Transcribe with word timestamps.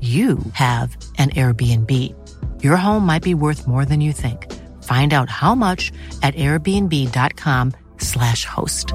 you 0.00 0.38
have 0.54 0.96
an 1.18 1.30
Airbnb. 1.30 1.90
Your 2.64 2.76
home 2.76 3.06
might 3.06 3.22
be 3.22 3.34
worth 3.34 3.68
more 3.68 3.84
than 3.84 4.00
you 4.00 4.12
think. 4.12 4.52
Find 4.82 5.12
out 5.12 5.30
how 5.30 5.54
much 5.54 5.92
at 6.22 6.34
airbnb.com/slash 6.34 8.46
host. 8.46 8.92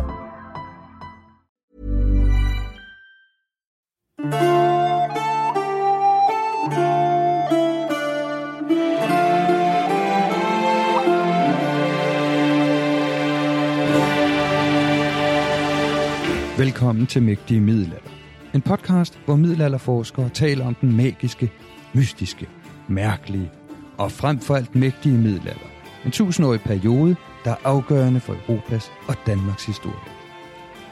Velkommen 16.58 17.08
til 17.08 17.24
Mægtige 17.24 17.60
Middelalder. 17.60 18.17
En 18.54 18.62
podcast, 18.62 19.20
hvor 19.26 19.36
middelalderforskere 19.36 20.30
taler 20.30 20.66
om 20.66 20.76
den 20.76 20.98
magiske, 20.98 21.52
mystiske, 21.94 22.48
mærkelige 22.88 23.52
og 23.98 24.12
frem 24.12 24.40
for 24.40 24.56
alt 24.56 24.76
mægtige 24.76 25.18
middelalder. 25.18 25.68
En 26.06 26.12
tusindårig 26.12 26.62
periode, 26.62 27.16
der 27.46 27.52
er 27.52 27.56
afgørende 27.64 28.20
for 28.20 28.34
Europas 28.34 28.92
og 29.08 29.16
Danmarks 29.26 29.66
historie. 29.66 30.12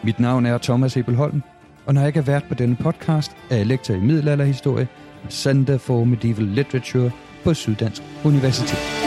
Mit 0.04 0.20
navn 0.20 0.46
er 0.46 0.58
Thomas 0.58 0.98
Ebelholm, 0.98 1.42
og 1.86 1.94
når 1.94 2.02
jeg 2.02 2.08
ikke 2.08 2.20
er 2.20 2.24
vært 2.24 2.46
på 2.50 2.54
denne 2.54 2.76
podcast, 2.76 3.32
er 3.50 3.56
jeg 3.56 3.66
lektor 3.66 3.94
i 3.94 4.00
middelalderhistorie 4.00 4.88
med 5.24 5.32
Center 5.32 5.78
for 5.78 6.04
Medieval 6.04 6.46
Literature 6.46 7.12
på 7.44 7.54
Syddansk 7.54 8.02
Universitet. 8.24 9.05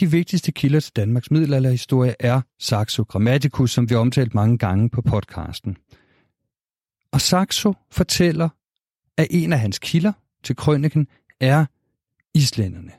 De 0.00 0.10
vigtigste 0.10 0.52
kilder 0.52 0.80
til 0.80 0.92
Danmarks 0.96 1.30
middelalderhistorie 1.30 2.14
er 2.20 2.40
Saxo 2.58 3.02
Grammaticus, 3.02 3.70
som 3.70 3.90
vi 3.90 3.94
har 3.94 4.00
omtalt 4.00 4.34
mange 4.34 4.58
gange 4.58 4.90
på 4.90 5.02
podcasten. 5.02 5.76
Og 7.12 7.20
Saxo 7.20 7.74
fortæller, 7.90 8.48
at 9.16 9.26
en 9.30 9.52
af 9.52 9.60
hans 9.60 9.78
kilder 9.78 10.12
til 10.42 10.56
krøniken 10.56 11.06
er 11.40 11.66
islænderne. 12.34 12.92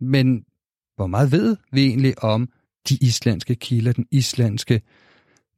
Men 0.00 0.44
hvor 0.96 1.06
meget 1.06 1.32
ved 1.32 1.56
vi 1.72 1.86
egentlig 1.86 2.24
om 2.24 2.48
de 2.88 2.98
islandske 3.00 3.54
kilder, 3.54 3.92
den 3.92 4.06
islandske 4.10 4.82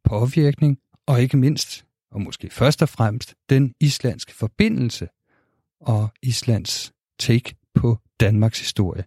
påvirkning, 0.05 0.79
og 1.07 1.23
ikke 1.23 1.37
mindst, 1.37 1.85
og 2.11 2.21
måske 2.21 2.51
først 2.51 2.83
og 2.83 2.89
fremmest, 2.89 3.35
den 3.51 3.75
islandske 3.81 4.35
forbindelse 4.35 5.09
og 5.81 6.09
Islands 6.23 6.93
take 7.19 7.55
på 7.75 7.99
Danmarks 8.21 8.61
historie. 8.61 9.05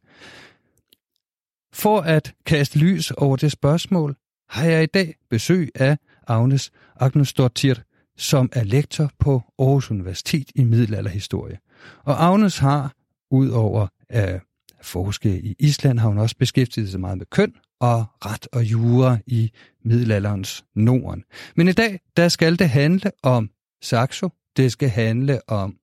For 1.75 2.01
at 2.01 2.33
kaste 2.45 2.79
lys 2.79 3.11
over 3.11 3.35
det 3.35 3.51
spørgsmål, 3.51 4.15
har 4.49 4.65
jeg 4.65 4.83
i 4.83 4.85
dag 4.85 5.15
besøg 5.29 5.71
af 5.75 5.97
Agnes 6.27 6.71
Agnusdottir, 6.95 7.75
som 8.17 8.49
er 8.53 8.63
lektor 8.63 9.11
på 9.19 9.41
Aarhus 9.59 9.91
Universitet 9.91 10.51
i 10.55 10.63
middelalderhistorie. 10.63 11.59
Og 12.03 12.25
Agnes 12.25 12.57
har, 12.57 12.93
udover 13.31 13.87
at 14.09 14.41
forske 14.81 15.41
i 15.41 15.55
Island, 15.59 15.99
har 15.99 16.07
hun 16.07 16.17
også 16.17 16.35
beskæftiget 16.37 16.89
sig 16.89 16.99
meget 16.99 17.17
med 17.17 17.25
køn 17.25 17.53
og 17.79 18.05
ret 18.25 18.47
og 18.51 18.63
jura 18.63 19.17
i 19.27 19.51
middelalderens 19.83 20.65
Norden. 20.75 21.23
Men 21.55 21.67
i 21.67 21.71
dag, 21.71 21.99
der 22.17 22.27
skal 22.27 22.59
det 22.59 22.69
handle 22.69 23.11
om 23.23 23.49
Saxo, 23.81 24.29
det 24.57 24.71
skal 24.71 24.89
handle 24.89 25.49
om 25.49 25.75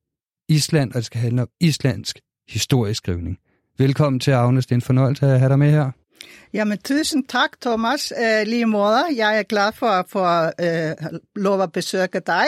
Island, 0.49 0.91
og 0.91 0.95
det 0.95 1.05
skal 1.05 1.21
handle 1.21 1.43
om 1.43 1.49
islandsk 1.61 2.21
historieskrivning. 2.49 3.39
Velkommen 3.83 4.21
til 4.21 4.31
Agnes, 4.31 4.67
det 4.67 4.73
er 4.73 4.77
en 4.77 4.83
fornøjelse 4.83 5.27
at 5.27 5.39
have 5.39 5.49
dig 5.49 5.59
med 5.59 5.71
her. 5.71 5.91
Jamen, 6.53 6.79
tusind 6.79 7.25
tak, 7.29 7.51
Thomas. 7.63 8.13
Uh, 8.21 8.47
lige 8.47 8.67
måde, 8.67 9.05
jeg 9.17 9.39
er 9.39 9.43
glad 9.43 9.73
for 9.73 9.87
at 9.87 10.05
få 10.09 10.25
uh, 10.63 11.19
lov 11.37 11.61
at 11.63 11.73
besøge 11.73 12.09
dig. 12.27 12.47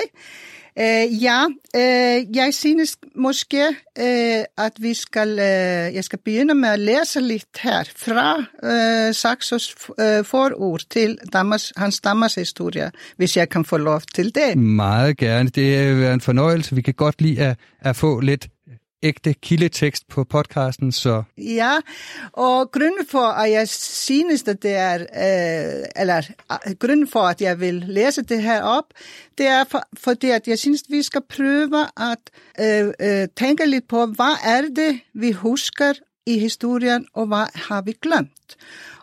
Uh, 0.81 1.23
ja, 1.23 1.45
uh, 1.77 2.37
jeg 2.37 2.49
synes 2.53 2.97
måske, 3.17 3.65
uh, 4.01 4.65
at 4.65 4.73
vi 4.79 4.95
skal, 4.95 5.33
uh, 5.33 5.95
jeg 5.95 6.05
skal 6.05 6.19
begynde 6.25 6.55
med 6.55 6.69
at 6.69 6.79
læse 6.79 7.21
lidt 7.21 7.59
her 7.61 7.85
fra 7.97 8.37
uh, 8.39 9.15
Saxos 9.15 9.75
uh, 9.89 10.25
forord 10.25 10.81
til 10.91 11.19
Damas, 11.33 11.73
hans 11.77 12.01
Damas 12.01 12.35
historie, 12.35 12.91
hvis 13.17 13.37
jeg 13.37 13.49
kan 13.49 13.65
få 13.65 13.77
lov 13.77 14.01
til 14.15 14.35
det. 14.35 14.59
Meget 14.59 15.17
gerne. 15.17 15.49
Det 15.49 15.77
er 15.77 16.13
en 16.13 16.21
fornøjelse. 16.21 16.75
Vi 16.75 16.83
kan 16.83 16.95
godt 16.95 17.23
lide 17.23 17.41
at, 17.41 17.59
at 17.81 17.97
få 17.97 18.21
lidt 18.21 18.49
ægte 19.05 19.35
kildetekst 19.35 20.09
på 20.09 20.25
podcasten, 20.25 20.93
så... 20.93 21.23
Ja, 21.39 21.73
og 22.33 22.73
grunden 22.73 23.07
for, 23.09 23.27
at 23.27 23.51
jeg 23.51 23.69
synes, 23.69 24.49
at 24.49 24.63
det 24.63 24.75
er, 24.75 24.95
øh, 24.95 25.85
eller 25.97 26.23
øh, 26.67 26.75
grunden 26.79 27.09
for, 27.09 27.21
at 27.21 27.41
jeg 27.41 27.61
vil 27.61 27.85
læse 27.87 28.23
det 28.23 28.43
her 28.43 28.63
op, 28.63 28.85
det 29.39 29.47
er 29.47 29.65
for, 29.65 29.83
fordi, 29.99 30.31
at 30.31 30.49
jeg 30.49 30.59
synes, 30.59 30.83
at 30.83 30.87
vi 30.91 31.03
skal 31.03 31.23
prøve 31.29 31.87
at 31.97 32.23
øh, 32.61 32.93
øh, 33.01 33.29
tænke 33.37 33.67
lidt 33.67 33.89
på, 33.89 34.07
hvad 34.07 34.37
er 34.45 34.63
det, 34.77 35.01
vi 35.15 35.33
husker 35.33 35.93
i 36.27 36.39
historien, 36.39 37.07
og 37.15 37.27
hvad 37.27 37.47
har 37.55 37.83
vi 37.83 37.93
glemt? 38.03 38.57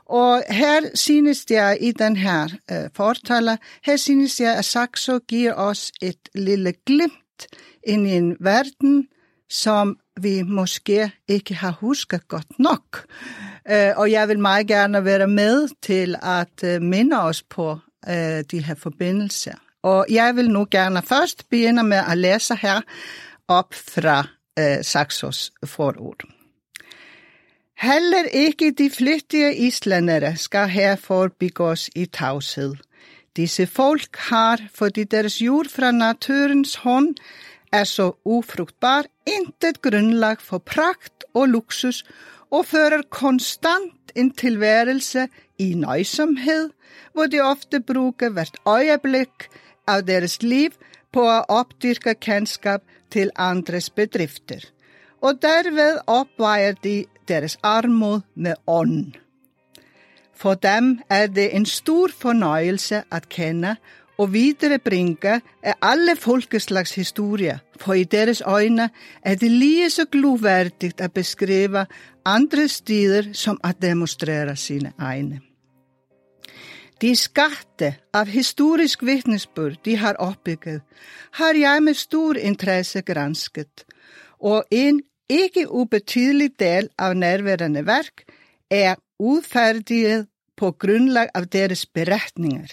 Og 0.05 0.43
her 0.49 0.81
synes 0.95 1.45
jeg 1.49 1.77
i 1.81 1.91
den 1.91 2.15
her 2.15 2.43
øh, 2.71 2.89
fortaler, 2.95 3.57
her 3.83 3.95
synes 3.95 4.39
jeg, 4.39 4.57
at 4.57 4.65
Saxo 4.65 5.19
giver 5.27 5.53
os 5.53 5.91
et 6.01 6.29
lille 6.35 6.73
glimt 6.85 7.47
ind 7.87 8.07
i 8.07 8.11
en 8.11 8.37
verden, 8.39 9.07
som 9.51 9.97
vi 10.21 10.41
måske 10.41 11.11
ikke 11.27 11.53
har 11.53 11.71
husket 11.71 12.27
godt 12.27 12.59
nok. 12.59 13.05
Øh, 13.71 13.91
og 13.95 14.11
jeg 14.11 14.27
vil 14.27 14.39
meget 14.39 14.67
gerne 14.67 15.05
være 15.05 15.27
med 15.27 15.67
til 15.81 16.15
at 16.21 16.63
øh, 16.63 16.81
minde 16.81 17.21
os 17.21 17.43
på 17.43 17.79
øh, 18.09 18.43
de 18.51 18.63
her 18.63 18.75
forbindelser. 18.75 19.53
Og 19.83 20.05
jeg 20.09 20.35
vil 20.35 20.49
nu 20.49 20.67
gerne 20.71 21.01
først 21.01 21.49
begynde 21.49 21.83
med 21.83 22.01
at 22.09 22.17
læse 22.17 22.55
her 22.55 22.81
op 23.47 23.73
fra 23.73 24.27
Saxos 24.81 25.51
forord. 25.65 26.23
Heller 27.77 28.23
ikke 28.33 28.71
de 28.77 28.89
flittige 28.89 29.55
islændere 29.55 30.35
skal 30.35 30.67
her 30.69 30.95
forbigås 30.95 31.89
i 31.95 32.05
tavshed. 32.05 32.75
Disse 33.35 33.67
folk 33.67 34.17
har, 34.17 34.59
fordi 34.73 35.03
deres 35.03 35.41
jord 35.41 35.69
fra 35.69 35.91
naturens 35.91 36.75
hånd 36.75 37.15
er 37.71 37.83
så 37.83 38.11
ufrugtbar, 38.25 39.05
intet 39.27 39.81
grundlag 39.81 40.41
for 40.41 40.57
pragt 40.57 41.23
og 41.33 41.47
luksus, 41.47 42.03
og 42.51 42.65
fører 42.65 43.01
konstant 43.09 44.11
en 44.15 44.31
tilværelse 44.31 45.27
i 45.59 45.73
nøjsomhed, 45.73 46.69
hvor 47.13 47.25
de 47.25 47.39
ofte 47.39 47.79
bruger 47.79 48.29
hvert 48.29 48.57
øjeblik 48.65 49.49
af 49.87 50.05
deres 50.05 50.41
liv 50.43 50.71
på 51.13 51.29
at 51.29 51.45
opdyrke 51.47 52.15
kendskab 52.15 52.81
til 53.11 53.31
andres 53.35 53.89
bedrifter. 53.89 54.59
Og 55.21 55.41
derved 55.41 55.97
opvejer 56.07 56.71
de 56.71 57.05
deres 57.27 57.57
armod 57.63 58.21
med 58.35 58.53
ånd. 58.67 59.13
For 60.35 60.53
dem 60.53 60.99
er 61.09 61.27
det 61.27 61.55
en 61.55 61.65
stor 61.65 62.09
fornøjelse 62.19 63.03
at 63.11 63.29
kende 63.29 63.75
og 64.21 64.33
viderebringe 64.33 65.41
af 65.63 65.73
alle 65.81 66.15
folkeslags 66.15 66.95
historier, 66.95 67.57
for 67.79 67.93
i 67.93 68.03
deres 68.03 68.41
øjne 68.45 68.89
er 69.21 69.35
det 69.35 69.51
lige 69.51 69.89
så 69.89 70.05
gloværdigt 70.05 71.01
at 71.01 71.13
beskrive 71.13 71.85
andre 72.25 72.67
steder 72.67 73.33
som 73.33 73.59
at 73.63 73.81
demonstrere 73.81 74.55
sine 74.55 74.93
egne. 74.97 75.41
De 77.01 77.15
skatte 77.15 77.95
av 78.13 78.27
historisk 78.29 79.01
vittnesbyrd 79.03 79.79
de 79.85 79.95
har 79.97 80.13
opbygget, 80.13 80.81
har 81.31 81.57
jeg 81.57 81.83
med 81.83 81.93
stor 81.93 82.33
interesse 82.33 83.01
gransket, 83.01 83.85
og 84.39 84.63
en 84.71 85.01
ikke 85.29 85.65
ubetydelig 85.71 86.51
del 86.59 86.89
av 86.97 87.13
nærværende 87.13 87.85
værk 87.85 88.23
er 88.69 88.95
udfærdiget 89.19 90.27
på 90.57 90.71
grundlag 90.71 91.29
av 91.33 91.45
deres 91.45 91.85
beretninger. 91.85 92.69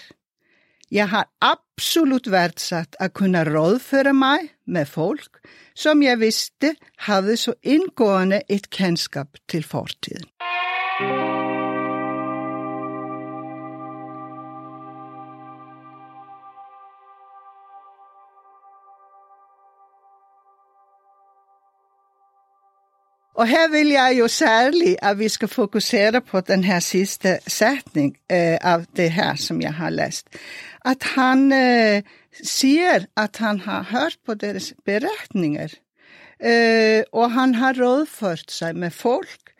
Jag 0.91 1.07
har 1.07 1.25
absolut 1.39 2.27
värdsatt 2.27 2.97
att 2.99 3.13
kunna 3.13 3.45
rådföra 3.45 4.13
mig 4.13 4.49
med 4.67 4.89
folk 4.89 5.31
som 5.75 6.03
jag 6.03 6.17
visste 6.17 6.75
hade 6.97 7.37
så 7.37 7.55
ingående 7.63 8.43
ett 8.49 8.75
känskap 8.75 9.29
till 9.47 9.65
fortiden. 9.65 10.23
Og 23.39 23.49
her 23.49 23.71
vil 23.71 23.89
jeg 23.89 24.17
jo 24.19 24.29
særligt, 24.29 24.97
at 25.03 25.19
vi 25.19 25.29
skal 25.29 25.49
fokusere 25.49 26.21
på 26.21 26.41
den 26.41 26.65
her 26.65 26.81
sidste 26.81 27.39
sætning 27.47 28.17
øh, 28.17 28.59
af 28.61 28.85
det 28.97 29.13
her, 29.13 29.35
som 29.35 29.61
jeg 29.61 29.75
har 29.75 29.91
læst. 29.91 30.27
At 30.85 31.03
han 31.03 31.53
øh, 31.53 32.03
siger, 32.43 33.05
at 33.17 33.37
han 33.37 33.61
har 33.61 33.83
hørt 33.83 34.17
på 34.27 34.35
deres 34.35 34.75
beretninger, 34.85 35.69
øh, 36.45 37.03
og 37.13 37.33
han 37.33 37.55
har 37.55 37.75
rådført 37.83 38.45
sig 38.49 38.77
med 38.77 38.91
folk, 38.91 39.53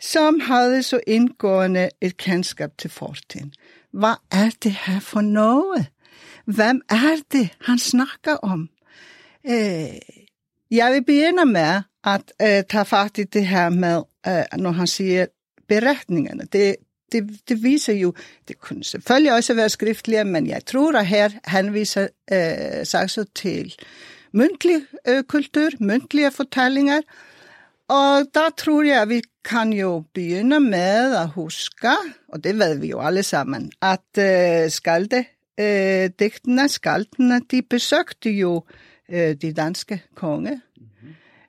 som 0.00 0.40
havde 0.40 0.82
så 0.82 1.00
indgående 1.06 1.88
et 2.00 2.16
kendskab 2.16 2.70
til 2.78 2.90
fortiden. 2.90 3.52
Hvad 3.92 4.14
er 4.30 4.50
det 4.62 4.76
her 4.86 5.00
for 5.00 5.20
noget? 5.20 5.86
Hvem 6.44 6.80
er 6.90 7.16
det, 7.32 7.48
han 7.60 7.78
snakker 7.78 8.36
om? 8.36 8.68
Øh, 9.46 9.98
jeg 10.70 10.92
vil 10.92 11.04
begynde 11.04 11.44
med 11.44 11.82
at 12.04 12.32
øh, 12.42 12.62
tage 12.70 12.84
fat 12.84 13.18
i 13.18 13.22
det 13.22 13.46
her 13.46 13.68
med, 13.68 14.02
øh, 14.26 14.58
når 14.58 14.70
han 14.70 14.86
siger 14.86 15.26
beretningerne. 15.68 16.44
Det, 16.52 16.76
det, 17.12 17.40
det 17.48 17.62
viser 17.62 17.92
jo, 17.92 18.14
det 18.48 18.60
kunne 18.60 18.84
selvfølgelig 18.84 19.32
også 19.32 19.54
være 19.54 19.68
skriftlige, 19.68 20.24
men 20.24 20.46
jeg 20.46 20.66
tror, 20.66 20.98
at 20.98 21.06
her 21.06 21.30
henviser 21.46 22.08
øh, 22.32 22.86
Saxo 22.86 23.24
til 23.34 23.74
mundtlig 24.32 24.82
øh, 25.08 25.22
kultur, 25.22 25.70
mundtlige 25.80 26.30
fortællinger, 26.30 27.00
og 27.88 28.26
der 28.34 28.50
tror 28.56 28.82
jeg, 28.82 29.02
at 29.02 29.08
vi 29.08 29.22
kan 29.44 29.72
jo 29.72 30.04
begynde 30.14 30.60
med 30.60 31.16
at 31.16 31.28
huske, 31.28 31.88
og 32.28 32.44
det 32.44 32.58
ved 32.58 32.78
vi 32.78 32.86
jo 32.86 33.00
alle 33.00 33.22
sammen, 33.22 33.72
at 33.82 34.18
øh, 34.18 34.70
skalde, 34.70 35.24
øh, 35.60 36.10
digtene, 36.18 36.68
skaldene, 36.68 37.40
de 37.50 37.62
besøgte 37.62 38.30
jo 38.30 38.64
øh, 39.08 39.34
de 39.34 39.52
danske 39.52 40.02
konge. 40.14 40.60
Mm. 40.76 40.93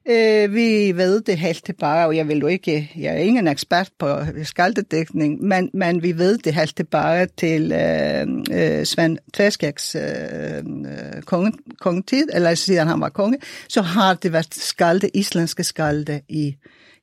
Øh, 0.10 0.54
vi 0.54 0.98
ved 0.98 1.22
det 1.22 1.38
helt 1.38 1.66
tilbage, 1.66 2.06
og 2.06 2.16
jeg 2.16 2.28
vil 2.28 2.40
jo 2.40 2.48
ikke, 2.48 2.92
jeg 2.96 3.14
er 3.14 3.18
ingen 3.18 3.48
ekspert 3.48 3.90
på 4.00 4.20
skaldedækning, 4.44 5.44
men, 5.44 5.70
men 5.74 6.04
vi 6.04 6.18
ved 6.18 6.38
det 6.38 6.54
helt 6.54 6.76
tilbage 6.76 7.28
til 7.38 7.72
øh, 7.72 8.28
øh, 8.52 8.86
Svend 8.86 9.18
Tveskæks 9.34 9.96
øh, 9.96 10.58
øh, 10.58 11.22
konge, 11.22 11.54
kongetid, 11.80 12.28
eller 12.34 12.56
siden 12.56 12.88
han 12.88 13.02
var 13.02 13.10
konge, 13.10 13.38
så 13.70 13.82
har 13.82 14.14
det 14.14 14.34
været 14.34 14.54
skalde, 14.54 15.10
islandske 15.14 15.64
skalde 15.64 16.22
i, 16.30 16.56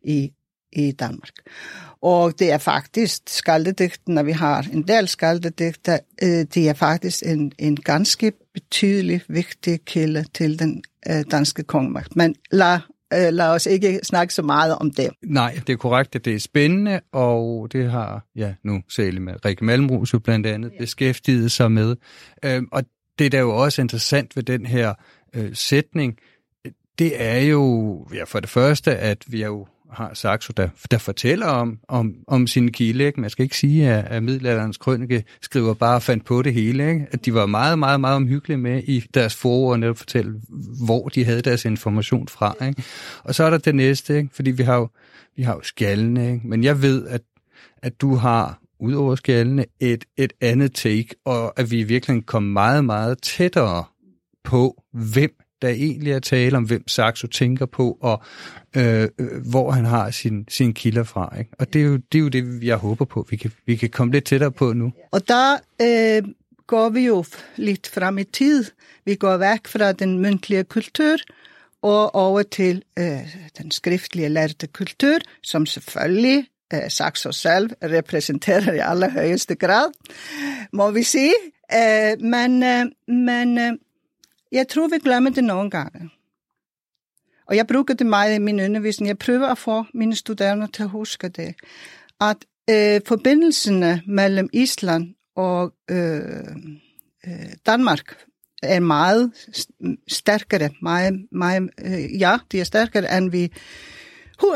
i, 0.04 0.32
i 0.72 0.92
Danmark. 0.92 1.34
Og 2.02 2.38
det 2.38 2.52
er 2.52 2.58
faktisk 2.58 3.22
skaldedægtene, 3.26 4.24
vi 4.24 4.32
har 4.32 4.66
en 4.72 4.82
del 4.82 5.08
skaldedægter, 5.08 5.98
øh, 6.22 6.28
det 6.28 6.68
er 6.68 6.74
faktisk 6.74 7.22
en, 7.26 7.52
en 7.58 7.76
ganske 7.76 8.32
betydelig 8.54 9.22
vigtig 9.28 9.80
kilde 9.84 10.24
til 10.34 10.58
den 10.58 10.82
øh, 11.10 11.24
danske 11.30 11.62
kongemagt. 11.62 12.16
Men 12.16 12.34
lad 12.52 12.78
øh, 13.14 13.32
lad 13.32 13.48
os 13.48 13.66
ikke 13.66 14.00
snakke 14.02 14.34
så 14.34 14.42
meget 14.42 14.74
om 14.74 14.90
det. 14.90 15.10
Nej, 15.24 15.60
det 15.66 15.72
er 15.72 15.76
korrekt, 15.76 16.14
at 16.14 16.24
det 16.24 16.34
er 16.34 16.38
spændende, 16.38 17.00
og 17.12 17.72
det 17.72 17.90
har, 17.90 18.26
ja, 18.36 18.54
nu 18.64 18.82
særligt 18.88 19.22
med 19.22 19.44
Rikke 19.44 19.64
Malmros 19.64 20.12
jo 20.12 20.18
blandt 20.18 20.46
andet 20.46 20.72
ja. 20.72 20.78
beskæftiget 20.78 21.52
sig 21.52 21.72
med. 21.72 21.96
Øh, 22.44 22.62
og 22.72 22.84
det, 23.18 23.32
der 23.32 23.38
er 23.38 23.42
jo 23.42 23.56
også 23.56 23.82
interessant 23.82 24.36
ved 24.36 24.42
den 24.42 24.66
her 24.66 24.94
øh, 25.34 25.50
sætning, 25.54 26.18
det 26.98 27.22
er 27.22 27.38
jo, 27.38 28.06
ja, 28.14 28.24
for 28.24 28.40
det 28.40 28.48
første, 28.48 28.96
at 28.96 29.24
vi 29.26 29.42
er 29.42 29.46
jo 29.46 29.66
har 29.92 30.14
Saxo, 30.14 30.52
der, 30.56 30.68
der 30.90 30.98
fortæller 30.98 31.46
om, 31.46 31.78
om, 31.88 32.14
om 32.26 32.46
sin 32.46 32.72
kilde. 32.72 33.04
Ikke? 33.04 33.20
Man 33.20 33.30
skal 33.30 33.42
ikke 33.42 33.56
sige, 33.56 33.88
at, 33.88 34.04
at 34.04 34.22
middelalderens 34.22 34.76
krønike 34.76 35.24
skriver 35.40 35.74
bare 35.74 36.00
fandt 36.00 36.24
på 36.24 36.42
det 36.42 36.54
hele. 36.54 36.88
Ikke? 36.88 37.06
At 37.10 37.24
de 37.24 37.34
var 37.34 37.46
meget, 37.46 37.78
meget, 37.78 38.00
meget 38.00 38.16
omhyggelige 38.16 38.58
med 38.58 38.82
i 38.82 39.04
deres 39.14 39.34
forord 39.34 39.84
at 39.84 39.98
fortælle, 39.98 40.40
hvor 40.86 41.08
de 41.08 41.24
havde 41.24 41.42
deres 41.42 41.64
information 41.64 42.28
fra. 42.28 42.66
Ikke? 42.66 42.82
Og 43.24 43.34
så 43.34 43.44
er 43.44 43.50
der 43.50 43.58
det 43.58 43.74
næste, 43.74 44.16
ikke? 44.16 44.28
fordi 44.32 44.50
vi 44.50 44.62
har 44.62 44.76
jo, 44.76 44.88
vi 45.36 45.42
har 45.42 45.54
jo 45.54 45.62
skallene, 45.62 46.32
ikke? 46.32 46.46
men 46.46 46.64
jeg 46.64 46.82
ved, 46.82 47.06
at, 47.06 47.22
at 47.82 48.00
du 48.00 48.14
har 48.14 48.58
ud 48.80 48.92
over 48.92 49.14
skallene 49.14 49.64
et, 49.80 50.04
et 50.16 50.32
andet 50.40 50.74
take, 50.74 51.08
og 51.24 51.60
at 51.60 51.70
vi 51.70 51.82
virkelig 51.82 52.26
kom 52.26 52.42
meget, 52.42 52.84
meget 52.84 53.22
tættere 53.22 53.84
på, 54.44 54.82
hvem 54.92 55.41
der 55.62 55.68
egentlig 55.68 56.12
er 56.12 56.18
tale 56.18 56.56
om, 56.56 56.64
hvem 56.64 56.88
Saxo 56.88 57.26
tænker 57.26 57.66
på, 57.66 57.98
og 58.00 58.22
øh, 58.76 59.08
øh, 59.18 59.46
hvor 59.50 59.70
han 59.70 59.84
har 59.84 60.10
sin, 60.10 60.44
sin 60.48 60.74
kilder 60.74 61.04
fra. 61.04 61.38
Ikke? 61.38 61.50
Og 61.58 61.72
det 61.72 61.80
er, 61.80 61.86
jo, 61.86 61.96
det 61.96 62.18
er 62.18 62.22
jo 62.22 62.28
det, 62.28 62.64
jeg 62.64 62.76
håber 62.76 63.04
på, 63.04 63.26
vi 63.30 63.36
kan, 63.36 63.52
vi 63.66 63.76
kan 63.76 63.90
komme 63.90 64.12
lidt 64.12 64.24
tættere 64.24 64.52
på 64.52 64.72
nu. 64.72 64.92
Og 65.10 65.28
der 65.28 65.56
øh, 65.82 66.22
går 66.66 66.88
vi 66.88 67.06
jo 67.06 67.24
lidt 67.56 67.88
frem 67.88 68.18
i 68.18 68.24
tid. 68.24 68.64
Vi 69.04 69.14
går 69.14 69.36
væk 69.36 69.66
fra 69.66 69.92
den 69.92 70.18
mundtlige 70.22 70.64
kultur, 70.64 71.16
og 71.82 72.14
over 72.14 72.42
til 72.42 72.82
øh, 72.98 73.18
den 73.58 73.70
skriftlige 73.70 74.28
lærte 74.28 74.66
kultur, 74.66 75.18
som 75.42 75.66
selvfølgelig 75.66 76.46
øh, 76.74 76.80
Saxo 76.88 77.32
selv 77.32 77.70
repræsenterer 77.82 78.72
i 78.72 78.78
allerhøjeste 78.78 79.54
grad, 79.54 79.92
må 80.72 80.90
vi 80.90 81.02
sige. 81.02 81.34
Øh, 81.74 82.20
men 82.20 82.62
øh, 82.62 82.84
men 83.08 83.58
øh, 83.58 83.72
jeg 84.52 84.68
tror, 84.68 84.88
vi 84.88 84.98
glemmer 84.98 85.30
det 85.30 85.44
nogle 85.44 85.70
gange. 85.70 86.10
Og 87.46 87.56
jeg 87.56 87.66
bruger 87.66 87.94
det 87.94 88.06
meget 88.06 88.34
i 88.34 88.38
min 88.38 88.60
undervisning. 88.60 89.08
Jeg 89.08 89.18
prøver 89.18 89.48
at 89.48 89.58
få 89.58 89.84
mine 89.94 90.16
studerende 90.16 90.66
til 90.66 90.82
at 90.82 90.88
huske 90.88 91.28
det. 91.28 91.54
At 92.20 92.36
øh, 92.70 93.00
forbindelserne 93.06 94.02
mellem 94.06 94.48
Island 94.52 95.14
og 95.36 95.72
øh, 95.90 96.20
øh, 97.26 97.52
Danmark 97.66 98.16
er 98.62 98.80
meget 98.80 99.32
stærkere. 100.08 100.70
Meget, 100.82 101.26
meget, 101.32 101.70
øh, 101.84 102.20
ja, 102.20 102.38
de 102.52 102.60
er 102.60 102.64
stærkere, 102.64 103.18
end 103.18 103.30
vi 103.30 103.52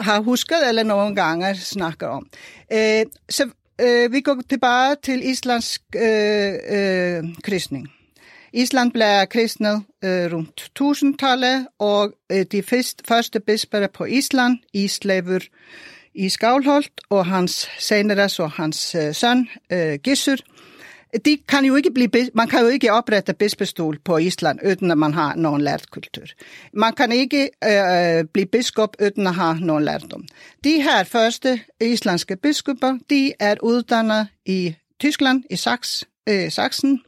har 0.00 0.20
husket 0.20 0.68
eller 0.68 0.82
nogle 0.82 1.14
gange 1.14 1.56
snakker 1.56 2.06
om. 2.06 2.26
Øh, 2.72 3.04
så 3.28 3.50
øh, 3.80 4.12
vi 4.12 4.20
går 4.20 4.42
tilbage 4.48 4.96
til 5.02 5.28
Islands 5.30 5.78
øh, 5.96 6.54
øh, 6.68 7.24
kristning. 7.42 7.95
Island 8.56 8.92
blev 8.92 9.26
kristnet 9.30 9.84
øh, 10.04 10.32
rundt 10.32 10.70
1000-tallet, 10.80 11.66
og 11.78 12.12
øh, 12.32 12.46
de 12.52 12.62
første, 12.62 13.04
første 13.08 13.40
bisper 13.40 13.86
på 13.86 14.04
Island, 14.04 14.58
Islever 14.72 15.40
i 16.14 16.28
Skavlholt, 16.28 16.92
og 17.10 17.26
hans 17.26 17.68
senere 17.78 18.28
så 18.28 18.46
hans 18.46 18.94
øh, 18.94 19.14
søn, 19.14 19.48
øh, 19.72 19.94
Gissur, 19.94 20.36
de 21.24 21.38
kan 21.48 21.64
jo 21.64 21.74
ikke 21.74 21.90
blive, 21.90 22.10
man 22.34 22.48
kan 22.48 22.60
jo 22.60 22.66
ikke 22.66 22.92
oprette 22.92 23.34
bispestol 23.34 23.98
på 24.04 24.18
Island 24.18 24.58
uden 24.66 24.90
at 24.90 24.98
man 24.98 25.14
har 25.14 25.34
nogen 25.34 25.62
lært 25.62 25.90
kultur. 25.90 26.26
Man 26.72 26.92
kan 26.92 27.12
ikke 27.12 27.50
øh, 27.64 28.24
blive 28.24 28.46
biskop 28.46 28.96
uden 29.02 29.26
at 29.26 29.34
have 29.34 29.60
nogen 29.60 29.84
lærdom. 29.84 30.24
De 30.64 30.82
her 30.82 31.04
første 31.04 31.60
islandske 31.80 32.36
biskopper, 32.36 32.98
de 33.10 33.32
er 33.40 33.54
uddannet 33.62 34.28
i 34.46 34.74
Tyskland, 35.00 35.44
i 35.50 35.56
Sachs, 35.56 36.04
øh, 36.28 36.50
Sachsen, 36.50 37.00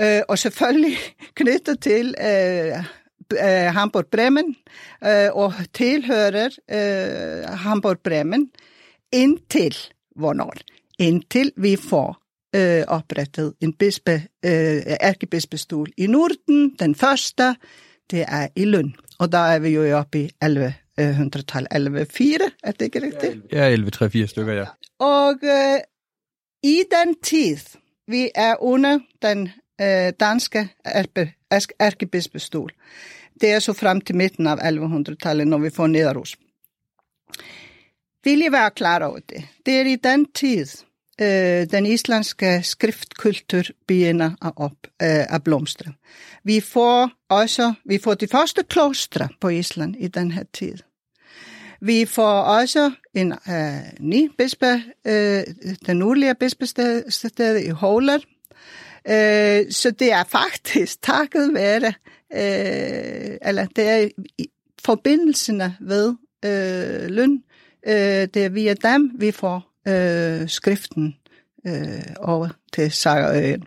Øh, 0.00 0.20
og 0.28 0.38
selvfølgelig 0.38 0.96
knyttet 1.38 1.80
til 1.80 2.14
øh, 2.20 2.84
øh, 3.32 3.74
Hamburg 3.74 4.06
Bremen 4.06 4.56
øh, 5.04 5.28
og 5.32 5.52
tilhører 5.74 6.48
øh, 6.70 7.48
Hamburg 7.58 7.98
Bremen 7.98 8.50
indtil 9.12 9.76
hvornår? 10.16 10.54
Indtil 10.98 11.52
vi 11.56 11.76
får 11.76 12.22
øh, 12.56 12.84
oprettet 12.88 13.54
en 13.60 13.72
bispe, 13.72 14.22
øh, 14.44 14.82
ærkebispestol 15.00 15.88
i 15.96 16.06
Norden. 16.06 16.76
Den 16.78 16.94
første, 16.94 17.56
det 18.10 18.24
er 18.28 18.48
i 18.56 18.64
Lund. 18.64 18.92
Og 19.18 19.32
der 19.32 19.38
er 19.38 19.58
vi 19.58 19.68
jo 19.68 19.98
oppe 19.98 20.20
i 20.20 20.30
1100-tallet, 20.44 21.68
1104, 21.70 22.38
er 22.62 22.72
det 22.72 22.82
ikke 22.82 23.02
rigtigt? 23.02 23.52
Ja, 23.52 23.76
11-3-4 23.76 24.26
stykker, 24.26 24.52
ja. 24.52 24.64
Og 24.98 25.34
øh, 25.42 25.78
i 26.62 26.82
den 26.90 27.14
tid, 27.22 27.56
vi 28.08 28.30
er 28.34 28.62
under 28.62 28.98
den 29.22 29.48
øh, 29.80 30.12
danske 30.20 30.68
ærkebispestol, 31.80 32.70
det 33.40 33.50
er 33.50 33.58
så 33.58 33.72
frem 33.72 34.00
til 34.00 34.16
midten 34.16 34.46
av 34.46 34.58
1100-tallet, 34.58 35.48
når 35.48 35.58
vi 35.58 35.70
får 35.70 35.86
Nidaros. 35.86 36.36
Vil 38.24 38.42
I 38.42 38.52
være 38.52 38.70
klar 38.70 39.02
over 39.02 39.18
det? 39.28 39.44
Det 39.66 39.80
er 39.80 39.84
i 39.84 39.96
den 39.96 40.26
tid, 40.34 40.66
øh, 41.20 41.70
den 41.70 41.86
islandske 41.86 42.62
skriftkultur 42.62 43.62
begynner 43.86 44.30
at, 44.42 44.52
op, 44.56 44.76
øh, 45.02 45.34
at 45.34 45.44
blomstre. 45.44 45.92
Vi 46.44 46.60
får 46.60 47.10
også 47.28 47.74
vi 47.84 47.98
får 47.98 48.14
de 48.14 48.28
første 48.28 48.62
klostre 48.64 49.28
på 49.40 49.48
Island 49.48 49.96
i 49.98 50.08
den 50.08 50.30
her 50.30 50.44
tid. 50.52 50.78
Vi 51.80 52.04
får 52.04 52.40
også 52.42 52.92
en 53.14 53.32
øh, 53.32 53.82
ny 54.00 54.30
bispe, 54.38 54.82
øh, 55.04 55.42
den 55.86 55.96
nordlige 55.96 56.34
bispested 56.34 57.64
i 57.66 57.68
Håler. 57.68 58.18
Øh, 59.08 59.72
så 59.72 59.90
det 59.90 60.12
er 60.12 60.24
faktisk 60.24 61.02
takket 61.12 61.54
være, 61.54 61.92
øh, 62.32 63.38
eller 63.42 63.66
det 63.76 63.88
er 63.88 64.08
forbindelserne 64.84 65.76
ved 65.80 66.14
øh, 66.44 67.10
løn, 67.10 67.42
øh, 67.86 68.28
det 68.34 68.36
er 68.36 68.48
via 68.48 68.74
dem, 68.74 69.10
vi 69.18 69.30
får 69.30 69.70
øh, 69.88 70.48
skriften 70.48 71.16
øh, 71.66 72.02
over 72.18 72.48
til 72.72 72.90
Sejrøen. 72.90 73.64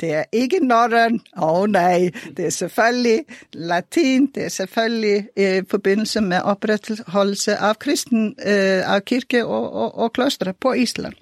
Det 0.00 0.12
er 0.12 0.24
ikke 0.32 0.66
norrøn. 0.66 1.20
Åh 1.36 1.60
oh, 1.60 1.68
nej, 1.68 2.10
det 2.36 2.46
er 2.46 2.50
selvfølgelig 2.50 3.24
latin. 3.52 4.26
Det 4.26 4.44
er 4.44 4.48
selvfølgelig 4.48 5.28
i 5.36 5.42
øh, 5.42 5.64
forbindelse 5.70 6.20
med 6.20 6.40
opretholdelse 6.40 7.56
af 7.56 7.78
kristen, 7.78 8.34
øh, 8.38 8.94
af 8.94 9.04
kirke 9.04 9.46
og, 9.46 9.72
og, 9.72 9.98
og 9.98 10.12
klostre 10.12 10.54
på 10.60 10.72
Island. 10.72 11.14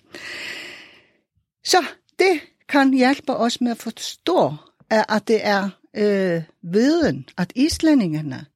Så 1.65 1.85
det 2.19 2.41
kan 2.69 2.93
hjælpe 2.93 3.37
os 3.37 3.61
med 3.61 3.71
at 3.71 3.79
forstå, 3.79 4.55
at 4.91 5.29
det 5.29 5.47
er 5.47 5.71
øh, 5.95 6.43
viden, 6.63 7.29
at 7.37 7.53
islændingerne 7.55 8.47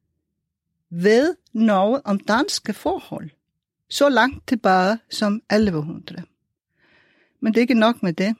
ved 0.91 1.37
noget 1.53 2.03
om 2.05 2.19
danske 2.21 2.73
forhold 2.73 3.31
så 3.91 4.09
langt 4.09 4.49
tilbage 4.49 4.99
som 5.11 5.43
1100. 5.53 6.23
Men 7.41 7.53
det 7.55 7.61
er 7.61 7.63
ikke 7.63 7.75
nok 7.75 8.03
med 8.03 8.13
det. 8.13 8.37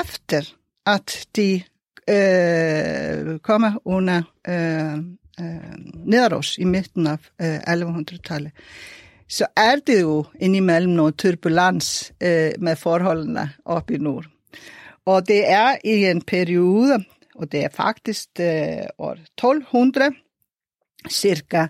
Efter 0.00 0.54
at 0.86 1.26
de 1.36 1.62
øh, 2.10 3.38
kommer 3.38 3.72
under 3.84 4.22
øh, 4.48 4.96
øh, 5.40 5.78
Neros 5.94 6.58
i 6.58 6.64
midten 6.64 7.06
af 7.06 7.18
øh, 7.40 7.58
1100-tallet, 7.58 8.52
så 9.32 9.46
er 9.56 9.76
det 9.86 10.00
jo 10.00 10.24
indimellem 10.40 10.92
noget 10.92 11.16
turbulens 11.16 12.12
øh, 12.22 12.52
med 12.58 12.76
forholdene 12.76 13.52
op 13.64 13.90
i 13.90 13.98
nord. 13.98 14.26
Og 15.04 15.28
det 15.28 15.50
er 15.50 15.76
i 15.84 16.04
en 16.04 16.22
periode, 16.22 17.04
og 17.34 17.52
det 17.52 17.64
er 17.64 17.68
faktisk 17.68 18.28
øh, 18.40 18.86
år 18.98 19.12
1200, 19.12 20.10
cirka, 21.10 21.66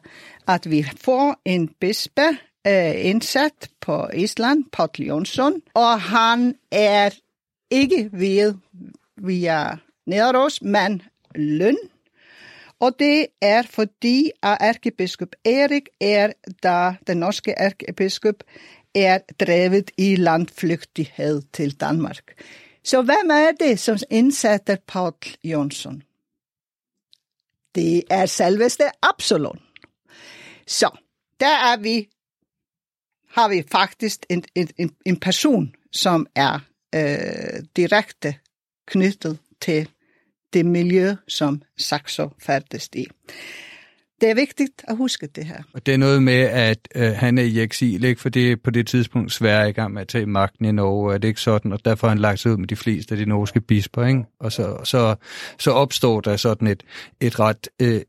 at 0.48 0.70
vi 0.70 0.86
får 1.00 1.36
en 1.44 1.68
bispe 1.68 2.28
øh, 2.66 3.06
indsat 3.06 3.70
på 3.80 4.08
Island, 4.14 4.64
Paul 4.72 4.90
Jonsson, 4.98 5.62
og 5.74 6.00
han 6.00 6.54
er 6.70 7.10
ikke 7.70 8.10
ved 8.12 8.54
via 9.16 9.76
Nederås, 10.06 10.62
men 10.62 11.02
løn. 11.34 11.78
Og 12.82 12.98
det 12.98 13.26
er 13.40 13.62
fordi, 13.62 14.30
at 14.42 14.58
ærkebiskop 14.60 15.28
Erik 15.44 15.88
er, 16.00 16.32
da 16.62 16.94
den 17.06 17.16
norske 17.16 17.54
ærkebiskop 17.58 18.34
er 18.94 19.18
drevet 19.40 19.90
i 19.98 20.16
landflygtighed 20.16 21.42
til 21.52 21.80
Danmark. 21.80 22.42
Så 22.84 23.02
hvem 23.02 23.30
er 23.30 23.50
det, 23.60 23.78
som 23.78 23.96
indsætter 24.10 24.76
Paul 24.86 25.12
Jonsson? 25.44 26.02
Det 27.74 28.02
er 28.10 28.26
selveste 28.26 28.84
Absalon. 29.02 29.60
Så 30.66 30.90
der 31.40 31.72
er 31.72 31.76
vi, 31.76 32.08
har 33.28 33.48
vi 33.48 33.62
faktisk 33.72 34.26
en, 34.30 34.44
en, 34.54 34.96
en 35.06 35.20
person, 35.20 35.74
som 35.92 36.26
er 36.34 36.58
øh, 36.94 37.62
direkte 37.76 38.34
knyttet 38.86 39.38
til 39.60 39.88
det 40.52 40.66
miljø, 40.66 41.14
som 41.28 41.62
Saxo 41.78 42.30
færdes 42.38 42.88
i. 42.94 43.06
Det 44.20 44.30
er 44.30 44.34
vigtigt 44.34 44.84
at 44.88 44.96
huske 44.96 45.26
det 45.26 45.44
her. 45.44 45.62
Og 45.72 45.86
det 45.86 45.94
er 45.94 45.98
noget 45.98 46.22
med, 46.22 46.40
at 46.40 46.88
øh, 46.94 47.12
han 47.12 47.38
er 47.38 47.42
i 47.42 47.60
eksil, 47.60 48.04
ikke? 48.04 48.20
for 48.20 48.28
det 48.28 48.52
er 48.52 48.56
på 48.64 48.70
det 48.70 48.86
tidspunkt 48.86 49.32
Sverige 49.32 49.70
i 49.70 49.72
gang 49.72 49.92
med 49.92 50.02
at 50.02 50.08
tage 50.08 50.26
magten 50.26 50.64
i 50.64 50.72
Norge, 50.72 51.14
er 51.14 51.18
det 51.18 51.28
ikke 51.28 51.40
sådan? 51.40 51.72
Og 51.72 51.84
derfor 51.84 52.06
har 52.06 52.14
han 52.14 52.18
lagt 52.18 52.40
sig 52.40 52.52
ud 52.52 52.56
med 52.56 52.68
de 52.68 52.76
fleste 52.76 53.14
af 53.14 53.18
de 53.18 53.26
norske 53.26 53.60
bisper, 53.60 54.06
ikke? 54.06 54.24
Og 54.40 54.52
så, 54.52 54.80
så, 54.84 55.14
så 55.58 55.70
opstår 55.70 56.20
der 56.20 56.36
sådan 56.36 56.68
et, 56.68 56.82
et 57.20 57.40
ret... 57.40 57.68
Øh, 57.82 58.00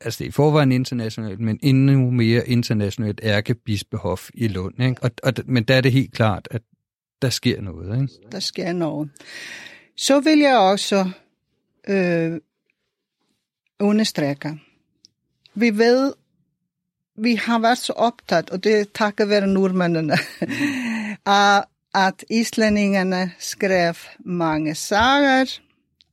altså 0.00 0.18
det 0.18 0.24
er 0.24 0.28
i 0.28 0.32
forvejen 0.32 0.72
internationalt, 0.72 1.40
men 1.40 1.58
endnu 1.62 2.10
mere 2.10 2.48
internationalt 2.48 3.20
ærkebispehof 3.22 4.30
i 4.34 4.48
Lund. 4.48 4.82
Ikke? 4.82 5.02
Og, 5.02 5.10
og, 5.22 5.32
men 5.46 5.64
der 5.64 5.74
er 5.74 5.80
det 5.80 5.92
helt 5.92 6.12
klart, 6.12 6.48
at 6.50 6.62
der 7.22 7.30
sker 7.30 7.60
noget. 7.60 8.02
Ikke? 8.02 8.14
Der 8.32 8.40
sker 8.40 8.72
noget. 8.72 9.10
Så 9.98 10.20
vil 10.20 10.38
jeg 10.38 10.58
også 10.58 11.10
øh, 11.88 12.40
understreger. 13.80 14.56
Vi 15.54 15.78
ved, 15.78 16.14
vi 17.16 17.34
har 17.34 17.58
været 17.58 17.78
så 17.78 17.92
optaget, 17.92 18.50
og 18.50 18.64
det 18.64 18.80
er 18.80 18.84
takket 18.94 19.28
være 19.28 19.46
nordmændene, 19.46 20.16
af 21.26 21.64
at 21.94 22.24
islændingerne 22.30 23.32
skrev 23.38 23.94
mange 24.18 24.74
sager, 24.74 25.58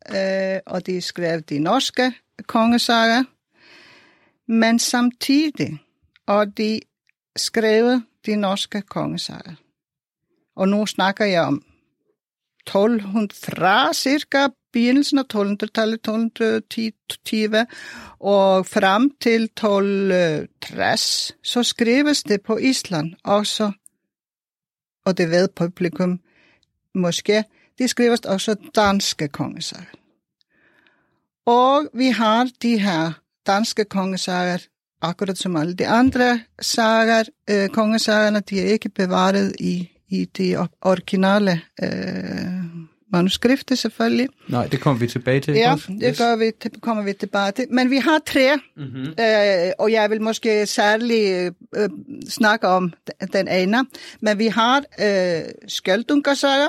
øh, 0.10 0.60
og 0.66 0.86
de 0.86 1.02
skrev 1.02 1.42
de 1.42 1.60
norske 1.60 2.14
kongesager, 2.48 3.24
men 4.48 4.80
samtidig, 4.80 5.80
og 6.26 6.58
de 6.58 6.80
skrev 7.36 8.02
de 8.26 8.36
norske 8.36 8.82
kongesager. 8.82 9.56
Og 10.56 10.68
nu 10.68 10.86
snakker 10.86 11.26
jeg 11.26 11.42
om 11.42 11.75
1200, 12.68 13.36
fra 13.46 13.94
cirka 13.94 14.48
begynnelsen 14.74 15.20
av 15.22 15.26
1200-tallet, 15.34 16.02
1220, 16.04 17.66
og 18.20 18.66
frem 18.68 19.10
til 19.22 19.44
1230, 19.44 21.38
så 21.44 21.64
skrives 21.64 22.24
det 22.24 22.42
på 22.42 22.58
Island 22.58 23.14
også, 23.24 23.72
og 25.06 25.18
det 25.18 25.30
ved 25.30 25.48
publikum 25.56 26.20
måske, 26.96 27.44
det 27.78 27.90
skrives 27.90 28.20
også 28.20 28.56
danske 28.76 29.28
kongesager. 29.28 29.96
Og 31.46 31.90
vi 31.94 32.10
har 32.10 32.50
de 32.62 32.80
her 32.80 33.12
danske 33.48 33.86
kongesager, 33.86 34.58
akkurat 35.02 35.38
som 35.38 35.56
alle 35.56 35.74
de 35.74 35.88
andre 35.88 36.40
sager, 36.62 37.24
øh, 37.50 37.70
kongesagerne, 37.70 38.40
de 38.40 38.60
er 38.62 38.66
ikke 38.66 38.90
bevaret 38.90 39.56
i, 39.60 39.95
i 40.10 40.26
de 40.26 40.68
originale 40.82 41.62
øh, 41.84 41.90
manuskriptet 43.12 43.78
selvfølgelig. 43.78 44.28
Nej, 44.48 44.68
det 44.68 44.80
kommer 44.80 45.00
vi 45.00 45.08
tilbage 45.08 45.40
til. 45.40 45.54
Ja, 45.54 45.76
det 45.88 46.04
yes. 46.04 46.18
gør 46.18 46.36
vi, 46.36 46.52
det 46.64 46.82
kommer 46.82 47.04
vi 47.04 47.14
tilbage 47.14 47.52
til. 47.52 47.66
Men 47.70 47.92
vi 47.92 47.98
har 47.98 48.20
tre, 48.26 48.60
mm-hmm. 48.78 49.06
øh, 49.20 49.72
og 49.80 49.92
jeg 49.92 50.10
vil 50.10 50.22
måske 50.22 50.66
særligt 50.66 51.56
øh, 51.76 51.90
snakke 52.30 52.68
om 52.68 52.94
den 53.34 53.48
ene. 53.48 53.86
Men 54.22 54.40
vi 54.40 54.48
har 54.48 54.78
øh, 54.78 55.44
Skjoldungasaga, 55.68 56.68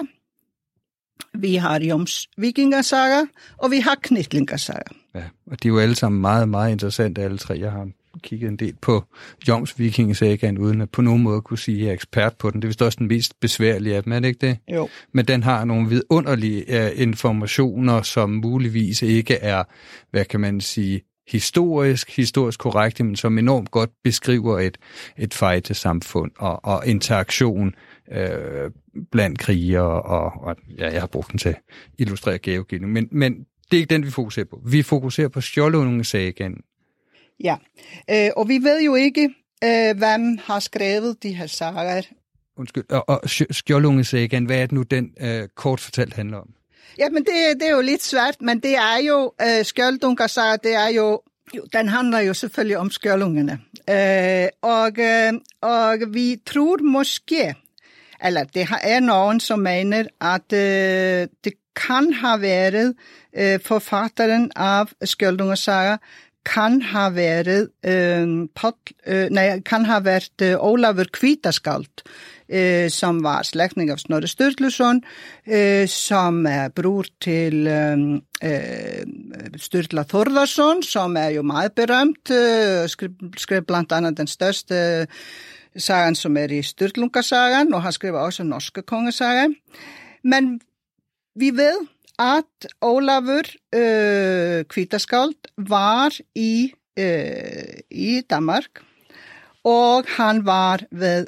vi 1.35 1.55
har 1.55 1.81
Joms 1.81 2.28
Vikingasaga, 2.37 3.21
og 3.59 3.71
vi 3.71 3.78
har 3.78 3.97
Knitlingasaga. 4.02 4.95
Ja, 5.14 5.23
og 5.47 5.62
de 5.62 5.69
er 5.69 5.73
jo 5.73 5.78
alle 5.78 5.95
sammen 5.95 6.21
meget, 6.21 6.49
meget 6.49 6.73
interessante, 6.73 7.23
alle 7.23 7.38
tre. 7.38 7.59
Jeg 7.61 7.73
har 7.73 7.88
kigget 8.23 8.49
en 8.49 8.57
del 8.57 8.75
på 8.83 9.05
Joms 9.49 9.79
Vikingesagaen, 9.79 10.59
uden 10.59 10.81
at 10.81 10.91
på 10.91 11.03
nogen 11.03 11.23
måde 11.23 11.41
kunne 11.41 11.59
sige, 11.59 11.77
at 11.77 11.83
jeg 11.83 11.89
er 11.89 11.93
ekspert 11.93 12.37
på 12.39 12.51
den. 12.51 12.63
Det 12.63 12.67
er 12.67 12.69
vist 12.69 12.83
også 12.83 12.97
den 12.99 13.09
mest 13.09 13.41
besværlige 13.41 13.97
af 13.97 14.03
dem, 14.03 14.13
er 14.13 14.21
det 14.21 14.29
ikke 14.29 14.47
det? 14.47 14.59
Jo. 14.75 14.89
Men 15.13 15.25
den 15.25 15.43
har 15.43 15.65
nogle 15.65 15.89
vidunderlige 15.89 16.65
uh, 16.69 17.01
informationer, 17.03 18.03
som 18.03 18.31
muligvis 18.31 19.03
ikke 19.03 19.35
er, 19.35 19.65
hvad 20.11 20.25
kan 20.25 20.41
man 20.41 20.61
sige, 20.61 21.03
historisk, 21.29 22.17
historisk 22.17 22.61
korrekte, 22.61 23.05
men 23.05 23.17
som 23.17 23.39
enormt 23.39 23.71
godt 23.71 23.91
beskriver 24.05 24.59
et, 24.59 24.79
et 25.19 25.35
fejtesamfund 25.35 26.31
og, 26.39 26.65
og 26.65 26.87
interaktion 26.87 27.75
øh, 28.13 28.71
blandt 29.13 29.39
krigere, 29.39 30.03
og, 30.03 30.33
og 30.43 30.57
ja, 30.79 30.93
jeg 30.93 31.01
har 31.01 31.07
brugt 31.07 31.31
den 31.31 31.39
til 31.39 31.49
at 31.49 31.63
illustrere 31.99 32.39
geogivning. 32.39 32.93
Men, 32.93 33.09
men 33.11 33.47
det 33.71 33.77
er 33.77 33.81
ikke 33.81 33.95
den, 33.95 34.05
vi 34.05 34.11
fokuserer 34.11 34.47
på. 34.47 34.61
Vi 34.67 34.83
fokuserer 34.83 35.29
på 35.29 35.41
Skjoldungesagaen. 35.41 36.61
Ja, 37.45 37.57
øh, 38.11 38.31
og 38.37 38.49
vi 38.49 38.59
ved 38.59 38.83
jo 38.83 38.95
ikke, 38.95 39.35
øh, 39.64 39.97
hvem 39.99 40.38
har 40.45 40.61
skrevet 40.61 41.23
de 41.23 41.33
her 41.33 41.47
sager. 41.47 42.02
Undskyld, 42.57 42.85
og, 42.90 43.09
og 43.09 43.21
Skjoldungesagaen, 43.50 44.45
hvad 44.45 44.57
er 44.57 44.66
det 44.66 44.73
nu, 44.73 44.83
den 44.83 45.11
øh, 45.21 45.49
kort 45.57 45.81
fortalt 45.81 46.14
handler 46.14 46.38
om? 46.38 46.49
Ja, 46.99 47.09
men 47.09 47.25
det, 47.25 47.61
det 47.61 47.69
er 47.69 47.75
jo 47.75 47.81
lidt 47.81 48.02
svært, 48.02 48.37
men 48.40 48.61
det 48.61 48.76
er 48.76 49.02
jo, 49.09 49.33
øh, 49.43 49.64
Skjoldungersager, 49.64 50.57
det 50.57 50.75
er 50.75 50.88
jo 50.88 51.21
jo, 51.55 51.66
den 51.73 51.88
handler 51.88 52.21
jo 52.21 52.35
selvfølgelig 52.35 52.78
om 52.78 52.90
skjoldungerne. 52.90 53.61
Øh, 53.90 54.49
og, 54.62 54.93
øh, 54.99 55.33
og 55.61 56.14
vi 56.14 56.37
tror 56.47 56.83
måske, 56.83 57.55
eller 58.25 58.45
det 58.45 58.69
er 58.83 59.00
nogen, 59.00 59.40
som 59.40 59.59
mener, 59.59 60.05
at 60.21 60.52
øh, 60.52 61.28
det 61.45 61.52
kan 61.76 62.12
have 62.12 62.40
været 62.40 62.95
øh, 63.37 63.61
forfatteren 63.61 64.50
af 64.57 64.87
Skjoldungersager, 65.02 65.97
kann 66.47 66.81
hafa 66.93 67.15
verið, 67.17 67.69
um, 67.91 68.35
uh, 68.47 69.83
ha 69.91 69.99
verið 70.05 70.45
uh, 70.47 70.67
Ólafur 70.69 71.11
Kvítaskáld 71.15 72.05
uh, 72.07 72.87
sem 72.93 73.19
var 73.25 73.47
slekning 73.47 73.91
af 73.91 74.03
Snorri 74.05 74.31
Sturluson 74.31 75.03
uh, 75.03 75.85
sem 75.91 76.38
er 76.50 76.71
brúr 76.76 77.11
til 77.23 77.67
um, 77.71 78.07
uh, 78.45 79.59
Sturla 79.59 80.07
Þorðarsson 80.07 80.85
sem 80.87 81.19
er 81.21 81.35
ju 81.37 81.45
maður 81.47 81.75
berömt, 81.83 82.33
uh, 82.35 82.87
skrif 82.87 83.67
bland 83.67 83.93
annað 83.97 84.23
den 84.23 84.31
største 84.31 84.81
sagan 85.76 86.17
sem 86.17 86.37
er 86.41 86.55
í 86.57 86.62
Sturlungasagan 86.65 87.75
og 87.75 87.85
hann 87.85 87.95
skrifa 87.95 88.25
også 88.25 88.47
norske 88.47 88.87
kongesagan. 88.87 89.59
Men 90.25 90.57
vi 91.37 91.50
ved 91.53 91.85
at 92.19 92.73
Olavur 92.81 93.43
øh, 93.75 94.65
Kvítaskald 94.65 95.35
var 95.59 96.19
i, 96.35 96.73
øh, 96.99 97.81
i 97.91 98.23
Danmark, 98.31 98.69
og 99.65 100.05
han 100.09 100.47
var 100.47 100.81
ved 100.93 101.27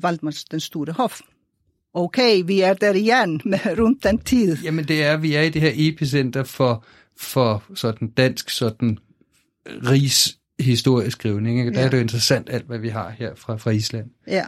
Valdemars 0.00 0.44
den 0.44 0.60
store 0.60 0.92
hof. 0.92 1.20
Okay, 1.94 2.42
vi 2.46 2.60
er 2.60 2.74
der 2.74 2.94
igen 2.94 3.40
med 3.44 3.58
rundt 3.80 4.04
den 4.04 4.18
tid. 4.18 4.56
Jamen 4.62 4.84
det 4.88 5.04
er, 5.04 5.16
vi 5.16 5.34
er 5.34 5.42
i 5.42 5.48
det 5.48 5.62
her 5.62 5.72
epicenter 5.74 6.44
for, 6.44 6.84
for 7.16 7.64
sådan 7.74 8.08
dansk 8.08 8.50
sådan 8.50 8.98
rigs 9.66 10.38
historieskrivning. 10.60 11.58
Ikke? 11.58 11.72
Der 11.72 11.80
ja. 11.80 11.86
er 11.86 11.90
det 11.90 11.96
jo 11.96 12.02
interessant 12.02 12.50
alt, 12.50 12.66
hvad 12.66 12.78
vi 12.78 12.88
har 12.88 13.10
her 13.10 13.34
fra, 13.34 13.56
fra 13.56 13.70
Island. 13.70 14.10
Ja. 14.26 14.44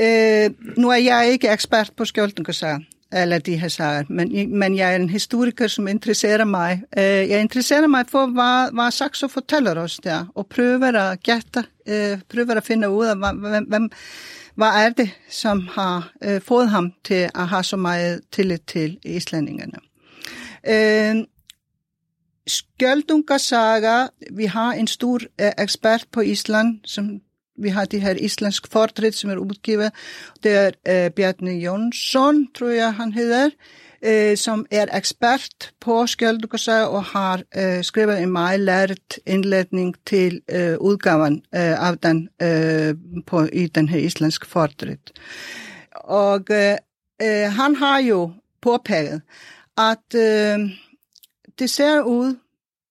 Øh, 0.00 0.50
nu 0.76 0.88
er 0.88 0.96
jeg 0.96 1.28
ikke 1.32 1.48
ekspert 1.48 1.92
på 1.96 2.04
skjoldungersager, 2.04 2.78
eller 3.12 3.38
de 3.38 3.56
her 3.56 3.68
sager, 3.68 4.04
men, 4.08 4.58
men 4.58 4.76
jeg 4.76 4.92
er 4.92 4.96
en 4.96 5.10
historiker, 5.10 5.66
som 5.66 5.88
interesserer 5.88 6.44
mig. 6.44 6.82
Uh, 6.96 7.02
jeg 7.02 7.40
interesserer 7.40 7.86
mig 7.86 8.04
for, 8.08 8.26
hvad, 8.26 8.72
hvad 8.72 8.90
Saxo 8.90 9.28
fortæller 9.28 9.80
os 9.80 10.00
der, 10.04 10.26
og 10.34 10.46
prøver 10.46 10.98
at 10.98 11.22
gætte, 11.22 11.64
uh, 11.86 12.20
prøver 12.28 12.54
at 12.54 12.64
finde 12.64 12.90
ud 12.90 13.06
af, 13.06 13.16
hvem, 13.16 13.66
hvem, 13.68 13.90
hvad 14.54 14.68
er 14.68 14.90
det, 14.90 15.10
som 15.30 15.68
har 15.72 16.12
uh, 16.26 16.40
fået 16.40 16.68
ham 16.70 16.92
til 17.04 17.30
at 17.34 17.48
have 17.48 17.64
så 17.64 17.76
meget 17.76 18.20
tillid 18.32 18.58
til 18.58 18.98
islændingerne. 19.04 19.78
Øh, 20.68 21.24
Skjoldungasaga, 22.46 24.06
vi 24.32 24.44
har 24.44 24.72
en 24.72 24.86
stor 24.86 25.14
uh, 25.14 25.48
ekspert 25.58 26.06
på 26.12 26.20
Island, 26.20 26.80
som 26.84 27.20
vi 27.58 27.68
har 27.68 27.84
det 27.84 28.00
her 28.00 28.14
islandsk 28.14 28.72
fortræt, 28.72 29.14
som 29.14 29.30
er 29.30 29.36
udgivet. 29.36 29.92
Det 30.42 30.52
er 30.52 30.70
eh, 30.86 31.04
øh, 31.04 31.10
Bjarne 31.10 31.50
Jonsson, 31.50 32.46
tror 32.54 32.68
jeg 32.68 32.94
han 32.94 33.12
hedder, 33.12 33.50
øh, 34.02 34.36
som 34.36 34.66
er 34.70 34.86
ekspert 34.96 35.72
på 35.80 36.06
skjoldungasaga 36.06 36.84
og 36.84 37.04
har 37.04 37.42
øh, 37.56 37.84
skrevet 37.84 38.22
en 38.22 38.32
meget 38.32 38.60
lært 38.60 39.18
indledning 39.26 39.94
til 40.06 40.40
øh, 40.50 40.78
udgaven 40.78 41.34
øh, 41.54 41.88
af 41.88 41.98
den 41.98 42.28
øh, 42.42 42.94
på, 43.26 43.48
i 43.52 43.66
den 43.66 43.88
her 43.88 43.98
islandsk 43.98 44.46
fortræt. 44.46 45.12
Og 45.94 46.40
øh, 46.50 47.52
han 47.52 47.74
har 47.76 47.98
jo 47.98 48.32
påpeget, 48.62 49.22
at 49.78 50.14
øh, 50.14 50.58
det 51.58 51.70
ser 51.70 52.00
ud 52.00 52.36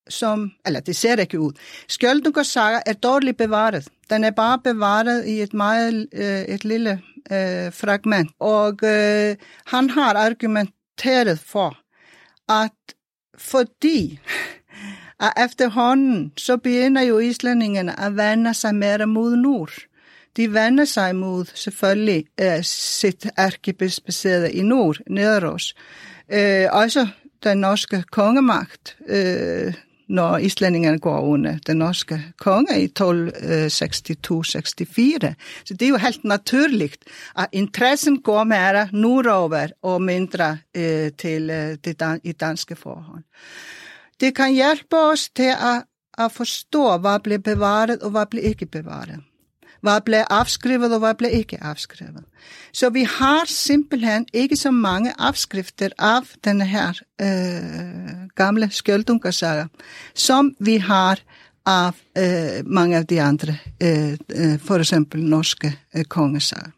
som, 0.10 0.52
eller 0.66 0.80
det 0.80 0.96
ser 0.96 1.16
ikke 1.16 1.40
ud. 1.40 1.54
Skjoldungers 1.88 2.56
er 2.56 2.94
dårligt 3.04 3.38
bevaret. 3.38 3.88
Den 4.12 4.24
er 4.24 4.32
bare 4.32 4.60
bevaret 4.64 5.26
i 5.26 5.42
et 5.42 5.54
meget, 5.54 6.08
øh, 6.14 6.42
et 6.42 6.66
lille 6.66 6.92
øh, 7.32 7.74
fragment. 7.74 8.32
Og 8.40 8.80
øh, 8.84 9.36
han 9.66 9.90
har 9.90 10.14
argumenteret 10.14 11.40
for, 11.40 11.78
at 12.50 12.72
fordi 13.38 14.20
at 15.26 15.34
efterhånden, 15.46 16.34
så 16.38 16.58
begynder 16.58 17.02
jo 17.02 17.20
islændingene 17.20 18.00
at 18.00 18.18
vende 18.18 18.54
sig 18.54 18.76
mere 18.76 19.06
mod 19.06 19.36
nord. 19.36 19.72
De 20.38 20.54
vender 20.54 20.86
sig 20.86 21.16
mod 21.16 21.46
selvfølgelig 21.56 22.26
øh, 22.42 22.64
sit 22.64 23.28
ærkebispesæde 23.40 24.52
i 24.52 24.62
nord, 24.62 24.98
Nederås. 25.10 25.76
Øh, 26.34 26.68
også 26.72 27.08
den 27.44 27.58
norske 27.58 28.04
kongemagt, 28.12 28.98
øh, 29.08 29.74
når 30.12 30.38
islændingerne 30.38 31.00
går 31.00 31.20
under 31.22 31.58
den 31.68 31.78
norske 31.78 32.22
konge 32.40 32.84
i 32.84 32.86
1262-64. 32.86 32.94
Så 35.66 35.74
det 35.74 35.82
er 35.82 35.90
jo 35.90 35.98
helt 35.98 36.24
naturligt, 36.24 36.98
at 37.38 37.48
interessen 37.52 38.22
går 38.22 38.44
mere 38.44 38.88
nordover 38.94 39.68
og 39.82 40.02
mindre 40.02 40.58
øh, 40.78 41.12
til 41.18 41.50
øh, 41.50 41.78
det 41.86 42.00
dan 42.00 42.20
i 42.24 42.32
danske 42.32 42.76
forhold. 42.76 43.24
Det 44.20 44.36
kan 44.36 44.54
hjælpe 44.54 44.98
os 44.98 45.30
til 45.36 45.52
at, 45.74 45.84
at 46.18 46.32
forstå, 46.32 46.98
hvad 46.98 47.20
blev 47.20 47.40
bevaret 47.40 48.00
og 48.00 48.12
hvad 48.12 48.26
blev 48.26 48.44
ikke 48.44 48.66
bevaret. 48.66 49.20
Hvad 49.82 50.02
blev 50.02 50.24
afskrevet, 50.30 50.94
og 50.94 51.00
hvad 51.00 51.16
blev 51.16 51.30
ikke 51.34 51.64
afskrevet. 51.64 52.24
Så 52.74 52.90
vi 52.90 53.04
har 53.04 53.46
simpelthen 53.46 54.26
ikke 54.34 54.56
så 54.56 54.72
mange 54.72 55.14
afskrifter 55.18 55.90
af 56.00 56.22
den 56.44 56.62
her 56.62 56.94
øh, 57.22 58.28
gamle 58.36 58.72
skjoldunkersager, 58.72 59.68
som 60.16 60.56
vi 60.60 60.78
har 60.78 61.20
af 61.66 61.92
øh, 62.18 62.66
mange 62.66 62.98
af 62.98 63.08
de 63.08 63.22
andre, 63.22 63.58
øh, 63.84 64.18
øh, 64.36 64.60
for 64.60 64.76
eksempel 64.76 65.24
norske 65.24 65.80
øh, 65.96 66.04
kongesager. 66.04 66.72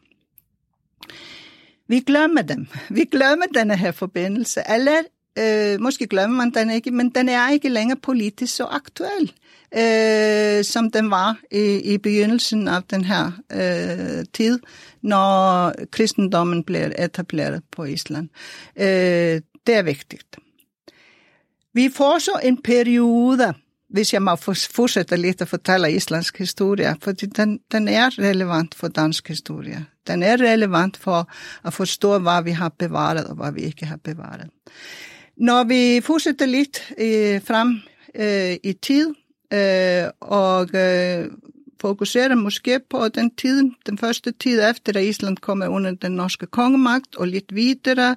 Vi 1.88 2.00
glemmer 2.00 2.42
dem. 2.42 2.66
Vi 2.90 3.04
glemmer 3.04 3.46
denne 3.54 3.76
her 3.76 3.92
forbindelse. 3.92 4.60
Eller 4.68 5.02
øh, 5.38 5.80
måske 5.80 6.06
glemmer 6.06 6.36
man 6.36 6.50
den 6.50 6.70
ikke, 6.70 6.90
men 6.90 7.10
den 7.10 7.28
er 7.28 7.50
ikke 7.50 7.68
længere 7.68 7.98
politisk 8.02 8.54
så 8.56 8.64
aktuel 8.64 9.32
øh, 9.76 10.64
som 10.64 10.90
den 10.90 11.10
var 11.10 11.36
i, 11.50 11.94
i 11.94 11.98
begyndelsen 11.98 12.68
af 12.68 12.82
den 12.82 13.04
her 13.04 13.32
øh, 13.52 14.24
tid, 14.32 14.58
når 15.02 15.72
kristendommen 15.90 16.64
blev 16.64 16.90
etableret 16.98 17.62
på 17.70 17.84
Island. 17.84 18.28
Øh, 18.76 19.40
det 19.66 19.74
er 19.74 19.82
vigtigt. 19.82 20.36
Vi 21.74 21.90
får 21.94 22.18
så 22.18 22.40
en 22.42 22.62
periode, 22.62 23.54
hvis 23.90 24.12
jeg 24.12 24.22
må 24.22 24.36
fortsætte 24.36 25.16
lidt 25.16 25.42
at 25.42 25.48
fortælle 25.48 25.92
islandsk 25.92 26.38
historie, 26.38 26.96
fordi 27.02 27.26
den, 27.26 27.60
den 27.72 27.88
er 27.88 28.18
relevant 28.18 28.74
for 28.74 28.88
dansk 28.88 29.28
historie. 29.28 29.86
Den 30.06 30.22
er 30.22 30.36
relevant 30.36 30.96
for 30.96 31.30
at 31.64 31.72
forstå, 31.72 32.18
hvad 32.18 32.42
vi 32.42 32.50
har 32.50 32.68
bevaret 32.68 33.26
og 33.26 33.34
hvad 33.34 33.52
vi 33.52 33.60
ikke 33.60 33.86
har 33.86 33.96
bevaret. 33.96 34.50
Når 35.36 35.64
vi 35.64 36.00
fortsætter 36.00 36.46
lidt 36.46 36.92
øh, 36.98 37.42
frem 37.42 37.80
øh, 38.14 38.56
i 38.62 38.72
tid, 38.72 39.14
Øh, 39.52 40.10
og 40.20 40.68
øh, 40.74 41.30
fokuserer 41.80 42.34
måske 42.34 42.80
på 42.90 43.08
den 43.08 43.30
tid, 43.36 43.70
den 43.86 43.98
første 43.98 44.32
tid 44.32 44.62
efter, 44.70 44.92
at 44.96 45.04
Island 45.04 45.36
kommer 45.36 45.68
under 45.68 45.90
den 45.90 46.12
norske 46.12 46.46
kongemagt, 46.46 47.16
og 47.16 47.28
lidt 47.28 47.54
videre 47.54 48.16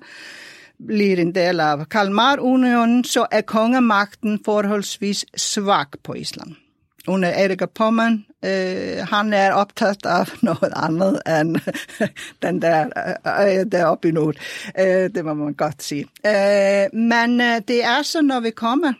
bliver 0.87 1.17
en 1.17 1.35
del 1.35 1.59
af 1.59 1.89
Kalmarunionen, 1.89 3.03
så 3.03 3.25
er 3.31 3.41
kongemagten 3.41 4.39
forholdsvis 4.45 5.25
svag 5.35 5.85
på 6.03 6.13
Island. 6.13 6.55
Under 7.07 7.29
Erik 7.29 7.61
Pommern, 7.75 8.25
øh, 8.45 9.07
han 9.09 9.33
er 9.33 9.51
optaget 9.53 10.05
af 10.05 10.27
noget 10.49 10.73
andet 10.75 11.21
end 11.27 11.57
den 12.45 12.61
der 12.61 12.85
øh, 13.27 13.59
øh 13.59 13.65
deroppe 13.71 14.09
i 14.09 14.11
nord. 14.11 14.35
Øh, 14.79 15.09
det 15.15 15.25
må 15.25 15.33
man 15.33 15.53
godt 15.53 15.83
sige. 15.83 16.05
Øh, 16.25 16.99
men 16.99 17.41
øh, 17.41 17.61
det 17.67 17.83
er 17.83 18.01
så, 18.01 18.21
når 18.21 18.39
vi 18.39 18.49
kommer 18.49 18.93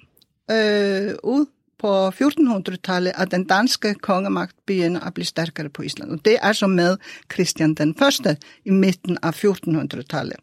øh, 0.52 1.16
ud 1.24 1.46
på 1.80 2.08
1400-tallet, 2.08 3.12
at 3.16 3.32
den 3.32 3.44
danske 3.44 3.94
kongemagt 3.94 4.56
begynder 4.66 5.02
at 5.02 5.14
blive 5.14 5.26
stærkere 5.26 5.70
på 5.70 5.82
Island. 5.82 6.12
Og 6.12 6.26
det 6.26 6.38
er 6.42 6.54
så 6.54 6.68
med 6.68 6.98
Christian 7.34 7.74
den 7.74 7.96
første 7.96 8.38
i 8.66 8.70
midten 8.70 9.18
af 9.24 9.46
1400-tallet. 9.46 10.38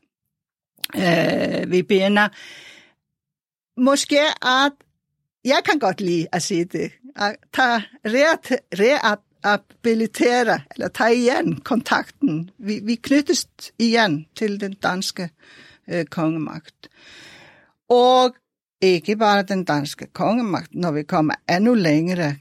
Øh, 0.96 1.70
vi 1.70 1.82
begynder 1.82 2.28
måske 3.80 4.20
at, 4.42 4.72
jeg 5.44 5.60
kan 5.64 5.78
godt 5.78 6.00
lide 6.00 6.26
at 6.32 6.42
sige 6.42 6.64
det, 6.64 6.92
at 7.16 7.36
tage 7.54 7.84
rehabilitere, 8.04 10.60
eller 10.74 10.88
tage 10.88 11.16
igen 11.16 11.60
kontakten. 11.60 12.50
Vi, 12.58 12.80
vi 12.82 12.94
knyttes 12.94 13.46
igen 13.78 14.26
til 14.36 14.60
den 14.60 14.72
danske 14.72 15.30
øh, 15.88 16.04
kongemagt. 16.04 16.88
Og 17.88 18.34
ikke 18.84 19.16
bare 19.16 19.42
den 19.42 19.64
danske 19.64 20.06
kongemagt, 20.06 20.74
når 20.74 20.92
vi 20.92 21.02
kommer 21.02 21.34
endnu 21.50 21.74
længere 21.74 22.36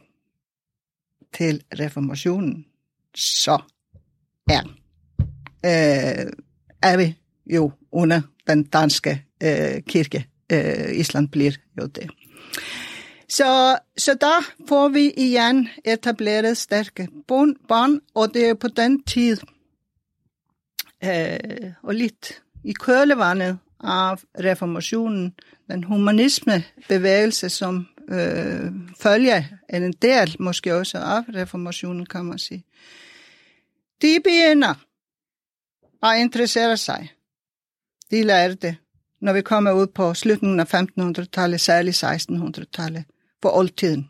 til 1.34 1.64
reformationen, 1.80 2.66
så 3.16 3.62
er, 4.50 4.64
øh, 5.66 6.32
er 6.82 6.98
vi 6.98 7.16
jo 7.46 7.72
under 7.92 8.22
den 8.48 8.64
danske 8.64 9.26
øh, 9.44 9.82
kirke. 9.88 10.28
Øh, 10.52 10.96
Island 10.96 11.30
bliver 11.30 11.52
jo 11.82 11.86
det. 11.86 12.10
Så, 13.30 13.78
så 13.98 14.14
der 14.22 14.68
får 14.68 14.90
vi 14.90 15.12
igen 15.18 15.70
etableret 15.86 16.58
stærke 16.58 17.08
bånd, 17.28 18.02
og 18.14 18.34
det 18.34 18.50
er 18.50 18.54
på 18.54 18.68
den 18.68 19.04
tid, 19.04 19.38
øh, 21.04 21.72
og 21.84 21.96
lidt 21.96 22.42
i 22.64 22.74
kølevandet 22.74 23.58
af 23.84 24.16
reformationen, 24.40 25.34
den 25.74 25.84
humanisme 25.84 26.64
bevægelse, 26.90 27.50
som 27.50 27.88
øh, 28.10 28.72
følger 29.00 29.44
en 29.74 29.94
del 29.94 30.36
måske 30.40 30.76
også 30.76 30.98
af 30.98 31.22
reformationen, 31.36 32.06
kan 32.06 32.26
man 32.26 32.40
sige. 32.40 32.64
De 34.02 34.20
begynder 34.24 34.74
at 36.04 36.20
interessere 36.20 36.78
sig. 36.78 37.10
De 38.12 38.24
lærer 38.24 38.56
det, 38.56 38.76
når 39.22 39.34
vi 39.34 39.42
kommer 39.42 39.72
ud 39.72 39.88
på 39.88 40.14
slutningen 40.14 40.60
af 40.60 40.74
1500-tallet, 40.74 41.62
særligt 41.62 42.04
1600-tallet, 42.04 43.04
på 43.42 43.58
oldtiden. 43.58 44.10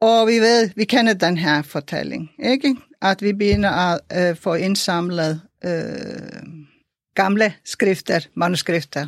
Og 0.00 0.26
vi 0.26 0.38
ved, 0.38 0.70
vi 0.76 0.84
kender 0.84 1.14
den 1.14 1.36
her 1.36 1.62
fortælling, 1.62 2.30
ikke? 2.38 2.76
At 3.02 3.22
vi 3.22 3.32
begynder 3.32 3.70
at 3.70 4.00
øh, 4.30 4.36
få 4.36 4.54
indsamlet 4.54 5.40
øh, 5.64 6.33
gamle 7.14 7.54
skrifter, 7.64 8.20
manuskrifter. 8.34 9.06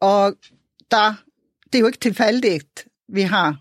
Og 0.00 0.34
der, 0.90 1.14
det 1.64 1.74
er 1.74 1.80
jo 1.80 1.86
ikke 1.86 1.98
tilfældigt, 1.98 2.86
vi 3.08 3.22
har 3.22 3.56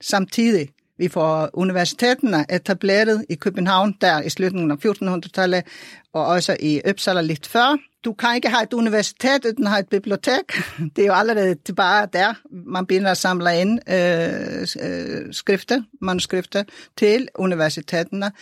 samtidig 0.00 0.68
vi 0.98 1.08
får 1.08 1.50
universiteterne 1.52 2.46
etableret 2.50 3.24
i 3.28 3.34
København 3.34 3.94
der 4.00 4.22
i 4.22 4.28
slutningen 4.28 4.70
af 4.70 4.76
1400-tallet, 4.76 5.64
og 6.12 6.26
også 6.26 6.56
i 6.60 6.80
Uppsala 6.90 7.20
lidt 7.20 7.46
før. 7.46 7.76
Du 8.04 8.12
kan 8.12 8.34
ikke 8.34 8.48
have 8.48 8.62
et 8.62 8.72
universitet 8.72 9.44
uden 9.44 9.64
at 9.64 9.70
have 9.70 9.80
et 9.80 9.88
bibliotek. 9.88 10.52
Det 10.96 11.02
er 11.02 11.06
jo 11.06 11.12
allerede 11.12 11.54
tilbage 11.54 12.06
der, 12.12 12.34
man 12.50 12.86
begynder 12.86 13.10
at 13.10 13.16
samle 13.16 13.60
ind 13.60 13.80
øh, 13.90 14.66
øh, 14.90 15.32
skrifter, 15.32 15.82
manuskrifter 16.00 16.64
til 16.96 17.28
universiteterne. 17.34 18.32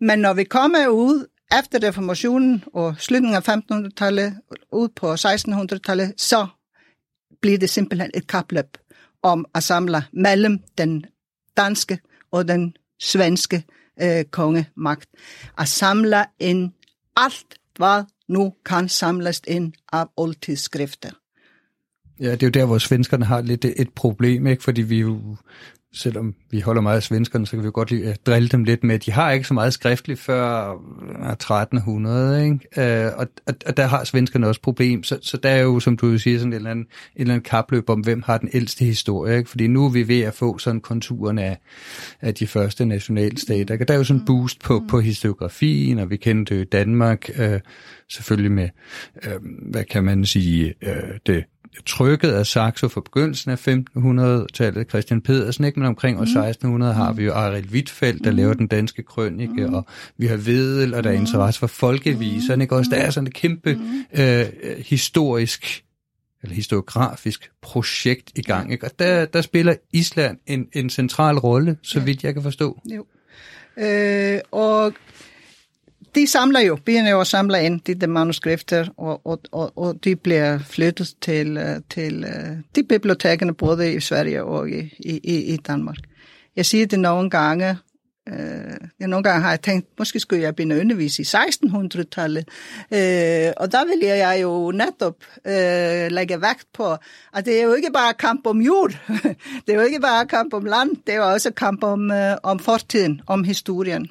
Men 0.00 0.18
når 0.18 0.34
vi 0.34 0.44
kommer 0.44 0.86
ud 0.86 1.26
efter 1.58 1.88
reformationen 1.88 2.64
og 2.74 2.94
slutningen 2.98 3.36
af 3.36 3.48
1500-tallet, 3.48 4.34
ud 4.72 4.88
på 4.88 5.14
1600-tallet, 5.14 6.14
så 6.16 6.46
bliver 7.40 7.58
det 7.58 7.70
simpelthen 7.70 8.10
et 8.14 8.26
kapløb 8.26 8.78
om 9.22 9.46
at 9.54 9.62
samle 9.62 10.04
mellem 10.12 10.58
den 10.78 11.04
danske 11.56 11.98
og 12.30 12.48
den 12.48 12.76
svenske 13.00 13.64
øh, 14.02 14.24
kongemagt. 14.24 15.08
At 15.58 15.68
samle 15.68 16.24
ind 16.38 16.72
alt, 17.16 17.58
hvad 17.76 18.04
nu 18.28 18.54
kan 18.64 18.88
samles 18.88 19.42
ind 19.46 19.72
af 19.92 20.06
oldtidsskrifter. 20.16 21.10
Ja, 22.20 22.32
det 22.32 22.42
er 22.42 22.46
jo 22.46 22.50
der, 22.50 22.64
hvor 22.64 22.78
svenskerne 22.78 23.24
har 23.24 23.40
lidt 23.40 23.64
et 23.64 23.92
problem, 23.94 24.46
ikke? 24.46 24.62
fordi 24.62 24.82
vi 24.82 25.00
jo 25.00 25.36
selvom 25.94 26.34
vi 26.50 26.60
holder 26.60 26.82
meget 26.82 26.96
af 26.96 27.02
svenskerne, 27.02 27.46
så 27.46 27.56
kan 27.56 27.64
vi 27.64 27.70
godt 27.72 27.90
lide 27.90 28.10
at 28.10 28.26
drille 28.26 28.48
dem 28.48 28.64
lidt 28.64 28.84
med, 28.84 28.98
de 28.98 29.12
har 29.12 29.30
ikke 29.30 29.46
så 29.46 29.54
meget 29.54 29.72
skriftligt 29.72 30.20
før 30.20 30.72
1300, 31.32 32.38
øh, 32.38 32.44
ikke? 32.44 33.04
Øh, 33.06 33.12
og, 33.16 33.26
og, 33.46 33.54
og 33.66 33.76
der 33.76 33.86
har 33.86 34.04
svenskerne 34.04 34.46
også 34.46 34.60
problem, 34.60 35.02
så, 35.02 35.18
så 35.22 35.36
der 35.36 35.48
er 35.48 35.60
jo, 35.60 35.80
som 35.80 35.96
du 35.96 36.18
siger, 36.18 36.38
sådan 36.38 36.52
en 36.52 36.56
eller, 36.56 36.70
anden, 36.70 36.84
en 36.84 37.20
eller 37.20 37.34
anden 37.34 37.44
kapløb 37.44 37.90
om, 37.90 38.00
hvem 38.00 38.22
har 38.26 38.38
den 38.38 38.48
ældste 38.52 38.84
historie, 38.84 39.38
ikke? 39.38 39.50
Fordi 39.50 39.66
nu 39.66 39.84
er 39.84 39.90
vi 39.90 40.08
ved 40.08 40.20
at 40.20 40.34
få 40.34 40.58
sådan 40.58 40.80
konturen 40.80 41.38
af, 41.38 41.58
af 42.20 42.34
de 42.34 42.46
første 42.46 42.84
nationalstater. 42.84 43.76
Der 43.76 43.94
er 43.94 43.98
jo 43.98 44.04
sådan 44.04 44.20
en 44.20 44.26
boost 44.26 44.60
på, 44.60 44.82
på 44.88 45.00
historiografien, 45.00 45.98
og 45.98 46.10
vi 46.10 46.20
i 46.50 46.64
Danmark, 46.64 47.30
øh, 47.38 47.60
selvfølgelig 48.08 48.52
med, 48.52 48.68
øh, 49.24 49.32
hvad 49.70 49.84
kan 49.84 50.04
man 50.04 50.24
sige, 50.24 50.74
øh, 50.82 51.18
det 51.26 51.44
trykket 51.86 52.30
af 52.30 52.46
Saxo 52.46 52.88
fra 52.88 53.00
begyndelsen 53.00 53.50
af 53.50 53.68
1500-tallet, 53.68 54.88
Christian 54.88 55.20
Pedersen, 55.20 55.64
ikke? 55.64 55.80
men 55.80 55.88
omkring 55.88 56.18
år 56.18 56.22
1600 56.22 56.94
har 56.94 57.12
vi 57.12 57.24
jo 57.24 57.32
Arild 57.32 57.70
Wittfeldt, 57.70 58.24
der 58.24 58.30
mm. 58.30 58.36
laver 58.36 58.54
den 58.54 58.66
danske 58.66 59.02
krønike, 59.02 59.66
mm. 59.66 59.74
og 59.74 59.86
vi 60.16 60.26
har 60.26 60.36
Vedel, 60.36 60.94
og 60.94 61.04
der 61.04 61.10
er 61.10 61.14
interesse 61.14 61.60
for 61.60 61.66
folkeviserne, 61.66 62.64
ikke? 62.64 62.76
Også 62.76 62.90
der 62.90 62.96
er 62.96 63.10
sådan 63.10 63.26
et 63.26 63.34
kæmpe 63.34 63.78
øh, 64.18 64.46
historisk 64.86 65.84
eller 66.42 66.54
historiografisk 66.54 67.50
projekt 67.62 68.32
i 68.38 68.42
gang, 68.42 68.72
ikke? 68.72 68.86
og 68.86 68.90
der, 68.98 69.24
der 69.24 69.40
spiller 69.40 69.74
Island 69.92 70.38
en, 70.46 70.66
en 70.72 70.90
central 70.90 71.38
rolle, 71.38 71.76
så 71.82 72.00
vidt 72.00 72.24
jeg 72.24 72.34
kan 72.34 72.42
forstå. 72.42 72.80
Jo. 72.94 73.06
Øh, 73.76 74.38
og 74.50 74.92
de 76.14 76.26
samler 76.26 76.60
jo, 76.60 76.76
byerne 76.76 77.10
jo 77.10 77.24
samler 77.24 77.58
ind 77.58 77.80
de 77.80 77.94
der 77.94 78.06
manuskrifter, 78.06 78.86
og, 78.96 79.26
og, 79.26 79.40
og, 79.52 79.78
og 79.78 80.04
de 80.04 80.16
bliver 80.16 80.58
flyttet 80.58 81.14
til, 81.20 81.56
øh, 81.56 81.80
til 81.90 82.24
øh, 82.24 82.56
de 82.76 82.82
bibliotekerne 82.82 83.54
både 83.54 83.94
i 83.94 84.00
Sverige 84.00 84.44
og 84.44 84.70
i, 84.70 84.94
i, 84.98 85.54
i 85.54 85.56
Danmark. 85.56 85.96
Jeg 86.56 86.66
siger 86.66 86.86
det 86.86 86.98
nogle 86.98 87.30
gange, 87.30 87.78
øh, 88.28 88.88
jeg 89.00 89.08
nogle 89.08 89.22
gange 89.22 89.42
har 89.42 89.50
jeg 89.50 89.60
tænkt, 89.60 89.88
måske 89.98 90.20
skulle 90.20 90.42
jeg 90.42 90.56
begynde 90.56 90.74
at 90.74 90.80
undervise 90.80 91.22
i 91.22 91.24
1600-tallet, 91.24 92.48
øh, 92.92 93.52
og 93.56 93.72
der 93.72 93.84
vil 93.86 94.08
jeg 94.08 94.38
jo 94.42 94.70
netop 94.70 95.16
øh, 95.46 96.12
lægge 96.12 96.42
vægt 96.42 96.66
på, 96.74 96.96
at 97.34 97.44
det 97.44 97.58
er 97.58 97.62
jo 97.62 97.72
ikke 97.74 97.92
bare 97.92 98.14
kamp 98.14 98.46
om 98.46 98.60
jord, 98.60 98.90
det 99.66 99.68
er 99.68 99.74
jo 99.74 99.80
ikke 99.80 100.00
bare 100.00 100.26
kamp 100.26 100.54
om 100.54 100.64
land, 100.64 100.90
det 101.06 101.14
er 101.14 101.16
jo 101.16 101.32
også 101.32 101.50
kamp 101.50 101.84
om, 101.84 102.10
øh, 102.10 102.36
om 102.42 102.58
fortiden, 102.58 103.20
om 103.26 103.44
historien. 103.44 104.08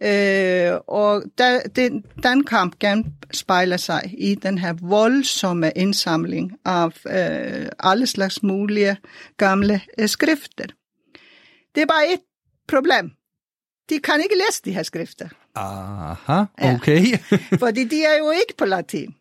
Øh, 0.00 0.78
og 0.86 1.22
der, 1.38 1.60
den, 1.76 2.04
den 2.22 2.44
kamp 2.44 2.78
kan 2.78 3.04
spejler 3.32 3.76
sig 3.76 4.14
i 4.18 4.34
den 4.34 4.58
her 4.58 4.74
voldsomme 4.80 5.72
indsamling 5.76 6.52
af 6.64 6.86
øh, 7.06 7.68
alle 7.80 8.06
slags 8.06 8.42
mulige 8.42 8.96
gamle 9.36 9.80
øh, 9.98 10.08
skrifter. 10.08 10.66
Det 11.74 11.82
er 11.82 11.86
bare 11.86 12.12
et 12.12 12.20
problem. 12.68 13.10
De 13.90 13.98
kan 13.98 14.20
ikke 14.22 14.34
læse 14.34 14.62
de 14.64 14.72
her 14.72 14.82
skrifter. 14.82 15.28
Aha, 15.54 16.44
okay. 16.58 17.10
ja, 17.10 17.18
fordi 17.64 17.84
de 17.84 18.04
er 18.04 18.18
jo 18.18 18.30
ikke 18.30 18.54
på 18.58 18.64
latin. 18.64 19.14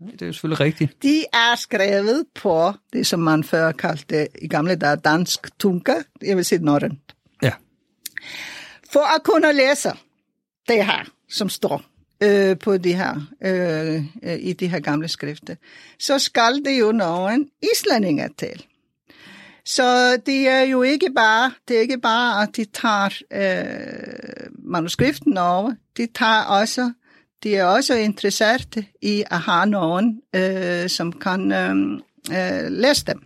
Det 0.00 0.22
er 0.22 0.26
jo 0.26 0.32
selvfølgelig 0.32 0.60
rigtigt. 0.60 1.02
De 1.02 1.24
er 1.32 1.56
skrevet 1.56 2.24
på 2.34 2.72
det, 2.92 3.06
som 3.06 3.20
man 3.20 3.44
før 3.44 3.72
kaldte 3.72 4.28
i 4.42 4.48
gamle 4.48 4.74
dage 4.74 4.96
dansk 4.96 5.58
tunga, 5.58 5.94
jeg 6.22 6.36
vil 6.36 6.44
sige 6.44 6.64
norrønt. 6.64 7.14
Ja. 7.42 7.52
For 8.92 9.16
at 9.16 9.22
kunne 9.22 9.52
læse 9.52 9.92
det 10.68 10.86
her, 10.86 11.04
som 11.28 11.48
står 11.48 11.82
øh, 12.22 12.58
på 12.58 12.76
de 12.76 12.94
her, 12.94 13.14
øh, 13.44 14.04
øh, 14.22 14.38
i 14.40 14.52
de 14.52 14.68
her 14.68 14.80
gamle 14.80 15.08
skrifter, 15.08 15.54
så 15.98 16.18
skal 16.18 16.64
det 16.64 16.80
jo 16.80 16.92
nogen 16.92 17.48
islændinge 17.74 18.28
til. 18.38 18.66
Så 19.64 20.16
det 20.26 20.48
er 20.48 20.60
jo 20.60 20.82
ikke 20.82 21.12
bare, 21.16 21.52
det 21.68 21.76
er 21.76 21.80
ikke 21.80 21.98
bare, 22.00 22.42
at 22.42 22.56
de 22.56 22.64
tager 22.64 23.08
øh, 23.30 24.50
manuskriften 24.58 25.38
over, 25.38 25.74
de 25.96 26.06
tager 26.14 26.42
også, 26.42 26.92
de 27.42 27.56
er 27.56 27.64
også 27.64 27.94
interesseret 27.94 28.84
i 29.02 29.24
at 29.30 29.40
have 29.40 29.66
nogen, 29.66 30.20
øh, 30.36 30.88
som 30.88 31.12
kan 31.12 31.52
øh, 31.52 31.76
øh, 32.30 32.70
læse 32.70 33.06
dem. 33.06 33.22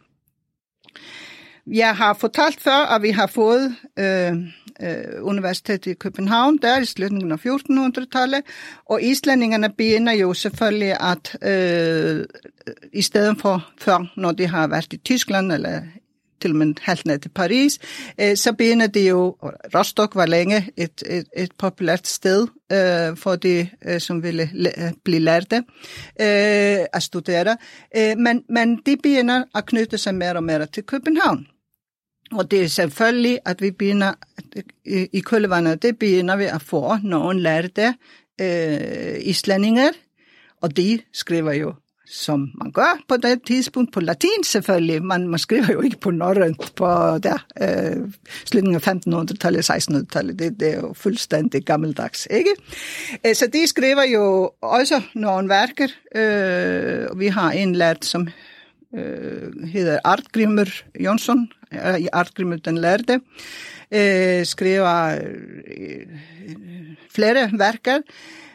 Jeg 1.67 1.97
har 1.97 2.15
fortalt 2.15 2.61
før, 2.61 2.95
at 2.95 3.03
vi 3.03 3.11
har 3.11 3.27
fået 3.27 3.75
øh, 3.99 4.33
øh, 4.83 5.23
Universitetet 5.23 5.91
i 5.91 5.95
København, 5.95 6.59
der 6.63 6.81
i 6.81 6.85
slutningen 6.85 7.33
af 7.33 7.47
1400-tallet, 7.47 8.43
og 8.89 9.03
islændingerne 9.03 9.73
begynder 9.79 10.13
jo 10.13 10.35
selvfølgelig 10.35 10.97
at, 11.01 11.37
øh, 11.43 12.25
i 12.93 13.03
stedet 13.03 13.41
for 13.41 13.69
før, 13.79 14.13
når 14.17 14.33
de 14.33 14.47
har 14.47 14.67
været 14.67 14.93
i 14.93 14.97
Tyskland 14.97 15.53
eller 15.53 15.81
til 16.41 16.51
og 16.51 16.57
med 16.57 16.75
helt 16.87 17.07
ned 17.07 17.19
til 17.19 17.29
Paris, 17.29 17.79
øh, 18.21 18.37
så 18.37 18.53
begynder 18.53 18.87
det 18.87 19.09
jo, 19.09 19.37
Rostock 19.75 20.15
var 20.15 20.27
længe 20.27 20.71
et, 20.77 21.03
et, 21.07 21.27
et 21.37 21.53
populært 21.59 22.07
sted 22.07 22.47
øh, 22.73 23.17
for 23.17 23.37
de, 23.37 23.69
øh, 23.85 24.01
som 24.01 24.23
ville 24.23 24.51
blive 25.05 25.21
lærte 25.21 25.57
øh, 26.21 26.87
at 26.93 27.03
studere, 27.03 27.57
øh, 27.97 28.19
men, 28.19 28.43
men 28.49 28.77
de 28.87 28.97
begynder 28.97 29.45
at 29.55 29.67
knytte 29.67 29.99
sig 29.99 30.15
mere 30.15 30.37
og 30.37 30.45
mere 30.45 30.67
til 30.67 30.83
København. 30.83 31.47
Og 32.35 32.51
det 32.51 32.63
er 32.63 32.69
selvfølgelig, 32.69 33.39
at 33.45 33.63
vi 33.63 33.71
begynder, 33.71 34.13
i 35.13 35.21
kølvandet, 35.21 35.83
det 35.83 35.99
begynder 35.99 36.37
vi 36.37 36.45
at 36.45 36.63
få 36.63 36.97
nogle 37.03 37.41
lærte 37.41 37.95
øh, 38.41 39.19
islændinge, 39.21 39.91
og 40.61 40.77
de 40.77 41.01
skriver 41.13 41.53
jo 41.53 41.75
som 42.07 42.51
man 42.55 42.73
gør 42.73 43.03
på 43.09 43.17
det 43.17 43.43
tidspunkt, 43.47 43.93
på 43.93 44.01
latin 44.01 44.45
selvfølgelig. 44.45 45.05
Man, 45.05 45.29
man 45.29 45.39
skriver 45.39 45.73
jo 45.73 45.81
ikke 45.81 46.01
på 46.01 46.11
norrønt 46.11 46.73
på 46.77 46.87
der, 47.19 47.47
øh, 47.63 48.13
slutningen 48.45 48.81
af 48.85 48.89
1500-tallet, 48.89 49.71
1600-tallet. 49.71 50.39
Det, 50.39 50.61
det 50.61 50.75
er 50.75 50.81
jo 50.81 50.93
fuldstændig 50.93 51.65
gammeldags, 51.65 52.29
ikke? 52.31 52.51
Øh, 53.27 53.35
så 53.35 53.47
de 53.53 53.67
skriver 53.67 54.03
jo 54.03 54.51
også 54.63 55.03
nogle 55.15 55.49
værker. 55.49 55.89
Øh, 56.15 57.21
vi 57.21 57.27
har 57.27 57.51
en 57.51 57.75
lært, 57.75 58.05
som 58.05 58.29
øh, 58.95 59.69
hedder 59.69 59.99
Artgrimur 60.05 60.69
Jonsson, 61.01 61.49
Eh, 61.75 61.95
øh, 61.95 62.09
Artgrimmer 62.13 62.57
den 62.57 62.79
lærte, 62.79 63.21
øh, 63.91 64.39
eh, 64.41 64.47
skriver 64.47 65.19
øh, 65.23 66.07
flere 67.11 67.51
værker. 67.59 68.01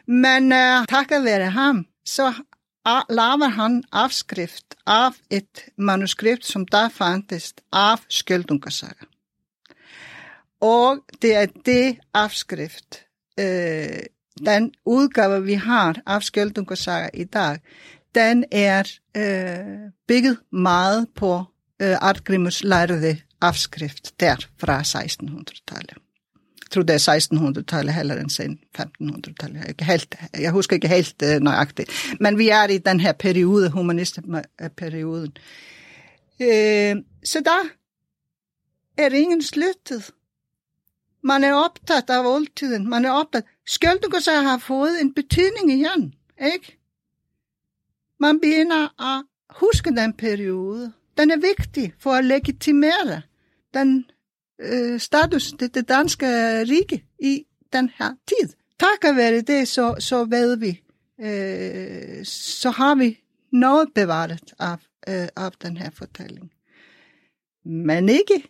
Men 0.07 0.51
øh, 0.51 0.85
takket 0.87 1.23
være 1.23 1.49
ham, 1.49 1.85
så 2.05 2.33
laver 3.09 3.49
han 3.49 3.83
afskrift 3.91 4.75
af 4.87 5.11
et 5.29 5.65
manuskript, 5.77 6.45
som 6.45 6.65
der 6.65 6.89
fandtes 6.89 7.53
af 7.73 7.97
Skjoldungasaga. 8.09 9.05
Og 10.61 10.97
det 11.21 11.35
er 11.35 11.45
det 11.65 11.97
afskrift, 12.13 13.05
øh, 13.39 13.99
den 14.45 14.73
udgave, 14.85 15.43
vi 15.43 15.53
har 15.53 16.01
af 16.05 16.23
Skjoldungasaga 16.23 17.09
i 17.13 17.23
dag, 17.23 17.57
den 18.15 18.45
er 18.51 18.83
øh, 19.17 19.91
bygget 20.07 20.37
meget 20.51 21.07
på 21.15 21.45
Eh, 21.79 21.89
øh, 21.89 21.97
Artgrimmers 22.01 22.63
lærede 22.63 23.17
afskrift 23.41 24.19
der 24.19 24.35
fra 24.57 24.81
1600-tallet 24.81 25.97
tror 26.71 26.83
det 26.83 26.95
er 26.95 27.17
1600-tallet 27.17 27.93
heller 27.93 28.15
end 28.15 28.29
sen 28.29 28.59
1500-tallet. 28.77 29.63
Jeg, 29.67 29.87
helt, 29.87 30.15
jeg 30.39 30.51
husker 30.51 30.75
ikke 30.75 30.87
helt 30.87 31.15
uh, 31.23 31.29
eh, 31.29 31.39
nøjagtigt. 31.39 31.91
Men 32.19 32.37
vi 32.37 32.49
er 32.49 32.67
i 32.67 32.77
den 32.77 32.99
her 32.99 33.11
periode, 33.11 33.69
humanistperioden. 33.69 35.37
Uh, 36.39 36.47
eh, 36.47 36.97
så 37.23 37.41
da 37.45 37.57
er 38.97 39.09
ingen 39.09 39.43
sluttet. 39.43 40.11
Man 41.23 41.43
er 41.43 41.53
optaget 41.53 42.09
av 42.09 42.27
oldtiden. 42.27 42.89
Man 42.89 43.05
er 43.05 43.11
optaget. 43.11 43.45
Skjoldungersø 43.67 44.31
har 44.31 44.57
fået 44.57 45.01
en 45.01 45.13
betydning 45.13 45.71
igen, 45.71 46.13
ikke? 46.53 46.77
Man 48.19 48.39
begynder 48.39 49.01
at 49.01 49.25
huske 49.49 49.89
den 49.89 50.13
periode. 50.13 50.93
Den 51.19 51.31
er 51.31 51.37
vigtig 51.37 51.93
for 51.99 52.11
at 52.11 52.25
legitimere 52.25 53.21
den 53.73 54.05
øh, 54.61 54.99
status, 54.99 55.51
det, 55.59 55.75
det 55.75 55.89
danske 55.89 56.25
rige 56.61 57.03
i 57.19 57.45
den 57.73 57.89
her 57.97 58.11
tid. 58.27 58.49
Takket 58.79 59.17
være 59.17 59.41
det, 59.41 59.67
så, 59.67 59.95
så 59.99 60.25
ved 60.25 60.57
vi, 60.57 60.81
øh, 61.21 62.25
så 62.25 62.69
har 62.69 62.95
vi 62.95 63.19
noget 63.51 63.89
bevaret 63.95 64.53
af, 64.59 64.77
øh, 65.07 65.27
af 65.35 65.51
den 65.61 65.77
her 65.77 65.89
fortælling. 65.93 66.51
Men 67.65 68.09
ikke 68.09 68.43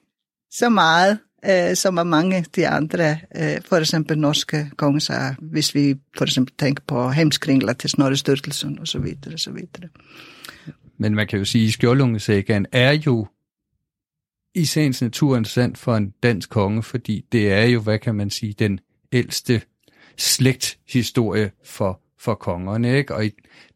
så 0.51 0.69
meget, 0.69 1.19
øh, 1.45 1.75
som 1.75 1.97
er 1.97 2.03
mange 2.03 2.35
af 2.35 2.43
de 2.43 2.67
andre, 2.67 3.11
øh, 3.35 3.61
for 3.61 3.75
eksempel 3.75 4.17
norske 4.17 4.71
kongesager, 4.77 5.35
hvis 5.41 5.75
vi 5.75 5.95
for 6.17 6.25
eksempel 6.25 6.53
tænker 6.59 6.83
på 6.87 7.09
hemskringler 7.09 7.73
til 7.73 7.89
Snorre 7.89 8.17
Sturtelsen 8.17 8.79
og 8.79 8.87
så 8.87 8.99
videre, 8.99 9.37
så 9.37 9.51
videre. 9.51 9.89
Men 10.99 11.15
man 11.15 11.27
kan 11.27 11.39
jo 11.39 11.45
sige, 11.45 11.67
at 11.67 11.73
Skjoldungesækken 11.73 12.65
er 12.71 12.91
jo 12.91 13.27
i 14.55 14.65
sagens 14.65 15.01
natur 15.01 15.37
interessant 15.37 15.77
for 15.77 15.95
en 15.95 16.13
dansk 16.23 16.49
konge, 16.49 16.83
fordi 16.83 17.25
det 17.31 17.51
er 17.51 17.65
jo, 17.65 17.79
hvad 17.81 17.99
kan 17.99 18.15
man 18.15 18.29
sige, 18.29 18.53
den 18.53 18.79
ældste 19.11 19.61
slægthistorie 20.17 21.51
for, 21.63 22.01
for 22.17 22.35
kongerne. 22.35 22.97
Ikke? 22.97 23.15
Og 23.15 23.25
i, 23.25 23.31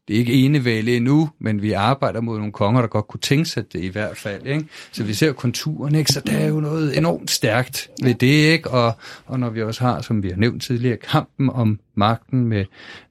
det 0.08 0.14
er 0.14 0.18
ikke 0.18 0.32
enevæle 0.32 0.96
endnu, 0.96 1.30
men 1.40 1.62
vi 1.62 1.72
arbejder 1.72 2.20
mod 2.20 2.38
nogle 2.38 2.52
konger, 2.52 2.80
der 2.80 2.88
godt 2.88 3.08
kunne 3.08 3.20
tænke 3.20 3.44
sig 3.44 3.72
det 3.72 3.80
i 3.80 3.88
hvert 3.88 4.16
fald. 4.16 4.46
Ikke? 4.46 4.64
Så 4.92 5.04
vi 5.04 5.14
ser 5.14 5.32
konturen, 5.32 5.94
ikke? 5.94 6.12
så 6.12 6.20
der 6.20 6.32
er 6.32 6.48
jo 6.48 6.60
noget 6.60 6.98
enormt 6.98 7.30
stærkt 7.30 7.90
ved 8.02 8.14
det. 8.14 8.52
Ikke? 8.52 8.70
Og, 8.70 8.92
og 9.26 9.40
når 9.40 9.50
vi 9.50 9.62
også 9.62 9.80
har, 9.80 10.00
som 10.00 10.22
vi 10.22 10.28
har 10.28 10.36
nævnt 10.36 10.62
tidligere, 10.62 10.96
kampen 10.96 11.50
om 11.50 11.80
magten 11.94 12.44
med, 12.44 12.64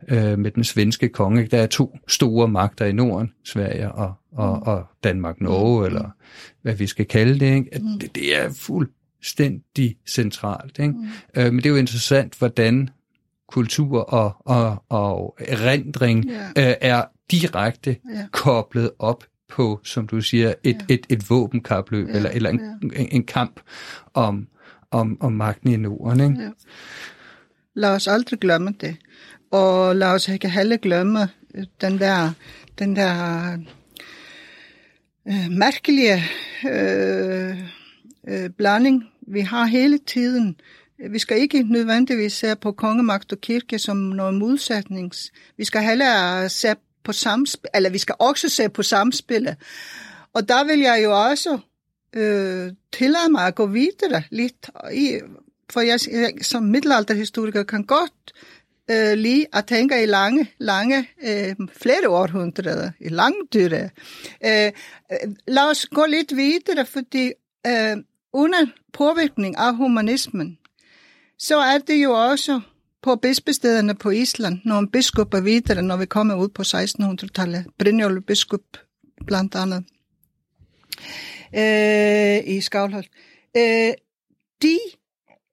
øh, 0.08 0.39
med 0.39 0.51
den 0.51 0.63
svenske 0.63 1.10
konge. 1.10 1.41
Ikke? 1.41 1.51
Der 1.51 1.63
er 1.63 1.67
to 1.67 1.97
store 2.08 2.47
magter 2.47 2.86
i 2.86 2.91
Norden, 2.91 3.32
Sverige 3.45 3.91
og, 3.91 4.13
og, 4.32 4.63
og 4.63 4.86
Danmark-Norge, 5.03 5.79
mm. 5.79 5.86
eller 5.86 6.10
hvad 6.62 6.75
vi 6.75 6.88
skal 6.88 7.06
kalde 7.06 7.39
det. 7.39 7.56
Ikke? 7.56 7.69
At 7.71 7.82
mm. 7.82 7.99
det, 7.99 8.15
det 8.15 8.38
er 8.38 8.53
fuldstændig 8.53 9.95
centralt. 10.08 10.79
Ikke? 10.79 10.93
Mm. 10.93 11.08
Øh, 11.38 11.45
men 11.45 11.58
det 11.58 11.65
er 11.65 11.69
jo 11.69 11.75
interessant, 11.75 12.39
hvordan 12.39 12.89
kultur 13.53 13.99
og, 13.99 14.35
og, 14.39 14.83
og 14.89 15.37
erindring 15.39 16.25
yeah. 16.29 16.69
øh, 16.69 16.75
er 16.81 17.03
direkte 17.31 17.97
yeah. 18.09 18.27
koblet 18.31 18.91
op 18.99 19.23
på, 19.49 19.79
som 19.83 20.07
du 20.07 20.21
siger, 20.21 20.53
et, 20.63 20.75
yeah. 20.75 20.75
et, 20.89 21.05
et 21.09 21.29
våbenkapløb, 21.29 22.07
yeah. 22.07 22.15
eller, 22.15 22.29
eller 22.29 22.49
en, 22.49 22.59
yeah. 22.59 23.01
en, 23.01 23.07
en 23.11 23.23
kamp 23.23 23.59
om, 24.13 24.47
om, 24.91 25.17
om 25.19 25.33
magten 25.33 25.71
i 25.71 25.77
Norden. 25.77 26.19
Ikke? 26.19 26.41
Yeah. 26.41 26.51
Lad 27.75 27.95
os 27.95 28.07
aldrig 28.07 28.39
glemme 28.39 28.73
det. 28.81 28.95
Og 29.51 29.95
lad 29.95 30.07
os 30.07 30.27
ikke 30.27 30.49
heller 30.49 30.77
glemme 30.77 31.19
den 31.81 31.99
der, 31.99 32.31
den 32.79 32.95
der 32.95 33.13
øh, 35.27 35.51
mærkelige 35.51 36.23
øh, 36.71 37.57
øh, 38.27 38.49
blanding, 38.57 39.03
vi 39.27 39.41
har 39.41 39.65
hele 39.65 39.97
tiden. 39.97 40.55
Vi 41.09 41.19
skal 41.19 41.37
ikke 41.37 41.63
nødvendigvis 41.63 42.33
se 42.33 42.55
på 42.55 42.71
kongemagt 42.71 43.31
og 43.31 43.41
kirke 43.41 43.79
som 43.79 43.97
noget 43.97 44.33
modsætnings. 44.33 45.31
Vi 45.57 45.65
skal 45.65 45.81
heller 45.81 46.47
se 46.47 46.67
på 47.03 47.11
samspil, 47.11 47.69
eller 47.75 47.89
vi 47.89 47.97
skal 47.97 48.15
også 48.19 48.49
se 48.49 48.69
på 48.69 48.83
samspillet. 48.83 49.55
Og 50.33 50.49
der 50.49 50.63
vil 50.63 50.79
jeg 50.79 51.01
jo 51.03 51.23
også 51.25 51.59
øh, 52.15 52.71
tillade 52.93 53.31
mig 53.31 53.47
at 53.47 53.55
gå 53.55 53.65
videre 53.65 54.23
lidt, 54.29 54.69
i, 54.93 55.19
for 55.69 55.81
jeg, 55.81 55.99
jeg 56.11 56.33
som 56.41 56.63
middelalderhistoriker 56.63 57.63
kan 57.63 57.83
godt 57.83 58.33
øh, 58.91 59.13
lige 59.17 59.47
at 59.53 59.65
tænke 59.65 60.03
i 60.03 60.05
lange, 60.05 60.51
lange, 60.57 61.09
øh, 61.23 61.55
flere 61.81 62.09
århundreder, 62.09 62.91
i 62.99 63.09
langdyre. 63.09 63.89
Øh, 64.45 64.71
øh, 65.11 65.35
lad 65.47 65.69
os 65.71 65.85
gå 65.85 66.05
lidt 66.05 66.35
videre, 66.35 66.85
fordi 66.85 67.31
øh, 67.67 67.97
under 68.33 68.65
påvirkning 68.93 69.57
af 69.57 69.75
humanismen, 69.75 70.57
så 71.47 71.58
er 71.58 71.77
det 71.77 72.03
jo 72.03 72.12
også 72.12 72.62
på 73.01 73.15
bispestederne 73.15 73.95
på 73.95 74.10
Island, 74.10 74.60
nogle 74.65 74.89
biskopper 74.89 75.41
videre, 75.41 75.82
når 75.82 75.97
vi 75.97 76.06
kommer 76.06 76.36
ud 76.36 76.49
på 76.49 76.62
1600-tallet. 76.62 77.65
Brynjolf 77.79 78.23
biskop 78.27 78.62
blandt 79.27 79.56
andet 79.56 79.84
øh, 81.56 82.56
i 82.56 82.62
Skavlholt. 82.62 83.10
Øh, 83.58 83.93
de 84.62 84.79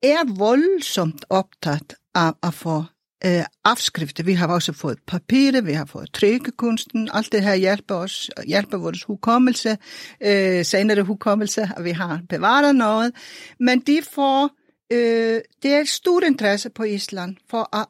er 0.03 0.37
voldsomt 0.39 1.25
optaget 1.31 1.95
af 2.15 2.33
at 2.43 2.55
få 2.55 2.85
øh, 3.27 3.45
afskrifter. 3.65 4.25
Vi 4.25 4.33
har 4.33 4.49
også 4.49 4.73
fået 4.73 4.99
papirer, 5.07 5.61
vi 5.61 5.73
har 5.73 5.85
fået 5.85 6.13
trykkekunsten. 6.13 7.09
Alt 7.13 7.33
det 7.33 7.43
her 7.43 7.55
hjælper 7.55 7.95
os, 7.95 8.31
hjælper 8.47 8.79
vores 8.79 9.03
hukommelse, 9.03 9.79
øh, 10.21 10.65
senere 10.65 11.03
hukommelse, 11.03 11.69
at 11.77 11.85
vi 11.85 11.91
har 11.91 12.21
bevaret 12.29 12.77
noget. 12.77 13.13
Men 13.61 13.81
de 13.81 13.99
får, 14.13 14.51
øh, 14.91 15.41
det 15.63 15.73
er 15.73 15.85
stor 15.85 16.21
interesse 16.21 16.71
på 16.71 16.83
Island 16.83 17.37
for 17.51 17.77
at 17.77 17.87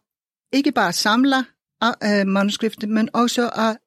ikke 0.52 0.72
bare 0.72 0.92
samle 0.92 1.36
øh, 2.04 2.26
manuskripter, 2.26 2.86
men 2.86 3.08
også 3.12 3.48
at 3.48 3.78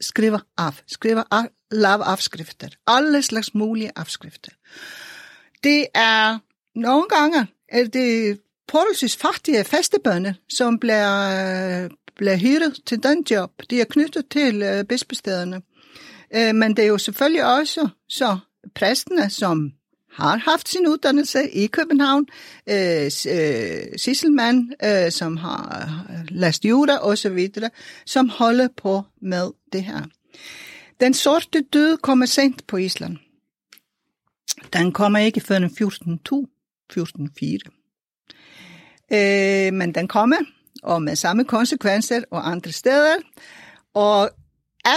skrive 0.00 0.40
af, 0.58 0.72
skrive 0.86 1.24
af, 1.30 1.48
lave 1.70 2.04
afskrifter. 2.04 2.68
Alle 2.86 3.22
slags 3.22 3.54
mulige 3.54 3.92
afskrifter. 3.96 4.50
Det 5.64 5.86
er 5.94 6.38
nogle 6.74 7.08
gange 7.08 7.46
er 7.68 7.84
det 7.84 8.40
forholdsvis 8.70 9.16
fattige 9.16 9.64
fastebønder, 9.64 10.32
som 10.48 10.78
bliver, 10.78 11.84
øh, 11.84 11.90
bliver 12.16 12.36
hyret 12.36 12.80
til 12.86 13.02
den 13.02 13.26
job. 13.30 13.62
De 13.70 13.80
er 13.80 13.84
knyttet 13.84 14.28
til 14.28 14.62
øh, 14.62 14.84
bispestederne. 14.84 15.62
Øh, 16.34 16.54
men 16.54 16.76
det 16.76 16.82
er 16.82 16.88
jo 16.88 16.98
selvfølgelig 16.98 17.56
også 17.56 17.88
så 18.08 18.38
præstene, 18.74 19.30
som 19.30 19.72
har 20.16 20.36
haft 20.36 20.68
sin 20.68 20.86
uddannelse 20.86 21.50
i 21.50 21.66
København, 21.66 22.26
øh, 22.66 23.04
øh 23.04 23.82
Sisselmann, 23.96 24.72
øh, 24.84 25.10
som 25.10 25.36
har 25.36 26.06
øh, 26.10 26.24
læst 26.28 26.64
jura 26.64 26.96
og 26.96 27.18
så 27.18 27.28
videre, 27.28 27.70
som 28.06 28.28
holder 28.28 28.68
på 28.76 29.02
med 29.22 29.50
det 29.72 29.84
her. 29.84 30.02
Den 31.00 31.14
sorte 31.14 31.60
død 31.72 31.96
kommer 31.96 32.26
sent 32.26 32.66
på 32.66 32.76
Island. 32.76 33.16
Den 34.72 34.92
kommer 34.92 35.18
ikke 35.18 35.40
før 35.40 35.56
1402, 35.56 36.46
1404. 36.90 37.58
Øh, 39.12 39.72
men 39.74 39.94
den 39.94 40.08
kommer, 40.08 40.36
og 40.82 41.02
med 41.02 41.16
samme 41.16 41.44
konsekvenser 41.44 42.22
og 42.30 42.50
andre 42.50 42.72
steder. 42.72 43.16
Og 43.94 44.30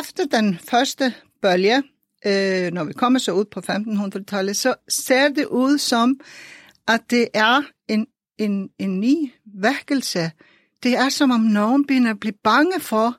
efter 0.01 0.25
den 0.31 0.59
første 0.69 1.13
bølge, 1.41 1.83
øh, 2.25 2.71
når 2.71 2.83
vi 2.83 2.93
kommer 2.93 3.19
så 3.19 3.31
ud 3.31 3.45
på 3.45 3.59
1500-tallet, 3.59 4.57
så 4.57 4.75
ser 4.89 5.29
det 5.29 5.45
ud 5.45 5.77
som, 5.77 6.19
at 6.87 7.01
det 7.09 7.27
er 7.33 7.61
en, 7.87 8.07
en, 8.37 8.69
en 8.79 8.99
ny 8.99 9.31
vækkelse. 9.45 10.31
Det 10.83 10.97
er 10.97 11.09
som 11.09 11.31
om 11.31 11.41
nogen 11.41 11.85
begynder 11.85 12.11
at 12.11 12.19
blive 12.19 12.37
bange 12.43 12.79
for, 12.79 13.17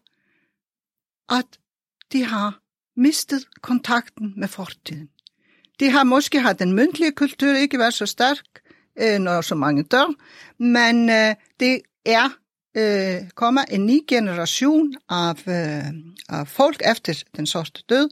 at 1.36 1.46
de 2.12 2.24
har 2.24 2.60
mistet 2.96 3.44
kontakten 3.60 4.34
med 4.36 4.48
fortiden. 4.48 5.08
De 5.80 5.90
har 5.90 6.04
måske 6.04 6.40
haft 6.40 6.58
den 6.58 6.72
mundtlige 6.72 7.12
kultur 7.12 7.54
ikke 7.54 7.78
været 7.78 7.94
så 7.94 8.06
stærk, 8.06 8.44
øh, 9.02 9.18
når 9.18 9.40
så 9.40 9.54
mange 9.54 9.82
dør, 9.82 10.14
men 10.62 11.10
øh, 11.10 11.34
det 11.60 11.80
er 12.06 12.28
øh, 12.76 13.30
kommer 13.34 13.62
en 13.70 13.86
ny 13.86 14.00
generation 14.08 14.94
af, 15.08 15.48
øh, 15.48 15.84
af 16.28 16.48
folk 16.48 16.82
efter 16.90 17.22
den 17.36 17.46
sorte 17.46 17.82
død, 17.88 18.08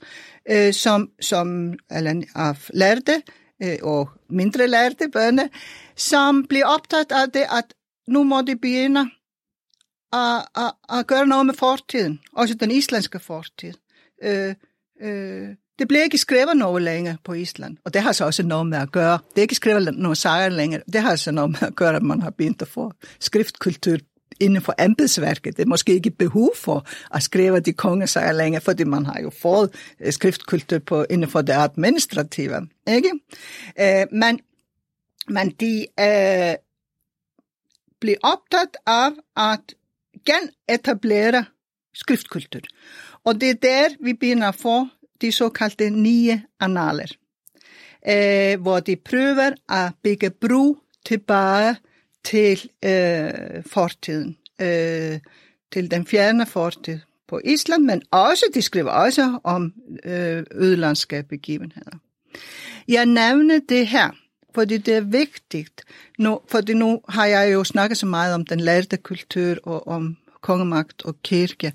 øh, 0.51 0.73
som, 0.73 1.11
som 1.21 1.73
eller 1.91 2.23
af 2.35 2.71
lærte 2.75 3.23
øh, 3.63 3.79
og 3.83 4.09
mindre 4.31 4.67
lærte 4.67 5.09
børne, 5.13 5.49
som 5.97 6.45
bliver 6.49 6.67
optaget 6.67 7.13
af 7.13 7.31
det, 7.35 7.45
at 7.59 7.75
nu 8.09 8.23
må 8.23 8.43
de 8.43 8.57
begynde 8.57 9.11
at, 10.13 10.45
at, 10.57 10.99
at 10.99 11.07
gøre 11.07 11.27
noget 11.27 11.47
med 11.47 11.55
fortiden, 11.55 12.21
også 12.33 12.55
den 12.55 12.71
islandske 12.71 13.19
fortid. 13.19 13.73
Øh, 14.23 14.55
øh, 15.01 15.49
det 15.79 15.89
bliver 15.89 16.03
ikke 16.03 16.19
skrevet 16.19 16.57
noget 16.57 16.83
længere 16.83 17.17
på 17.25 17.33
Island, 17.33 17.77
og 17.85 17.95
det 17.95 18.03
har 18.03 18.13
så 18.13 18.25
også 18.25 18.43
noget 18.43 18.67
med 18.67 18.79
at 18.79 18.93
gøre. 18.93 19.19
Det 19.31 19.39
er 19.39 19.43
ikke 19.43 19.55
skrevet 19.55 19.95
nogen 19.95 20.17
sejre 20.17 20.51
længere. 20.51 20.83
Det 20.93 21.01
har 21.01 21.17
så 21.17 21.31
noget 21.31 21.51
med 21.51 21.63
at 21.63 21.77
gøre, 21.77 21.97
at 21.97 22.03
man 22.03 22.23
har 22.23 22.31
begyndt 22.31 22.63
at 22.63 22.69
få 22.69 22.93
skriftkultur 23.21 23.97
inden 24.41 24.63
for 24.63 24.75
embedsværket. 24.79 25.57
Det 25.57 25.63
er 25.63 25.67
måske 25.67 25.95
ikke 25.95 26.11
behov 26.11 26.57
for 26.57 26.87
at 27.15 27.23
skrive 27.23 27.61
de 27.61 27.73
kongesager 27.73 28.33
længere, 28.33 28.63
fordi 28.63 28.85
man 28.85 29.07
har 29.07 29.21
jo 29.21 29.31
fået 29.31 29.75
eh, 30.01 30.13
skriftkultur 30.13 30.79
på, 30.79 31.05
inden 31.11 31.31
for 31.31 31.43
det 31.43 31.53
administrative. 31.53 32.69
Ikke? 32.89 33.11
Øh, 33.81 34.07
men, 34.13 34.41
men 35.29 35.51
de 35.51 35.87
eh, 35.99 36.51
øh, 36.51 36.55
bliver 38.01 38.19
optaget 38.23 38.77
af 38.87 39.11
at 39.37 39.75
genetablere 40.27 41.45
skriftkultur. 41.95 42.61
Og 43.25 43.41
det 43.41 43.51
er 43.51 43.55
der, 43.55 43.89
vi 44.01 44.13
begynder 44.13 44.49
at 44.49 44.55
få 44.55 44.87
de 45.21 45.33
såkaldte 45.33 45.91
nye 45.91 46.41
analer, 46.61 47.13
øh, 48.09 48.61
hvor 48.61 48.81
de 48.81 48.97
prøver 48.97 49.51
at 49.69 49.93
bygge 50.03 50.31
bro 50.31 50.77
tilbage 51.05 51.77
til 52.25 52.71
øh, 52.85 53.31
fortiden, 53.67 54.37
øh, 54.61 55.19
til 55.73 55.91
den 55.91 56.07
fjerne 56.07 56.47
fortid 56.47 56.99
på 57.29 57.41
Island, 57.45 57.85
men 57.85 58.03
også, 58.11 58.45
de 58.55 58.63
skriver 58.63 58.91
også 58.91 59.39
om 59.45 59.73
øh, 60.05 60.45
ødelandske 60.53 61.25
begivenheder. 61.29 61.99
Jeg 62.89 63.07
nævner 63.07 63.61
det 63.69 63.87
her, 63.87 64.11
fordi 64.55 64.79
det 64.79 64.95
er 64.95 65.01
vigtigt, 65.01 65.85
nu, 66.19 66.41
fordi 66.49 66.75
nu 66.75 67.01
har 67.09 67.27
jeg 67.27 67.53
jo 67.53 67.65
snakket 67.65 67.99
så 67.99 68.07
meget 68.07 68.35
om 68.35 68.47
den 68.47 68.61
lærte 68.61 68.97
kultur 68.97 69.57
og 69.63 69.89
om 69.89 70.17
kongemagt 70.41 71.05
og 71.05 71.23
kirke, 71.23 71.73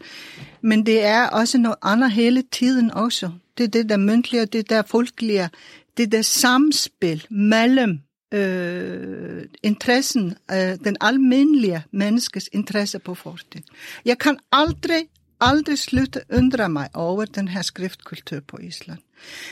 men 0.62 0.86
det 0.86 1.04
er 1.04 1.28
også 1.28 1.58
noget 1.58 1.78
andet 1.82 2.12
hele 2.12 2.44
tiden 2.52 2.92
også. 2.92 3.30
Det 3.58 3.64
er 3.64 3.68
det 3.68 3.90
der 3.90 3.98
mundtlige, 3.98 4.46
det 4.46 4.70
der 4.70 4.82
folkelige, 4.82 5.50
det 5.98 6.12
der 6.12 6.22
samspil 6.22 7.26
mellem 7.30 8.00
øh, 8.34 9.46
interessen, 9.64 10.36
øh, 10.52 10.78
den 10.84 10.98
almindelige 11.02 11.84
menneskes 11.92 12.50
interesse 12.54 13.00
på 13.00 13.16
fortid. 13.16 13.62
Jeg 14.06 14.18
kan 14.18 14.40
aldrig, 14.52 15.08
aldrig 15.42 15.80
slutte 15.80 16.22
undre 16.34 16.70
mig 16.70 16.90
over 16.94 17.26
den 17.26 17.48
her 17.48 17.62
skriftkultur 17.62 18.40
på 18.48 18.58
Island. 18.58 19.00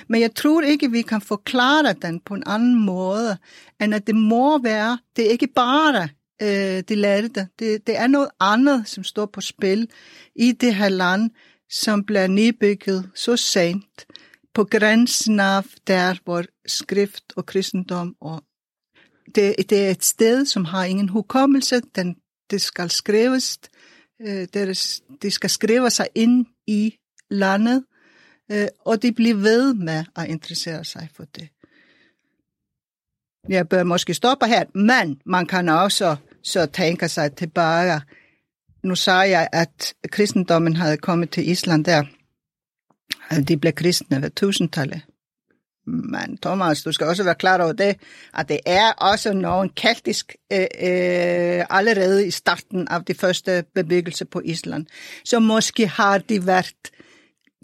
Men 0.08 0.22
jeg 0.22 0.36
tror 0.36 0.62
ikke, 0.62 0.92
vi 0.92 1.02
kan 1.02 1.22
forklare 1.22 1.94
den 2.02 2.20
på 2.20 2.34
en 2.34 2.44
anden 2.46 2.86
måde, 2.86 3.38
end 3.82 3.96
at 3.96 4.08
det 4.08 4.16
må 4.16 4.58
være, 4.58 4.98
det 5.16 5.26
er 5.26 5.30
ikke 5.30 5.48
bare 5.48 6.10
øh, 6.42 6.84
de 6.90 6.96
lærte. 6.96 7.48
Det, 7.60 7.88
det 7.88 7.98
er 7.98 8.08
noget 8.08 8.30
andet, 8.40 8.88
som 8.88 9.04
står 9.04 9.26
på 9.26 9.42
spil 9.42 9.88
i 10.36 10.52
det 10.52 10.76
her 10.76 10.90
land, 10.90 11.30
som 11.70 12.04
bliver 12.04 12.28
nybygget 12.28 13.10
så 13.16 13.38
sent 13.38 14.06
på 14.54 14.64
grænsen 14.64 15.40
af 15.40 15.66
der, 15.88 16.16
hvor 16.24 16.44
skrift 16.68 17.34
og 17.36 17.46
kristendom 17.46 18.16
og 18.22 18.44
det, 19.36 19.56
det 19.70 19.86
er 19.86 19.92
et 19.92 20.04
sted, 20.04 20.46
som 20.46 20.66
har 20.66 20.86
ingen 20.86 21.10
hukommelse. 21.10 21.82
Den, 21.96 22.16
det 22.52 22.62
skal 22.62 22.90
skrives, 22.90 23.60
øh, 24.22 24.48
det, 24.54 25.02
det 25.22 25.34
skal 25.34 25.50
skrive 25.50 25.90
sig 25.90 26.08
ind 26.16 26.46
i 26.68 26.98
landet, 27.30 27.86
øh, 28.52 28.68
og 28.80 29.02
de 29.02 29.12
bliver 29.12 29.36
ved 29.36 29.74
med 29.74 30.04
at 30.16 30.30
interessere 30.30 30.86
sig 30.86 31.10
for 31.14 31.24
det. 31.24 31.50
Jeg 33.50 33.70
bør 33.70 33.84
måske 33.84 34.14
stoppe 34.14 34.48
her, 34.48 34.66
men 34.78 35.22
man 35.26 35.46
kan 35.46 35.70
også 35.70 36.16
så 36.44 36.66
tænke 36.66 37.10
sig 37.10 37.36
tilbage. 37.36 38.02
Nu 38.84 38.96
sagde 38.96 39.30
jeg, 39.30 39.50
at 39.52 39.94
kristendommen 40.12 40.76
havde 40.76 40.98
kommet 40.98 41.30
til 41.30 41.50
Island 41.50 41.86
der. 41.86 42.04
De 43.48 43.58
blev 43.58 43.74
kristne 43.74 44.22
ved 44.22 44.30
tusindtallet. 44.30 45.02
Men 45.88 46.38
Thomas, 46.42 46.84
du 46.84 46.92
skal 46.92 47.08
også 47.08 47.24
være 47.24 47.36
klar 47.36 47.64
over 47.64 47.74
det, 47.74 47.96
at 48.34 48.50
det 48.50 48.60
er 48.66 48.92
også 48.92 49.34
nogen 49.34 49.70
keltisk 49.70 50.36
øh, 50.54 50.60
øh, 50.60 51.66
allerede 51.70 52.28
i 52.28 52.32
starten 52.32 52.88
af 52.88 53.06
de 53.06 53.14
første 53.14 53.64
bebyggelse 53.76 54.26
på 54.26 54.42
Island. 54.46 54.86
Så 55.26 55.40
måske 55.40 55.88
har 55.88 56.18
de 56.18 56.48
været 56.48 56.76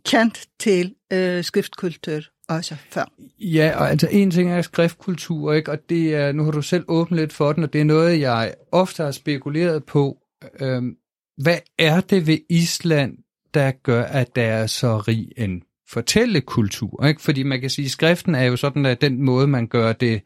kendt 0.05 0.45
til 0.59 0.95
øh, 1.13 1.43
skriftkultur 1.43 2.21
også 2.49 2.75
før. 2.89 3.05
Ja, 3.39 3.73
og 3.79 3.89
altså 3.89 4.07
en 4.11 4.31
ting 4.31 4.51
er 4.51 4.61
skriftkultur, 4.61 5.53
ikke? 5.53 5.71
og 5.71 5.89
det 5.89 6.15
er, 6.15 6.31
nu 6.31 6.43
har 6.43 6.51
du 6.51 6.61
selv 6.61 6.85
åbnet 6.87 7.19
lidt 7.19 7.33
for 7.33 7.53
den, 7.53 7.63
og 7.63 7.73
det 7.73 7.81
er 7.81 7.85
noget, 7.85 8.19
jeg 8.19 8.53
ofte 8.71 9.03
har 9.03 9.11
spekuleret 9.11 9.83
på. 9.83 10.17
Øhm, 10.59 10.95
hvad 11.37 11.57
er 11.79 12.01
det 12.01 12.27
ved 12.27 12.37
Island, 12.49 13.17
der 13.53 13.71
gør, 13.71 14.03
at 14.03 14.35
der 14.35 14.43
er 14.43 14.67
så 14.67 14.97
rig 14.97 15.31
en 15.37 15.61
fortællekultur? 15.89 17.05
Ikke? 17.05 17.21
Fordi 17.21 17.43
man 17.43 17.61
kan 17.61 17.69
sige, 17.69 17.85
at 17.85 17.91
skriften 17.91 18.35
er 18.35 18.43
jo 18.43 18.55
sådan, 18.55 18.85
at 18.85 19.01
den 19.01 19.21
måde, 19.21 19.47
man 19.47 19.67
gør 19.67 19.93
det 19.93 20.21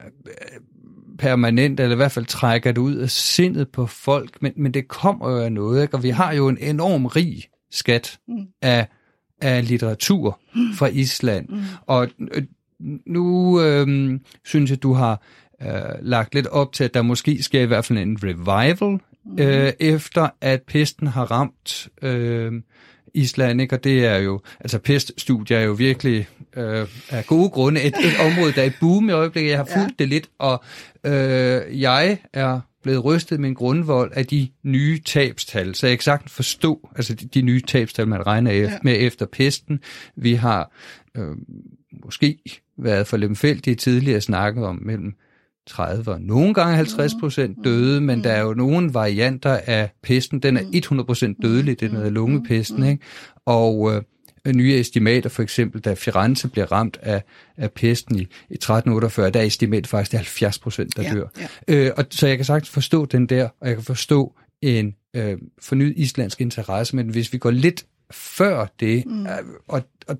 øh, 0.00 0.06
permanent, 1.18 1.80
eller 1.80 1.94
i 1.94 1.96
hvert 1.96 2.12
fald 2.12 2.26
trækker 2.26 2.72
det 2.72 2.80
ud 2.80 2.96
af 2.96 3.10
sindet 3.10 3.68
på 3.68 3.86
folk, 3.86 4.42
men, 4.42 4.52
men 4.56 4.74
det 4.74 4.88
kommer 4.88 5.30
jo 5.30 5.38
af 5.38 5.52
noget, 5.52 5.82
ikke? 5.82 5.94
og 5.94 6.02
vi 6.02 6.10
har 6.10 6.32
jo 6.32 6.48
en 6.48 6.58
enorm 6.58 7.06
rig 7.06 7.44
skat 7.70 8.18
mm. 8.28 8.46
af 8.62 8.86
af 9.42 9.68
litteratur 9.68 10.40
fra 10.74 10.86
Island. 10.86 11.48
Mm. 11.48 11.62
Og 11.86 12.08
øh, 12.34 12.42
nu 13.06 13.60
øh, 13.60 14.20
synes 14.44 14.70
jeg, 14.70 14.82
du 14.82 14.92
har 14.92 15.22
øh, 15.62 15.68
lagt 16.00 16.34
lidt 16.34 16.46
op 16.46 16.72
til, 16.72 16.84
at 16.84 16.94
der 16.94 17.02
måske 17.02 17.42
sker 17.42 17.62
i 17.62 17.66
hvert 17.66 17.84
fald 17.84 17.98
en 17.98 18.18
revival, 18.22 19.00
mm. 19.24 19.38
øh, 19.38 19.72
efter 19.80 20.28
at 20.40 20.62
pesten 20.62 21.06
har 21.06 21.24
ramt 21.30 21.88
øh, 22.02 22.52
Island, 23.14 23.60
ikke? 23.60 23.76
og 23.76 23.84
det 23.84 24.06
er 24.06 24.16
jo, 24.16 24.40
altså 24.60 24.78
peststudier 24.78 25.58
er 25.58 25.62
jo 25.62 25.72
virkelig 25.72 26.28
øh, 26.56 26.86
af 27.10 27.26
gode 27.26 27.50
grunde 27.50 27.82
et, 27.82 27.94
et 28.04 28.26
område, 28.26 28.52
der 28.52 28.62
er 28.62 28.66
i 28.66 28.72
boom 28.80 29.08
i 29.08 29.12
øjeblikket. 29.12 29.50
Jeg 29.50 29.58
har 29.58 29.64
fulgt 29.64 29.90
ja. 29.90 29.94
det 29.98 30.08
lidt, 30.08 30.28
og 30.38 30.64
øh, 31.06 31.80
jeg 31.80 32.18
er 32.32 32.60
blevet 32.82 33.04
rystet 33.04 33.40
med 33.40 33.48
en 33.48 33.54
grundvold 33.54 34.12
af 34.14 34.26
de 34.26 34.48
nye 34.62 35.00
tabstal, 35.06 35.74
så 35.74 35.86
jeg 35.86 35.98
kan 35.98 36.02
sagtens 36.02 36.32
forstå 36.32 36.88
altså 36.96 37.14
de, 37.14 37.26
de 37.26 37.42
nye 37.42 37.60
tabstal, 37.60 38.08
man 38.08 38.26
regner 38.26 38.52
ja. 38.52 38.78
med 38.82 38.96
efter 38.98 39.26
pesten. 39.26 39.80
Vi 40.16 40.34
har 40.34 40.72
øh, 41.16 41.36
måske 42.04 42.38
været 42.78 43.06
for 43.06 43.16
lemfældige 43.16 43.74
tidligere 43.74 44.20
snakket 44.20 44.64
om 44.64 44.78
mellem 44.82 45.14
30 45.66 46.12
og 46.12 46.20
nogle 46.20 46.54
gange 46.54 46.76
50 46.76 47.12
procent 47.20 47.56
mm. 47.56 47.64
døde, 47.64 48.00
men 48.00 48.16
mm. 48.16 48.22
der 48.22 48.30
er 48.30 48.42
jo 48.42 48.54
nogle 48.54 48.94
varianter 48.94 49.60
af 49.66 49.90
pesten. 50.02 50.40
Den 50.40 50.56
er 50.56 50.62
100 50.72 51.04
mm. 51.04 51.06
procent 51.06 51.38
dødelig, 51.42 51.80
det 51.80 51.88
er 51.88 51.92
noget 51.92 52.12
lungepesten, 52.12 52.84
ikke? 52.84 53.04
Og 53.46 53.94
øh, 53.94 54.02
nye 54.54 54.80
estimater, 54.80 55.30
for 55.30 55.42
eksempel 55.42 55.80
da 55.80 55.94
Firenze 55.94 56.48
bliver 56.48 56.72
ramt 56.72 56.98
af, 57.02 57.22
af 57.56 57.72
pesten 57.72 58.16
i, 58.16 58.22
i 58.22 58.54
1348, 58.54 59.30
der 59.30 59.40
er 59.40 59.44
estimat 59.44 59.86
faktisk, 59.86 60.14
er 60.14 60.18
70 60.18 60.58
procent, 60.58 60.96
der 60.96 61.02
ja, 61.02 61.14
dør. 61.14 61.26
Ja. 61.68 61.74
Øh, 61.74 61.92
og, 61.96 62.04
så 62.10 62.26
jeg 62.26 62.36
kan 62.36 62.44
sagtens 62.44 62.70
forstå 62.70 63.04
den 63.04 63.26
der, 63.26 63.48
og 63.60 63.68
jeg 63.68 63.76
kan 63.76 63.84
forstå 63.84 64.34
en 64.62 64.94
øh, 65.16 65.38
fornyet 65.60 65.94
islandsk 65.96 66.40
interesse, 66.40 66.96
men 66.96 67.08
hvis 67.08 67.32
vi 67.32 67.38
går 67.38 67.50
lidt 67.50 67.86
før 68.10 68.66
det, 68.80 69.06
mm. 69.06 69.26
øh, 69.26 69.32
og, 69.68 69.82
og 70.06 70.18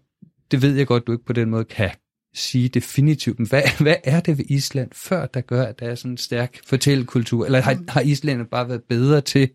det 0.50 0.62
ved 0.62 0.76
jeg 0.76 0.86
godt, 0.86 1.06
du 1.06 1.12
ikke 1.12 1.24
på 1.24 1.32
den 1.32 1.50
måde 1.50 1.64
kan 1.64 1.90
sige 2.34 2.68
definitivt, 2.68 3.48
hvad, 3.48 3.62
hvad 3.82 3.96
er 4.04 4.20
det 4.20 4.38
ved 4.38 4.44
Island 4.48 4.90
før, 4.92 5.26
der 5.26 5.40
gør, 5.40 5.62
at 5.62 5.80
der 5.80 5.90
er 5.90 5.94
sådan 5.94 6.10
en 6.10 6.18
stærk 6.18 6.60
fortællekultur? 6.64 7.46
Eller 7.46 7.60
har, 7.60 7.74
mm. 7.74 7.88
har 7.88 8.00
Island 8.00 8.46
bare 8.46 8.68
været 8.68 8.82
bedre 8.82 9.20
til 9.20 9.50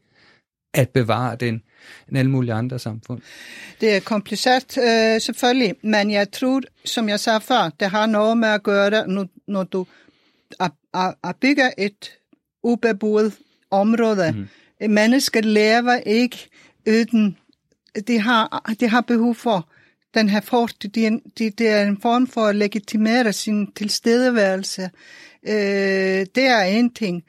at 0.74 0.90
bevare 0.90 1.36
den 1.36 1.62
end 2.10 2.18
alle 2.18 2.32
mulige 2.32 2.54
andre 2.54 2.80
samfund? 2.80 3.22
Det 3.82 3.96
er 3.96 4.00
kompliceret 4.00 4.78
øh, 4.78 5.22
selvfølgelig, 5.22 5.76
men 5.82 6.12
jeg 6.12 6.32
tror, 6.32 6.62
som 6.86 7.10
jeg 7.10 7.20
sagde 7.20 7.42
før, 7.42 7.70
det 7.80 7.90
har 7.90 8.06
noget 8.06 8.38
med 8.38 8.48
at 8.48 8.64
gøre, 8.64 9.08
når, 9.08 9.28
når 9.48 9.64
du 9.64 9.88
at, 10.60 10.72
at, 10.94 11.14
at 11.24 11.36
bygge 11.36 11.80
et 11.80 12.12
ubeboet 12.64 13.34
område. 13.72 14.48
Mm. 14.80 14.90
Mennesker 14.90 15.42
lever 15.42 15.96
ikke 15.96 16.50
uden, 16.88 17.38
de 18.08 18.20
har, 18.20 18.74
de 18.80 18.88
har 18.88 19.02
behov 19.02 19.36
for 19.36 19.70
den 20.14 20.30
her 20.30 20.42
fortid, 20.42 20.90
det, 20.90 21.22
det, 21.38 21.60
det 21.60 21.68
er 21.68 21.84
en 21.84 22.02
form 22.02 22.28
for 22.28 22.46
at 22.46 22.56
legitimere 22.56 23.34
sin 23.34 23.72
tilstedeværelse. 23.72 24.90
Øh, 25.44 26.26
det 26.36 26.46
er 26.46 26.62
en 26.62 26.94
ting. 26.94 27.24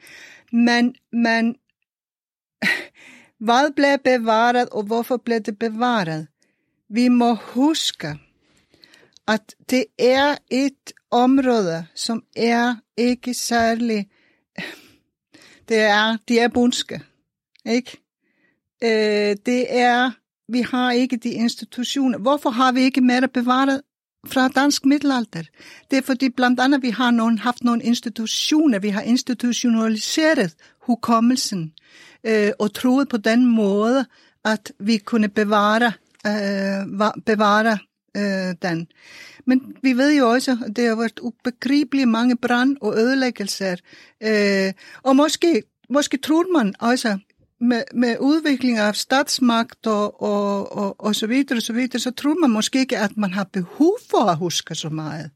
Men, 0.51 0.95
men 1.13 1.55
hvad 3.45 3.75
blev 3.75 3.97
bevaret, 4.03 4.69
og 4.69 4.83
hvorfor 4.83 5.17
blev 5.17 5.39
det 5.39 5.59
bevaret? 5.59 6.27
vi 6.89 7.07
må 7.07 7.33
huske, 7.33 8.19
at 9.27 9.55
det 9.69 9.85
er 9.99 10.35
et 10.51 10.93
område, 11.11 11.85
som 11.95 12.23
er 12.35 12.75
ikke 12.97 13.33
særlig, 13.33 14.09
det 15.69 15.77
er, 15.77 16.17
de 16.27 16.39
er 16.39 16.47
bundske, 16.47 17.01
ikke? 17.65 17.97
Øh, 18.83 19.35
det 19.45 19.77
er, 19.79 20.11
vi 20.51 20.61
har 20.61 20.91
ikke 20.91 21.17
de 21.17 21.29
institutioner. 21.29 22.17
Hvorfor 22.17 22.49
har 22.49 22.71
vi 22.71 22.81
ikke 22.81 23.01
mere 23.01 23.27
bevaret 23.27 23.81
fra 24.27 24.47
dansk 24.47 24.85
middelalder? 24.85 25.43
Det 25.91 25.97
er 25.97 26.01
fordi 26.01 26.29
blandt 26.29 26.59
andet 26.59 26.81
vi 26.81 26.89
har 26.89 27.11
nogen, 27.11 27.37
haft 27.37 27.63
nogle 27.63 27.83
institutioner, 27.83 28.79
vi 28.79 28.89
har 28.89 29.01
institutionaliseret 29.01 30.55
hukommelsen 30.81 31.73
øh, 32.23 32.51
og 32.59 32.73
troet 32.73 33.09
på 33.09 33.17
den 33.17 33.45
måde, 33.45 34.05
at 34.45 34.71
vi 34.79 34.97
kunne 34.97 35.29
bevare, 35.29 35.91
øh, 36.27 37.11
bevare 37.25 37.77
øh, 38.17 38.55
den. 38.61 38.87
Men 39.45 39.75
vi 39.83 39.93
ved 39.93 40.17
jo 40.17 40.29
også, 40.29 40.57
at 40.65 40.75
det 40.75 40.87
har 40.87 40.95
været 40.95 41.19
ubegribeligt 41.19 42.07
mange 42.07 42.37
brand 42.37 42.77
og 42.81 42.97
ødelæggelser. 42.97 43.75
Øh, 44.23 44.73
og 45.03 45.15
måske, 45.15 45.63
måske 45.89 46.17
tror 46.17 46.53
man 46.53 46.73
også, 46.79 47.17
med, 47.61 47.83
med 47.93 48.15
udvikling 48.19 48.77
af 48.77 48.95
statsmagt 48.95 49.87
og, 49.87 50.21
og, 50.21 50.77
og, 50.77 50.95
og 50.99 51.15
så 51.15 51.27
videre, 51.27 51.57
og 51.57 51.61
så 51.61 51.73
videre, 51.73 51.99
så 51.99 52.11
tror 52.11 52.39
man 52.41 52.49
måske 52.49 52.79
ikke, 52.79 52.97
at 52.97 53.17
man 53.17 53.33
har 53.33 53.43
behov 53.43 53.97
for 54.09 54.29
at 54.29 54.37
huske 54.37 54.75
så 54.75 54.89
meget. 54.89 55.31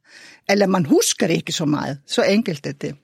Eller 0.49 0.67
man 0.67 0.85
husker 0.85 1.27
ikke 1.27 1.51
så 1.51 1.65
meget. 1.65 1.99
Så 2.07 2.23
enkelt 2.23 2.67
er 2.67 2.71
det. 2.71 2.95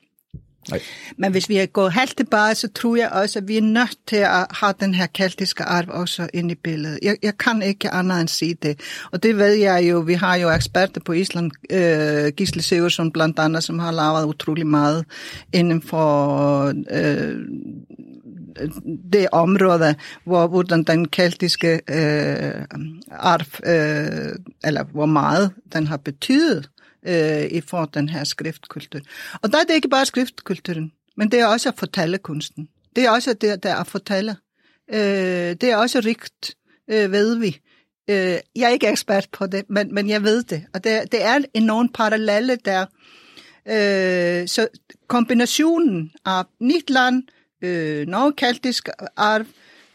Nej. 0.70 0.80
Men 1.16 1.32
hvis 1.32 1.48
vi 1.48 1.66
går 1.66 1.88
helt 1.88 2.16
tilbage, 2.16 2.54
så 2.54 2.68
tror 2.68 2.96
jeg 2.96 3.08
også, 3.08 3.38
at 3.38 3.48
vi 3.48 3.56
er 3.56 3.62
nødt 3.62 3.98
til 4.06 4.16
at 4.16 4.46
have 4.50 4.74
den 4.80 4.94
her 4.94 5.06
keltiske 5.06 5.64
arv 5.64 5.86
også 5.88 6.28
ind 6.34 6.50
i 6.50 6.54
billedet. 6.54 6.98
Jeg, 7.02 7.16
jeg 7.22 7.38
kan 7.38 7.62
ikke 7.62 7.90
andet 7.90 8.20
end 8.20 8.28
sige 8.28 8.54
det. 8.62 8.80
Og 9.12 9.22
det 9.22 9.36
ved 9.36 9.52
jeg 9.52 9.90
jo, 9.90 9.98
vi 9.98 10.14
har 10.14 10.36
jo 10.36 10.50
eksperter 10.50 11.00
på 11.00 11.12
Island, 11.12 11.50
øh, 11.70 12.32
Gisle 12.36 12.62
Seversson 12.62 13.12
blandt 13.12 13.38
andet, 13.38 13.64
som 13.64 13.78
har 13.78 13.92
lavet 13.92 14.26
utrolig 14.26 14.66
meget 14.66 15.04
inden 15.52 15.82
for 15.82 16.74
øh, 16.90 17.34
det 19.12 19.28
område, 19.32 19.94
hvor 20.24 20.46
hvordan 20.46 20.82
den 20.82 21.08
keltiske 21.08 21.72
øh, 21.74 22.64
arv, 23.10 23.46
øh, 23.66 24.36
eller 24.64 24.84
hvor 24.84 25.06
meget 25.06 25.52
den 25.72 25.86
har 25.86 25.96
betydet 25.96 26.70
øh, 27.06 27.44
i 27.44 27.60
for 27.60 27.84
den 27.84 28.08
her 28.08 28.24
skriftkultur. 28.24 29.00
Og 29.42 29.52
der 29.52 29.58
er 29.58 29.64
det 29.64 29.74
ikke 29.74 29.88
bare 29.88 30.06
skriftkulturen, 30.06 30.92
men 31.16 31.30
det 31.30 31.40
er 31.40 31.46
også 31.46 31.72
fortællekunsten. 31.76 32.68
Det 32.96 33.04
er 33.04 33.10
også 33.10 33.32
det, 33.32 33.62
der 33.62 33.70
er 33.70 33.76
at 33.76 33.86
fortælle. 33.86 34.36
Øh, 34.92 35.56
det 35.60 35.64
er 35.64 35.76
også 35.76 36.00
rigt, 36.00 36.54
øh, 36.90 37.12
ved 37.12 37.38
vi. 37.38 37.60
Øh, 38.10 38.38
jeg 38.56 38.64
er 38.64 38.68
ikke 38.68 38.88
ekspert 38.88 39.28
på 39.32 39.46
det, 39.46 39.64
men, 39.68 39.94
men 39.94 40.08
jeg 40.08 40.22
ved 40.22 40.42
det. 40.42 40.64
Og 40.74 40.84
det, 40.84 41.12
det 41.12 41.24
er 41.24 41.38
enormt 41.54 41.94
parallelle 41.94 42.56
der. 42.64 42.86
Øh, 43.66 44.48
så 44.48 44.68
kombinationen 45.06 46.10
af 46.24 46.44
Nitland, 46.60 47.22
øh, 47.62 48.06
norge-keltisk 48.06 48.88
arv, 49.16 49.46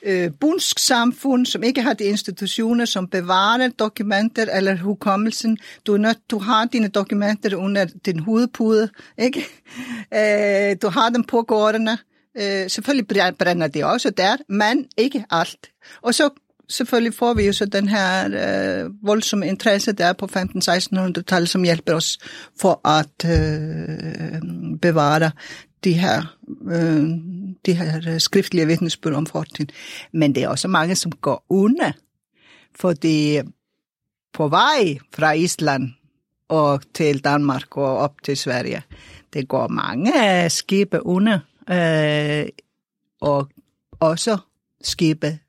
øh, 0.06 0.32
bunsk 0.40 0.80
samfund, 0.80 1.46
som 1.46 1.64
ikke 1.64 1.82
har 1.82 1.94
de 1.94 2.04
institutioner, 2.04 2.86
som 2.86 3.08
bevarer 3.08 3.70
dokumenter 3.70 4.46
eller 4.58 4.78
hukommelsen. 4.78 5.58
Du, 5.88 5.94
er 5.94 5.98
nødt, 5.98 6.32
du 6.32 6.40
har 6.40 6.66
dine 6.66 6.88
dokumenter 6.88 7.56
under 7.56 7.86
din 8.06 8.20
hovedpude, 8.20 8.90
ikke? 9.18 9.46
Øh, 10.14 10.76
du 10.82 10.90
har 10.90 11.10
dem 11.10 11.24
på 11.24 11.42
gårdene. 11.42 11.98
Øh, 12.38 12.70
selvfølgelig 12.70 13.08
brænder 13.38 13.68
de 13.68 13.84
også 13.86 14.10
der, 14.10 14.38
men 14.50 14.88
ikke 14.98 15.26
alt. 15.32 15.70
Og 16.02 16.14
så 16.14 16.30
selvfølgelig 16.70 17.14
får 17.14 17.34
vi 17.34 17.46
jo 17.46 17.54
så 17.54 17.66
den 17.66 17.88
her 17.88 18.26
øh, 18.26 18.92
voldsomme 19.04 19.48
interesse 19.48 19.92
der 19.92 20.14
på 20.14 20.26
15-1600-tallet, 20.26 21.50
som 21.50 21.64
hjælper 21.64 21.94
os 21.94 22.18
for 22.62 22.88
at 22.88 23.26
øh, 23.26 24.42
bevare 24.82 25.32
de 25.86 25.94
her, 25.94 26.38
øh, 26.68 27.04
de 27.66 27.74
her 27.74 28.02
øh, 28.08 28.20
skriftlige 28.20 28.68
vidnesbyrd 28.68 29.14
om 29.14 29.26
fortiden. 29.26 29.70
Men 30.12 30.36
det 30.36 30.44
er 30.44 30.50
også 30.50 30.68
mange, 30.68 30.96
som 30.96 31.12
går 31.12 31.46
under, 31.50 31.92
fordi 32.76 33.40
på 34.34 34.48
vej 34.48 34.98
fra 35.14 35.32
Island 35.32 35.94
og 36.48 36.82
til 36.94 37.24
Danmark 37.24 37.78
og 37.78 37.98
op 37.98 38.24
til 38.24 38.38
Sverige, 38.38 38.84
det 39.34 39.48
går 39.48 39.68
mange 39.68 40.50
skibe 40.50 41.06
under, 41.06 41.40
øh, 41.70 42.50
og 43.22 43.50
også 44.00 44.38
skibe 44.82 45.40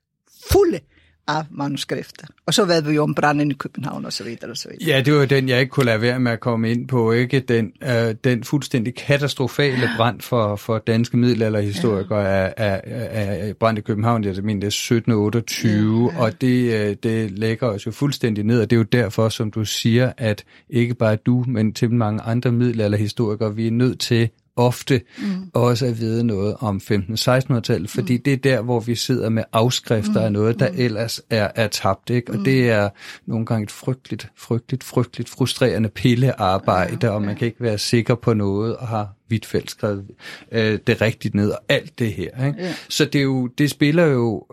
fulde 0.51 0.79
af 1.27 1.43
manuskrifter. 1.51 2.27
Og 2.45 2.53
så 2.53 2.65
ved 2.65 2.81
vi 2.81 2.95
jo 2.95 3.03
om 3.03 3.15
branden 3.15 3.51
i 3.51 3.53
København 3.53 4.05
og 4.05 4.13
så 4.13 4.23
videre 4.23 4.51
og 4.51 4.57
så 4.57 4.69
videre. 4.69 4.95
Ja, 4.95 5.01
det 5.01 5.13
var 5.13 5.19
jo 5.19 5.25
den, 5.25 5.49
jeg 5.49 5.59
ikke 5.59 5.69
kunne 5.69 5.85
lade 5.85 6.01
være 6.01 6.19
med 6.19 6.31
at 6.31 6.39
komme 6.39 6.71
ind 6.71 6.87
på, 6.87 7.11
ikke? 7.11 7.39
Den, 7.39 7.71
øh, 7.83 8.15
den 8.23 8.43
fuldstændig 8.43 8.95
katastrofale 8.95 9.89
brand 9.97 10.21
for, 10.21 10.55
for 10.55 10.77
danske 10.77 11.17
middelalderhistorikere 11.17 12.19
ja. 12.19 12.45
af, 12.45 12.53
af, 12.57 12.81
af, 12.85 13.47
af 13.47 13.57
brand 13.57 13.77
i 13.77 13.81
København, 13.81 14.23
jeg 14.23 14.35
mener 14.43 14.59
det 14.59 14.63
er 14.63 14.95
1728, 14.95 16.11
ja, 16.11 16.17
ja. 16.17 16.23
og 16.23 16.41
det, 16.41 16.73
øh, 16.73 16.95
det 17.03 17.31
lægger 17.31 17.67
os 17.67 17.85
jo 17.85 17.91
fuldstændig 17.91 18.43
ned, 18.43 18.61
og 18.61 18.69
det 18.69 18.75
er 18.75 18.79
jo 18.79 18.83
derfor, 18.83 19.29
som 19.29 19.51
du 19.51 19.65
siger, 19.65 20.11
at 20.17 20.43
ikke 20.69 20.93
bare 20.93 21.15
du, 21.15 21.45
men 21.47 21.73
til 21.73 21.91
mange 21.91 22.21
andre 22.21 22.51
middelalderhistorikere, 22.51 23.55
vi 23.55 23.67
er 23.67 23.71
nødt 23.71 23.99
til 23.99 24.29
ofte 24.57 25.01
mm. 25.17 25.51
også 25.53 25.85
at 25.85 25.99
vide 25.99 26.23
noget 26.23 26.55
om 26.59 26.81
15-1600-tallet, 26.83 27.89
fordi 27.89 28.17
mm. 28.17 28.23
det 28.23 28.33
er 28.33 28.37
der, 28.37 28.61
hvor 28.61 28.79
vi 28.79 28.95
sidder 28.95 29.29
med 29.29 29.43
afskrifter 29.53 30.11
mm. 30.11 30.25
af 30.25 30.31
noget, 30.31 30.59
der 30.59 30.71
mm. 30.71 30.77
ellers 30.77 31.21
er, 31.29 31.51
er 31.55 31.67
tabt. 31.67 32.09
Ikke? 32.09 32.31
Og 32.31 32.37
mm. 32.37 32.43
det 32.43 32.69
er 32.69 32.89
nogle 33.25 33.45
gange 33.45 33.63
et 33.63 33.71
frygteligt, 33.71 34.31
frygteligt, 34.35 34.83
frygteligt 34.83 35.29
frustrerende 35.29 35.89
pillearbejde, 35.89 36.91
ja, 36.91 36.97
okay. 36.97 37.07
og 37.07 37.21
man 37.21 37.35
kan 37.35 37.47
ikke 37.47 37.61
være 37.61 37.77
sikker 37.77 38.15
på 38.15 38.33
noget 38.33 38.77
og 38.77 38.87
har 38.87 39.13
Hvitfeldt 39.27 39.71
skrevet 39.71 40.07
øh, 40.51 40.79
det 40.87 41.01
rigtigt 41.01 41.35
ned 41.35 41.51
og 41.51 41.59
alt 41.69 41.99
det 41.99 42.13
her. 42.13 42.45
Ikke? 42.47 42.59
Ja. 42.59 42.73
Så 42.89 43.05
det, 43.05 43.19
er 43.19 43.23
jo, 43.23 43.47
det 43.47 43.69
spiller 43.69 44.05
jo 44.05 44.45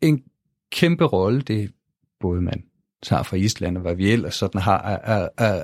en 0.00 0.22
kæmpe 0.72 1.04
rolle, 1.04 1.42
det 1.42 1.70
både 2.20 2.40
man 2.42 2.62
tager 3.02 3.22
fra 3.22 3.36
Island 3.36 3.76
og 3.76 3.82
hvad 3.82 3.94
vi 3.94 4.12
ellers 4.12 4.34
sådan 4.34 4.60
har 4.60 4.78
at, 4.78 5.28
at, 5.36 5.62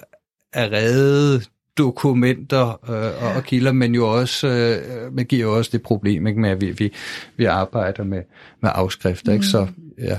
at 0.53 0.73
redde 0.73 1.45
dokumenter 1.79 2.91
øh, 2.91 3.37
og, 3.37 3.45
kilder, 3.45 3.73
men 3.73 3.95
jo 3.95 4.09
også, 4.19 4.49
øh, 4.49 5.15
man 5.15 5.25
giver 5.25 5.43
jo 5.43 5.57
også 5.57 5.71
det 5.73 5.83
problem 5.83 6.27
ikke, 6.27 6.41
med, 6.41 6.51
at 6.51 6.61
vi, 6.61 6.71
vi, 6.71 6.93
vi 7.37 7.45
arbejder 7.45 8.05
med, 8.05 8.23
med 8.63 8.71
afskrifter. 8.75 9.33
Ikke? 9.33 9.47
Så, 9.47 9.67
ja. 9.99 10.19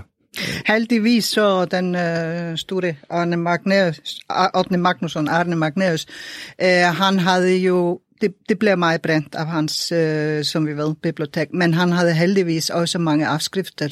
Heldigvis 0.68 1.26
så 1.26 1.66
den 1.66 1.95
øh, 1.95 2.57
store 2.57 2.95
Arne 3.10 3.38
Magnæus, 3.38 4.20
Arne 4.30 4.78
Magnusson, 4.78 5.28
Arne 5.28 5.55
Magnæus, 5.55 6.05
øh, 6.62 6.95
han 6.95 7.20
havde 7.20 7.57
jo 7.57 7.99
det, 8.22 8.34
det 8.49 8.60
blev 8.60 8.78
meget 8.78 9.01
brændt 9.01 9.36
af 9.36 9.47
hans, 9.47 9.91
øh, 9.91 10.43
som 10.43 10.68
vi 10.68 10.78
ved, 10.78 10.95
bibliotek. 10.95 11.47
Men 11.53 11.74
han 11.74 11.91
havde 11.91 12.14
heldigvis 12.14 12.70
også 12.70 12.99
mange 12.99 13.28
afskrifter, 13.28 13.89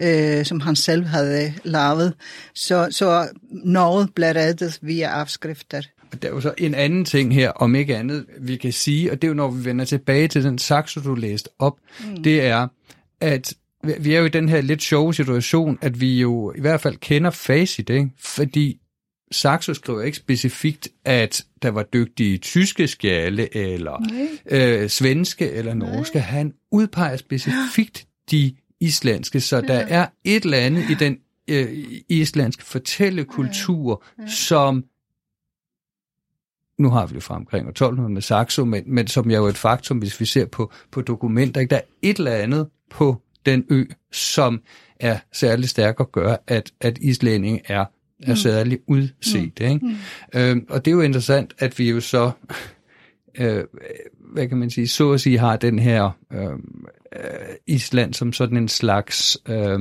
øh, 0.00 0.44
som 0.44 0.60
han 0.60 0.76
selv 0.76 1.06
havde 1.06 1.52
lavet. 1.64 2.14
Så, 2.54 2.88
så 2.90 3.28
noget 3.64 4.14
blev 4.14 4.28
reddet 4.28 4.78
via 4.82 5.08
afskrifter. 5.08 5.82
Der 6.22 6.28
er 6.28 6.32
jo 6.32 6.40
så 6.40 6.54
en 6.58 6.74
anden 6.74 7.04
ting 7.04 7.34
her, 7.34 7.50
om 7.50 7.74
ikke 7.74 7.96
andet, 7.96 8.26
vi 8.40 8.56
kan 8.56 8.72
sige, 8.72 9.12
og 9.12 9.22
det 9.22 9.28
er 9.28 9.28
jo, 9.28 9.34
når 9.34 9.50
vi 9.50 9.64
vender 9.64 9.84
tilbage 9.84 10.28
til 10.28 10.44
den 10.44 10.58
saxo, 10.58 11.00
du 11.00 11.14
læste 11.14 11.50
op, 11.58 11.78
mm. 12.08 12.22
det 12.22 12.42
er, 12.42 12.68
at 13.20 13.54
vi 13.98 14.14
er 14.14 14.18
jo 14.18 14.24
i 14.24 14.28
den 14.28 14.48
her 14.48 14.60
lidt 14.60 14.82
sjove 14.82 15.14
situation, 15.14 15.78
at 15.80 16.00
vi 16.00 16.20
jo 16.20 16.52
i 16.56 16.60
hvert 16.60 16.80
fald 16.80 16.96
kender 16.96 17.30
facit, 17.30 17.90
ikke? 17.90 18.10
fordi 18.18 18.78
Saxo 19.32 19.74
skriver 19.74 20.02
ikke 20.02 20.16
specifikt, 20.16 20.88
at 21.04 21.44
der 21.62 21.70
var 21.70 21.82
dygtige 21.82 22.38
tyske 22.38 22.88
skjale, 22.88 23.56
eller 23.56 24.06
øh, 24.50 24.88
svenske 24.88 25.50
eller 25.50 25.74
norske. 25.74 26.18
Nej. 26.18 26.26
Han 26.26 26.52
udpeger 26.70 27.16
specifikt 27.16 28.06
de 28.30 28.54
islandske, 28.80 29.40
så 29.40 29.56
ja. 29.56 29.62
der 29.62 29.74
er 29.74 30.06
et 30.24 30.44
eller 30.44 30.58
andet 30.58 30.90
i 30.90 30.94
den 30.94 31.16
øh, 31.48 31.84
islandske 32.08 32.64
fortællekultur, 32.64 34.04
ja. 34.18 34.22
Ja. 34.22 34.28
som 34.28 34.84
nu 36.82 36.90
har 36.90 37.06
vi 37.06 37.14
det 37.14 37.22
fra 37.22 37.36
omkring 37.36 37.68
1200 37.68 38.12
med 38.14 38.22
Saxo, 38.22 38.64
men, 38.64 38.82
men 38.86 39.06
som 39.06 39.30
er 39.30 39.36
jo 39.36 39.46
et 39.46 39.56
faktum, 39.56 39.98
hvis 39.98 40.20
vi 40.20 40.24
ser 40.24 40.46
på, 40.46 40.72
på 40.90 41.00
dokumenter, 41.00 41.60
ikke? 41.60 41.70
der 41.70 41.76
er 41.76 41.86
et 42.02 42.18
eller 42.18 42.32
andet 42.32 42.68
på 42.90 43.16
den 43.46 43.64
ø, 43.70 43.84
som 44.12 44.60
er 45.00 45.18
særlig 45.32 45.68
stærk 45.68 45.96
at 46.00 46.12
gøre, 46.12 46.36
at, 46.46 46.72
at 46.80 46.98
islænding 46.98 47.60
er, 47.64 47.84
er 48.22 48.28
mm. 48.28 48.36
særlig 48.36 48.78
udset. 48.86 49.60
Mm. 49.60 49.66
Ikke? 49.66 49.86
Mm. 49.86 49.94
Øhm, 50.40 50.66
og 50.68 50.84
det 50.84 50.90
er 50.90 50.94
jo 50.94 51.00
interessant, 51.00 51.54
at 51.58 51.78
vi 51.78 51.90
jo 51.90 52.00
så, 52.00 52.30
øh, 53.34 53.64
hvad 54.32 54.48
kan 54.48 54.58
man 54.58 54.70
sige, 54.70 54.88
så 54.88 55.12
at 55.12 55.20
sige 55.20 55.38
har 55.38 55.56
den 55.56 55.78
her 55.78 56.10
øhm, 56.32 56.84
øh, 57.16 57.56
Island 57.66 58.14
som 58.14 58.32
sådan 58.32 58.56
en 58.56 58.68
slags 58.68 59.38
øh, 59.48 59.80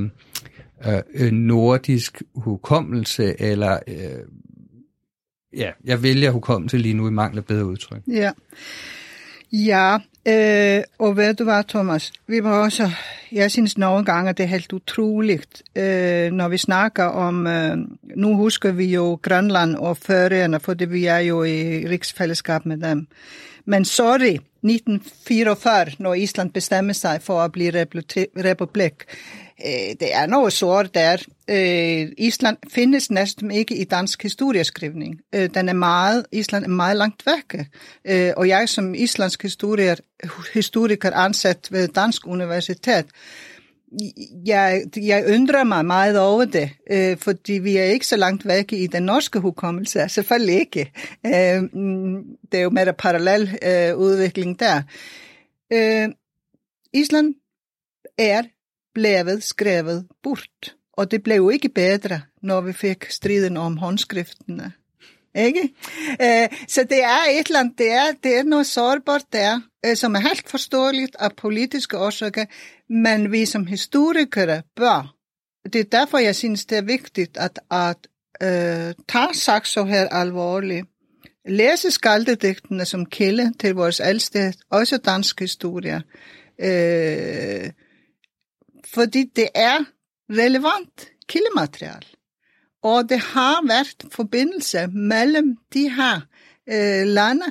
øh, 1.13 1.31
nordisk 1.31 2.21
hukommelse, 2.35 3.41
eller 3.41 3.79
øh, 3.87 4.19
ja, 5.57 5.71
jeg 5.85 6.03
vælger 6.03 6.31
hukommelse 6.31 6.77
lige 6.77 6.93
nu 6.93 7.07
i 7.07 7.11
mangel 7.11 7.37
af 7.37 7.45
bedre 7.45 7.65
udtryk. 7.65 8.01
Ja. 8.07 8.31
Ja, 9.51 9.97
Øh, 10.27 10.83
og 10.99 11.17
ved 11.17 11.33
du 11.33 11.43
hvad, 11.43 11.63
Thomas? 11.63 12.11
Vi 12.27 12.43
var 12.43 12.63
også, 12.63 12.91
jeg 13.31 13.51
synes 13.51 13.77
nogle 13.77 14.05
gange, 14.05 14.33
det 14.33 14.43
er 14.43 14.47
helt 14.47 14.73
utroligt, 14.73 15.63
øh, 15.75 16.31
når 16.31 16.47
vi 16.47 16.57
snakker 16.57 17.03
om, 17.03 17.47
øh, 17.47 17.77
nu 18.15 18.35
husker 18.35 18.71
vi 18.71 18.85
jo 18.85 19.19
Grønland 19.21 19.75
og 19.75 19.97
Færøerne, 19.97 20.59
fordi 20.59 20.85
vi 20.85 21.05
er 21.05 21.17
jo 21.17 21.43
i 21.43 21.87
riksfællesskab 21.87 22.65
med 22.65 22.77
dem. 22.77 23.07
Men 23.65 23.85
sorry, 23.85 24.37
1944, 24.63 25.85
når 25.99 26.13
Island 26.13 26.51
bestemmer 26.51 26.93
sig 26.93 27.21
for 27.21 27.41
at 27.41 27.51
blive 27.51 27.85
republik, 28.37 28.93
øh, 29.65 29.95
det 29.99 30.15
er 30.15 30.25
noget 30.25 30.53
sort 30.53 30.93
der. 30.93 31.17
Øh, 31.49 32.11
Island 32.17 32.57
findes 32.73 33.11
næsten 33.11 33.51
ikke 33.51 33.75
i 33.75 33.83
dansk 33.83 34.23
historieskrivning. 34.23 35.19
Øh, 35.35 35.49
den 35.53 35.69
er 35.69 35.73
meget, 35.73 36.25
Island 36.31 36.63
er 36.63 36.69
meget 36.69 36.97
langt 36.97 37.23
væk. 37.25 37.61
Øh, 38.05 38.33
og 38.37 38.47
jeg 38.47 38.69
som 38.69 38.95
islandsk 38.95 39.41
historiker, 39.41 39.95
historiker 40.53 41.11
ansat 41.11 41.67
ved 41.71 41.87
Dansk 41.87 42.27
Universitet, 42.27 43.05
jeg, 44.45 44.83
jeg 44.97 45.25
undrer 45.27 45.63
mig 45.63 45.85
meget 45.85 46.19
over 46.19 46.45
det, 46.45 46.69
øh, 46.91 47.17
fordi 47.17 47.53
vi 47.53 47.77
er 47.77 47.83
ikke 47.83 48.07
så 48.07 48.17
langt 48.17 48.47
væk 48.47 48.73
i 48.73 48.87
den 48.87 49.03
norske 49.03 49.39
hukommelse. 49.39 50.09
Selvfølgelig 50.09 50.55
ikke. 50.55 50.91
Øh, 51.25 51.61
det 52.51 52.59
er 52.59 52.61
jo 52.61 52.69
mere 52.69 52.93
parallel 52.93 53.57
øh, 53.63 53.97
udvikling 53.97 54.59
der. 54.59 54.81
Øh, 55.73 56.09
Island 56.93 57.35
er 58.17 58.41
blevet 58.93 59.43
skrevet 59.43 60.07
bort, 60.23 60.75
og 60.93 61.11
det 61.11 61.23
blev 61.23 61.35
jo 61.35 61.49
ikke 61.49 61.69
bedre, 61.69 62.21
når 62.41 62.61
vi 62.61 62.73
fik 62.73 63.05
striden 63.09 63.57
om 63.57 63.77
håndskriftene. 63.77 64.71
Ikke? 65.35 65.69
Eh, 66.19 66.49
så 66.67 66.83
det 66.83 67.03
er 67.03 67.39
et 67.39 67.47
eller 67.47 67.59
andet, 67.59 67.77
det 67.77 67.91
er, 67.91 68.11
det 68.23 68.37
er 68.37 68.43
noget 68.43 68.67
sårbart 68.67 69.25
der, 69.33 69.61
eh, 69.85 69.95
som 69.95 70.15
er 70.15 70.19
helt 70.19 70.49
forståeligt 70.49 71.15
af 71.19 71.35
politiske 71.37 71.97
årsager, 71.97 72.45
men 72.89 73.31
vi 73.31 73.45
som 73.45 73.65
historikere 73.65 74.61
bør. 74.75 75.15
Det 75.73 75.75
er 75.75 75.99
derfor, 75.99 76.17
jeg 76.17 76.35
synes, 76.35 76.65
det 76.65 76.77
er 76.77 76.81
vigtigt 76.81 77.37
at, 77.37 77.59
at 77.71 77.97
øh, 78.43 78.93
tage 79.09 79.33
Saxo 79.33 79.83
her 79.83 80.09
alvorligt. 80.09 80.87
Læse 81.47 81.91
skaldedigtene 81.91 82.85
som 82.85 83.05
kilde 83.05 83.53
til 83.59 83.75
vores 83.75 84.01
ældste, 84.05 84.53
også 84.69 84.97
dansk 84.97 85.39
historie. 85.39 86.01
Øh, 86.59 87.71
fordi 88.93 89.23
det 89.35 89.47
er 89.55 89.77
relevant 90.29 91.11
kildemateriale. 91.27 92.07
Og 92.83 93.09
det 93.09 93.19
har 93.19 93.67
været 93.67 94.05
forbindelse 94.11 94.87
mellem 94.87 95.57
de 95.73 95.89
her 95.89 96.15
øh, 96.69 97.07
lande, 97.07 97.45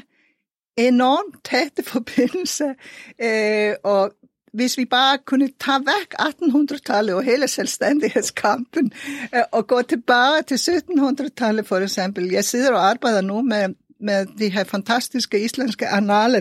enormt 0.77 1.45
tætte 1.45 1.83
forbindelse, 1.83 2.75
øh, 3.23 3.75
og 3.85 4.13
hvis 4.53 4.79
vi 4.79 4.85
bare 4.85 5.19
kunne 5.27 5.49
tage 5.61 5.81
væk 5.81 6.15
1800-tallet 6.21 7.15
og 7.15 7.23
hele 7.23 7.49
selvstændighedskampen 7.49 8.93
øh, 9.35 9.43
og 9.53 9.67
gå 9.67 9.83
tilbage 9.83 10.43
til 10.43 10.57
1700-tallet 10.57 11.67
for 11.67 11.77
eksempel. 11.77 12.31
Jeg 12.31 12.45
sidder 12.45 12.73
og 12.73 12.91
arbejder 12.91 13.21
nu 13.21 13.43
med, 13.43 13.69
med 14.01 14.27
de 14.39 14.49
her 14.49 14.65
fantastiske 14.65 15.45
islandske 15.45 15.89
annaler, 15.89 16.41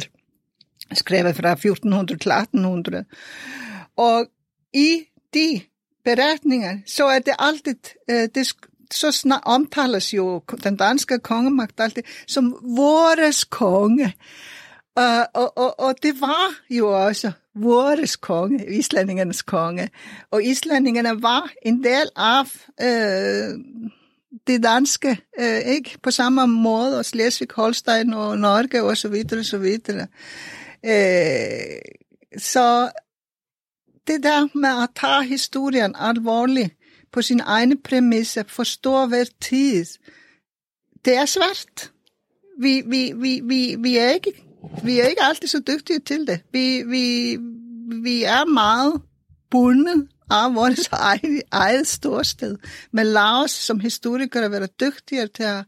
skrevet 0.93 1.35
fra 1.35 1.51
1400 1.51 2.19
til 2.19 2.31
1800. 2.31 3.05
Og 3.97 4.25
i 4.73 5.03
de 5.33 5.61
beretninger, 6.05 6.77
så 6.85 7.05
er 7.05 7.19
det 7.19 7.33
altid, 7.39 7.75
øh, 8.09 8.29
det, 8.35 8.53
så 8.91 9.11
snart 9.11 9.41
omtales 9.45 10.13
jo 10.13 10.41
den 10.63 10.75
danske 10.75 11.19
kongemagt 11.19 11.79
altid 11.79 12.03
som 12.27 12.57
vores 12.61 13.43
konge. 13.43 14.13
Uh, 14.99 15.25
og, 15.33 15.57
og, 15.57 15.79
og 15.79 15.95
det 16.03 16.21
var 16.21 16.55
jo 16.69 17.05
også 17.05 17.31
vores 17.55 18.15
konge, 18.15 18.77
islændingernes 18.77 19.41
konge. 19.41 19.89
Og 20.31 20.43
islændingerne 20.43 21.21
var 21.21 21.51
en 21.61 21.83
del 21.83 22.09
af 22.15 22.43
øh, 22.81 23.59
det 24.47 24.63
danske, 24.63 25.19
øh, 25.39 25.59
ikke 25.59 25.97
på 26.03 26.11
samme 26.11 26.47
måde, 26.47 26.99
og 26.99 27.05
Slesvig-Holstein 27.05 28.13
og 28.15 28.37
Norge 28.37 28.83
og 28.83 28.97
så 28.97 29.09
videre, 29.09 29.39
og 29.39 29.45
så 29.45 29.57
videre. 29.57 30.07
Øh, 30.85 31.81
så 32.37 32.89
det 34.09 34.23
der 34.23 34.57
med 34.57 34.83
at 34.83 34.89
tage 34.95 35.23
historien 35.23 35.95
alvorligt 35.99 36.73
på 37.11 37.21
sin 37.21 37.41
egne 37.45 37.77
præmisser, 37.77 38.43
forstå 38.47 39.05
hver 39.05 39.25
tid, 39.41 39.85
det 41.05 41.15
er 41.15 41.25
svært. 41.25 41.91
Vi, 42.59 42.81
vi, 42.85 43.13
vi, 43.15 43.41
vi, 43.43 43.75
vi, 43.79 43.97
er 43.97 44.09
ikke, 44.09 44.31
vi 44.83 44.99
er 44.99 45.07
ikke 45.07 45.23
altid 45.23 45.47
så 45.47 45.59
dygtige 45.67 45.99
til 45.99 46.27
det. 46.27 46.41
Vi, 46.51 46.83
vi, 46.83 47.37
vi 48.03 48.23
er 48.23 48.45
meget 48.45 49.01
bundet 49.51 50.07
af 50.31 50.55
vores 50.55 50.87
eget, 51.11 51.41
eget 51.51 51.87
storsted. 51.87 52.57
Men 52.91 53.05
lad 53.05 53.43
os 53.43 53.51
som 53.51 53.79
historikere 53.79 54.51
være 54.51 54.67
dygtigere 54.79 55.27
til 55.27 55.43
at 55.43 55.65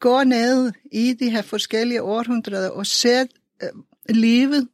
gå 0.00 0.24
ned 0.24 0.72
i 0.92 1.12
de 1.12 1.30
her 1.30 1.42
forskellige 1.42 2.02
århundreder 2.02 2.70
og 2.70 2.86
se 2.86 3.20
øh, 3.20 3.68
livet 4.08 4.68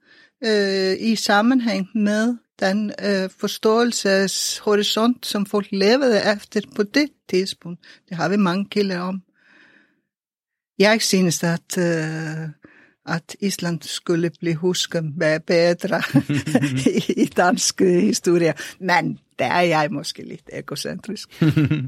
øh, 0.45 0.97
i 1.01 1.17
sammenhæng 1.17 1.89
med 1.95 2.37
den 2.61 2.93
øh, 3.03 3.31
forståelseshorisont, 3.39 5.27
som 5.27 5.47
folk 5.47 5.67
levede 5.73 6.23
efter 6.37 6.61
på 6.77 6.83
det 6.83 7.09
tidspunkt. 7.29 7.81
Det 8.09 8.17
har 8.17 8.29
vi 8.29 8.37
mange 8.37 8.65
kilder 8.65 9.01
om. 9.01 9.23
Jeg 10.79 11.03
synes, 11.03 11.45
at, 11.45 11.79
øh, 11.79 12.49
at 13.09 13.37
Island 13.41 13.79
skulle 13.83 14.31
blive 14.41 14.55
husket 14.55 15.15
bedre 15.47 16.03
i, 16.87 17.15
i 17.23 17.25
dansk 17.25 17.81
historie, 17.81 18.55
men 18.81 19.19
der 19.39 19.45
er 19.45 19.61
jeg 19.61 19.89
måske 19.91 20.23
lidt 20.23 20.51
egocentrisk. 20.53 21.43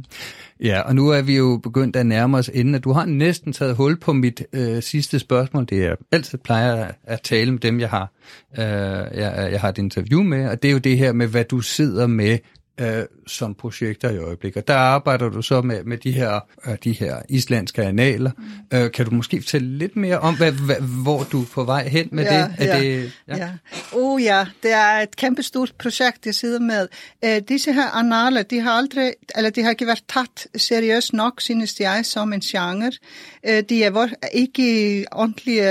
ja, 0.61 0.81
og 0.81 0.95
nu 0.95 1.09
er 1.09 1.23
vi 1.23 1.37
jo 1.37 1.61
begyndt 1.62 1.97
at 1.97 2.07
nærme 2.07 2.39
os 2.39 2.51
inden, 2.55 2.75
at 2.75 2.85
du 2.85 2.93
har 2.93 3.05
næsten 3.05 3.53
taget 3.53 3.77
hul 3.77 3.97
på 3.97 4.12
mit 4.12 4.43
øh, 4.53 4.83
sidste 4.83 5.18
spørgsmål. 5.18 5.66
Det 5.68 5.85
er 5.85 5.95
altid 6.12 6.39
plejer 6.39 6.91
at 7.05 7.21
tale 7.23 7.51
med 7.51 7.61
dem, 7.61 7.81
jeg 7.81 7.91
har, 7.91 8.12
øh, 8.59 8.64
jeg, 9.18 9.49
jeg 9.53 9.61
har 9.61 9.68
et 9.68 9.79
interview 9.79 10.23
med, 10.23 10.49
og 10.49 10.62
det 10.62 10.68
er 10.68 10.73
jo 10.73 10.79
det 10.79 10.99
her 10.99 11.12
med, 11.12 11.27
hvad 11.27 11.45
du 11.45 11.61
sidder 11.61 12.07
med 12.07 12.39
øh, 12.81 13.05
som 13.26 13.55
projekter 13.55 14.11
i 14.11 14.18
øjeblikket. 14.18 14.68
Der 14.68 14.76
arbejder 14.76 15.28
du 15.28 15.43
så 15.43 15.61
med, 15.61 15.85
med 15.85 15.99
de 15.99 16.12
her 16.12 16.41
øh, 16.66 16.76
de 16.85 16.93
her 16.93 17.22
islandske 17.28 17.83
analer. 17.83 18.31
Mm. 18.39 18.78
Øh, 18.78 18.93
kan 18.93 19.05
du 19.05 19.11
måske 19.14 19.41
fortælle 19.41 19.78
lidt 19.78 19.97
mere 19.97 20.18
om, 20.18 20.37
hvad, 20.37 20.53
hvad, 20.53 21.03
hvor 21.03 21.22
du 21.33 21.43
er 21.43 21.47
på 21.53 21.64
vej 21.64 21.89
hen 21.89 22.09
med 22.12 22.24
ja, 22.24 22.43
det? 22.43 22.55
Er 22.59 22.76
ja, 22.76 22.81
det 22.81 23.12
ja. 23.28 23.37
ja. 23.37 23.51
Oh 23.93 24.22
ja, 24.22 24.47
det 24.62 24.72
er 24.72 25.01
et 25.03 25.16
kæmpestort 25.16 25.72
projekt, 25.78 26.26
jeg 26.26 26.35
sidder 26.35 26.61
med. 26.61 26.89
Øh, 27.24 27.43
disse 27.49 27.72
her 27.72 27.91
analer, 27.91 28.43
de 28.43 28.61
har 28.61 28.70
aldrig, 28.70 29.12
eller 29.37 29.51
de 29.51 29.62
har 29.62 29.70
ikke 29.70 29.87
været 29.87 30.05
taget 30.09 30.47
seriøst 30.57 31.12
nok, 31.12 31.41
synes 31.41 31.81
jeg, 31.81 32.07
som 32.07 32.33
en 32.33 32.41
genre. 32.41 32.93
Øh, 33.47 33.62
de 33.68 33.85
er 33.85 34.09
ikke 34.33 35.07
ordentlige, 35.12 35.62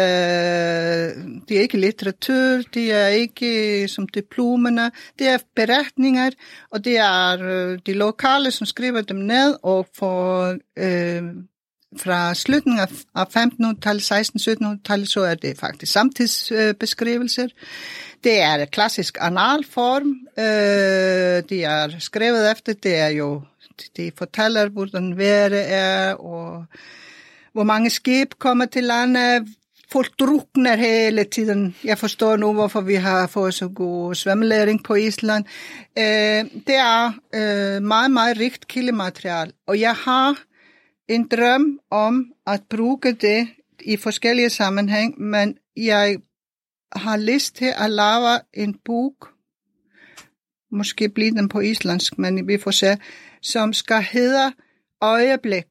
de 1.49 1.57
er 1.57 1.61
ikke 1.61 1.77
litteratur, 1.77 2.61
de 2.73 2.91
er 2.91 3.07
ikke 3.07 3.87
som 3.87 4.07
diplomerne, 4.07 4.91
det 5.19 5.27
er 5.27 5.37
beretninger, 5.55 6.29
og 6.71 6.85
det 6.85 6.97
er 6.99 7.37
øh, 7.41 7.79
de 7.85 7.93
lokale, 7.93 8.51
som 8.51 8.65
skriver 8.65 9.01
dem 9.01 9.17
ned, 9.17 9.55
og 9.63 9.87
for, 9.95 10.47
øh, 10.77 11.23
fra 11.97 12.33
slutningen 12.33 12.87
af 13.15 13.25
1500-tallet, 13.37 14.11
1600-1700-tallet, 14.11 15.09
så 15.09 15.21
er 15.21 15.35
det 15.35 15.57
faktisk 15.57 15.91
samtidsbeskrivelser. 15.91 17.43
Øh, 17.43 17.49
det 18.23 18.41
er 18.41 18.65
klassisk 18.65 19.17
analform. 19.21 20.07
Øh, 20.39 21.49
de 21.49 21.63
er 21.63 21.99
skrevet 21.99 22.51
efter, 22.51 22.73
det 22.73 22.95
er 22.95 23.07
jo, 23.07 23.41
de 23.97 24.11
fortæller, 24.17 24.69
hvordan 24.69 25.17
vejret 25.17 25.73
er, 25.73 26.13
og 26.13 26.65
hvor 27.53 27.63
mange 27.63 27.89
skib 27.89 28.33
kommer 28.39 28.65
til 28.65 28.83
landet, 28.83 29.47
folk 29.91 30.19
drukner 30.19 30.75
hele 30.75 31.23
tiden. 31.23 31.75
Jeg 31.83 31.97
forstår 31.97 32.35
nu, 32.35 32.53
hvorfor 32.53 32.81
vi 32.81 32.95
har 32.95 33.27
fået 33.27 33.53
så 33.53 33.67
god 33.67 34.15
svømmelæring 34.15 34.83
på 34.83 34.95
Island. 34.95 35.45
Øh, 35.97 36.61
det 36.67 36.75
er 36.75 37.11
øh, 37.35 37.83
meget, 37.83 38.11
meget 38.11 38.39
rigt 38.39 38.67
kildemateriale, 38.67 39.51
og 39.67 39.79
jeg 39.79 39.95
har 39.95 40.43
en 41.07 41.27
drøm 41.27 41.79
om 41.91 42.31
at 42.47 42.61
bruge 42.69 43.13
det 43.21 43.47
i 43.81 43.97
forskellige 43.97 44.49
sammenhæng, 44.49 45.21
men 45.21 45.57
jeg 45.77 46.17
har 46.93 47.17
lyst 47.17 47.55
til 47.55 47.73
at 47.77 47.91
lave 47.91 48.39
en 48.53 48.79
bog, 48.85 49.13
måske 50.71 51.09
bliver 51.09 51.31
den 51.31 51.49
på 51.49 51.59
islandsk, 51.59 52.17
men 52.17 52.47
vi 52.47 52.57
får 52.57 52.71
se, 52.71 52.97
som 53.41 53.73
skal 53.73 54.01
hedde 54.01 54.53
Øjeblik. 55.01 55.67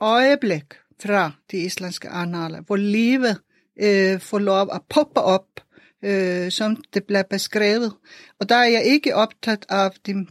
Øjeblik 0.00 0.64
fra 1.02 1.32
de 1.50 1.58
islandske 1.58 2.08
analer, 2.08 2.60
hvor 2.60 2.76
livet 2.76 3.40
øh, 3.82 4.20
får 4.20 4.38
lov 4.38 4.68
at 4.72 4.80
poppe 4.88 5.20
op, 5.20 5.60
øh, 6.04 6.50
som 6.50 6.84
det 6.94 7.04
bliver 7.04 7.22
beskrevet. 7.22 7.92
Og 8.40 8.48
der 8.48 8.56
er 8.56 8.68
jeg 8.68 8.84
ikke 8.84 9.14
optaget 9.14 9.66
af 9.68 9.90
de 10.06 10.26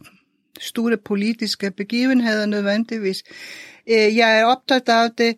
store 0.60 0.96
politiske 0.96 1.70
begivenheder 1.70 2.46
nødvendigvis. 2.46 3.22
Øh, 3.88 4.16
jeg 4.16 4.40
er 4.40 4.44
optaget 4.44 4.88
af 4.88 5.10
det, 5.18 5.36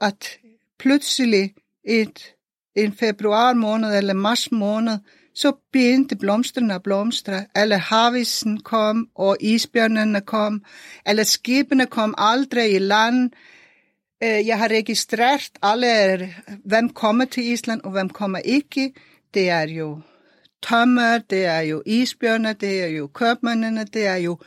at 0.00 0.38
pludselig 0.78 1.54
et 1.84 2.34
en 2.74 2.92
februar 2.92 3.54
måned 3.54 3.96
eller 3.96 4.14
mars 4.14 4.52
måned, 4.52 4.98
så 5.34 5.52
begyndte 5.72 6.16
blomsterne 6.16 6.74
at 6.74 6.82
blomstre. 6.82 7.46
Alle 7.54 7.78
havisen 7.78 8.60
kom, 8.60 9.08
og 9.14 9.36
isbjørnene 9.40 10.20
kom. 10.20 10.64
Alle 11.04 11.24
skibene 11.24 11.86
kom 11.86 12.14
aldrig 12.18 12.74
i 12.74 12.78
land. 12.78 13.30
Øh, 14.22 14.46
jeg 14.46 14.58
har 14.58 14.68
registreret 14.68 15.50
alle, 15.62 16.34
hvem 16.64 16.88
kommer 16.88 17.24
til 17.24 17.52
Island, 17.52 17.80
og 17.84 17.90
hvem 17.90 18.08
kommer 18.08 18.38
ikke. 18.38 18.92
Det 19.34 19.48
er 19.48 19.66
jo 19.68 20.00
tømmer, 20.62 21.18
det 21.18 21.44
er 21.44 21.60
jo 21.60 21.82
isbjørne, 21.86 22.52
det 22.52 22.82
er 22.82 22.86
jo 22.86 23.06
købmændene, 23.06 23.84
det 23.84 24.06
er 24.06 24.16
jo 24.16 24.38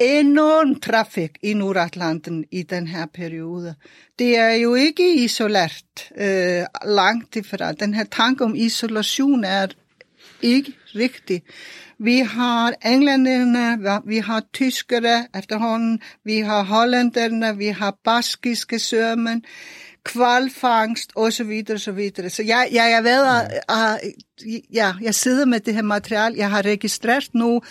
enorm 0.00 0.80
trafik 0.80 1.38
i 1.42 1.54
Nordatlanten 1.54 2.44
i 2.50 2.62
den 2.62 2.86
her 2.86 3.06
periode. 3.06 3.74
Det 4.18 4.38
er 4.38 4.52
jo 4.52 4.74
ikke 4.74 5.14
isoleret 5.14 6.10
øh, 6.16 6.64
langt 6.84 7.36
ifra. 7.36 7.72
Den 7.72 7.94
her 7.94 8.04
tanke 8.04 8.44
om 8.44 8.54
isolation 8.54 9.44
er 9.44 9.66
ikke 10.42 10.72
rigtigt. 10.94 11.44
Vi 11.98 12.18
har 12.18 12.74
englænderne, 12.84 14.00
vi 14.06 14.18
har 14.18 14.42
tyskere 14.52 15.26
efterhånden, 15.38 16.00
vi 16.24 16.38
har 16.38 16.62
hollænderne, 16.62 17.56
vi 17.56 17.66
har 17.66 17.96
baskiske 18.04 18.78
sømænd 18.78 19.42
kvalfangst 20.04 21.12
og 21.14 21.32
så 21.32 21.44
videre, 21.44 21.78
så 21.78 21.92
videre. 21.92 22.30
Så 22.30 22.42
jeg, 22.42 22.68
jeg 22.72 22.90
jeg, 22.90 23.04
ved 23.04 23.26
at, 23.26 23.60
at 23.68 24.00
ja, 24.72 24.92
jeg 25.02 25.14
sidder 25.14 25.46
med 25.46 25.60
det 25.60 25.74
her 25.74 25.82
materiale. 25.82 26.36
Jeg 26.38 26.50
har 26.50 26.62
registreret 26.62 27.34
nu 27.34 27.62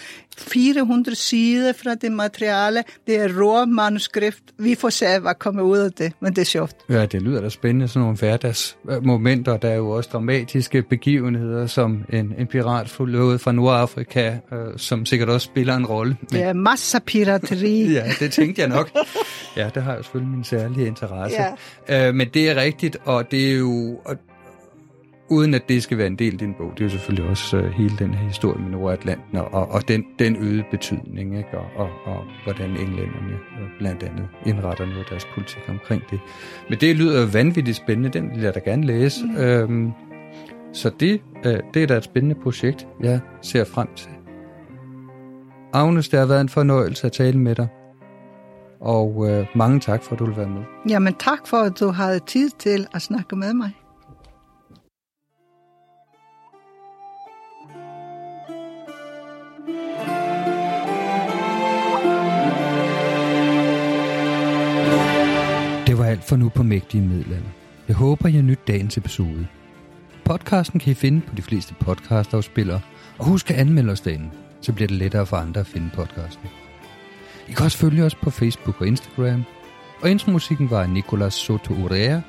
400 0.42 1.16
sider 1.16 1.74
fra 1.74 1.96
det 1.96 2.12
materiale. 2.12 2.84
Det 3.08 3.16
er 3.16 3.42
rå 3.42 3.66
manuskript. 3.66 4.44
Vi 4.58 4.76
får 4.76 4.90
se, 4.90 5.06
hvad 5.20 5.34
kommer 5.40 5.62
ud 5.62 5.78
af 5.78 5.92
det, 5.92 6.14
men 6.20 6.36
det 6.36 6.42
er 6.42 6.46
sjovt. 6.46 6.76
Ja, 6.90 7.06
det 7.06 7.22
lyder 7.22 7.42
da 7.42 7.50
spændende, 7.50 7.88
sådan 7.88 8.02
nogle 8.02 8.18
hverdagsmomenter. 8.18 9.58
Der 9.58 9.70
er 9.70 9.76
jo 9.76 9.90
også 9.90 10.10
dramatiske 10.14 10.82
begivenheder, 10.82 11.68
som 11.68 12.06
en, 12.10 12.34
en 12.38 12.48
pirat 12.48 12.90
forlået 12.90 13.42
fra 13.42 13.52
Nordafrika, 13.52 14.38
øh, 14.54 14.60
som 14.78 15.06
sikkert 15.06 15.30
også 15.30 15.46
spiller 15.46 15.76
en 15.76 15.86
rolle. 15.86 16.18
Men... 16.32 16.42
Er 16.42 16.54
masser 16.54 17.00
af 17.00 17.04
pirateri. 17.04 17.84
ja, 17.94 18.04
det 18.20 18.32
tænkte 18.32 18.62
jeg 18.62 18.70
nok. 18.70 18.90
Ja, 19.58 19.70
det 19.76 19.84
har 19.84 19.96
jo 19.96 20.04
selvfølgelig 20.04 20.36
min 20.36 20.44
særlige 20.44 20.88
interesse. 20.88 21.38
Ja. 21.90 22.08
Øh, 22.08 22.16
men 22.16 22.28
det 22.34 22.50
er 22.50 22.56
rigtigt, 22.56 22.98
og 23.06 23.32
det 23.32 23.52
er 23.52 23.58
jo... 23.58 24.00
Og 24.06 24.16
uden 25.32 25.54
at 25.54 25.70
det 25.70 25.84
skal 25.84 25.98
være 25.98 26.08
en 26.08 26.16
del 26.16 26.34
af 26.34 26.40
din 26.40 26.54
bog, 26.54 26.72
det 26.74 26.80
er 26.80 26.86
jo 26.86 26.90
selvfølgelig 26.90 27.30
også 27.30 27.58
uh, 27.58 27.66
hele 27.66 27.98
den 28.00 28.14
her 28.14 28.28
historie 28.28 28.62
med 28.62 28.70
Nordatlanten 28.70 29.38
og, 29.38 29.72
og 29.72 29.88
den, 29.88 30.06
den 30.20 30.36
øgede 30.36 30.64
betydning, 30.72 31.38
ikke? 31.38 31.58
Og, 31.58 31.66
og, 31.76 31.90
og 32.06 32.24
hvordan 32.44 32.70
englænderne 32.70 33.34
uh, 33.34 33.78
blandt 33.80 34.04
andet 34.04 34.28
indretter 34.46 34.86
noget 34.86 35.00
af 35.00 35.06
deres 35.10 35.28
politik 35.34 35.62
omkring 35.70 36.04
det. 36.10 36.20
Men 36.70 36.80
det 36.80 36.96
lyder 36.96 37.32
vanvittigt 37.32 37.78
spændende, 37.78 38.10
den 38.10 38.32
vil 38.36 38.42
jeg 38.42 38.56
da 38.56 38.60
gerne 38.60 38.86
læse. 38.86 39.26
Mm. 39.26 39.38
Øhm, 39.38 39.92
så 40.74 40.92
det, 41.00 41.22
uh, 41.46 41.52
det 41.74 41.84
er 41.84 41.88
da 41.88 41.98
et 41.98 42.04
spændende 42.04 42.36
projekt, 42.36 42.88
jeg 43.00 43.20
ser 43.42 43.64
frem 43.64 43.88
til. 43.96 44.10
Agnes, 45.74 46.10
det 46.10 46.20
har 46.20 46.26
været 46.26 46.42
en 46.42 46.50
fornøjelse 46.50 47.08
at 47.08 47.12
tale 47.12 47.38
med 47.40 47.56
dig. 47.56 47.68
Og 48.80 49.18
uh, 49.18 49.46
mange 49.56 49.80
tak 49.80 50.04
for, 50.04 50.14
at 50.14 50.20
du 50.20 50.26
vil 50.26 50.38
være 50.38 50.50
med. 50.50 50.62
Jamen 50.90 51.14
tak 51.14 51.48
for, 51.48 51.58
at 51.58 51.80
du 51.80 51.88
havde 51.88 52.20
tid 52.20 52.50
til 52.60 52.88
at 52.94 53.02
snakke 53.02 53.36
med 53.36 53.54
mig. 53.54 53.72
Supermægtige 66.52 67.02
på 67.02 67.14
Middelalder. 67.14 67.50
Jeg 67.88 67.96
håber, 67.96 68.28
I 68.28 68.32
har 68.32 68.42
nyt 68.42 68.68
dagens 68.68 68.98
episode. 68.98 69.48
Podcasten 70.26 70.80
kan 70.80 70.92
I 70.92 70.94
finde 70.94 71.22
på 71.22 71.36
de 71.36 71.42
fleste 71.42 71.74
podcastafspillere, 71.80 72.82
og 73.18 73.26
husk 73.26 73.52
at 73.52 73.58
anmelde 73.58 73.92
os 73.92 74.02
derinde, 74.02 74.30
så 74.62 74.74
bliver 74.74 74.88
det 74.88 74.98
lettere 74.98 75.26
for 75.26 75.38
andre 75.38 75.60
at 75.60 75.68
finde 75.68 75.90
podcasten. 75.94 76.50
I 77.48 77.52
kan 77.52 77.66
også 77.66 77.78
følge 77.78 78.04
os 78.04 78.16
på 78.16 78.30
Facebook 78.30 78.82
og 78.82 78.88
Instagram, 78.88 79.44
og 80.02 80.12
intromusikken 80.12 80.70
var 80.70 80.82
af 80.82 80.90
Nicolas 80.90 81.34
Soto 81.34 81.74
Urea, 81.74 82.20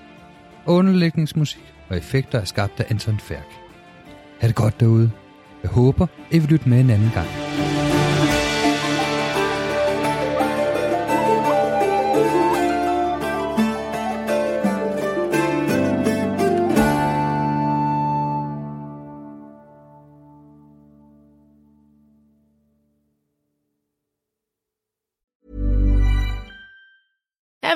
og 0.64 0.74
underlægningsmusik 0.74 1.74
og 1.88 1.96
effekter 1.96 2.38
er 2.40 2.44
skabt 2.44 2.80
af 2.80 2.86
Anton 2.90 3.18
Færk. 3.18 3.48
Ha' 4.40 4.46
det 4.46 4.56
godt 4.56 4.80
derude. 4.80 5.10
Jeg 5.62 5.70
håber, 5.70 6.06
I 6.30 6.38
vil 6.38 6.48
lytte 6.48 6.68
med 6.68 6.80
en 6.80 6.90
anden 6.90 7.10
gang. 7.14 7.41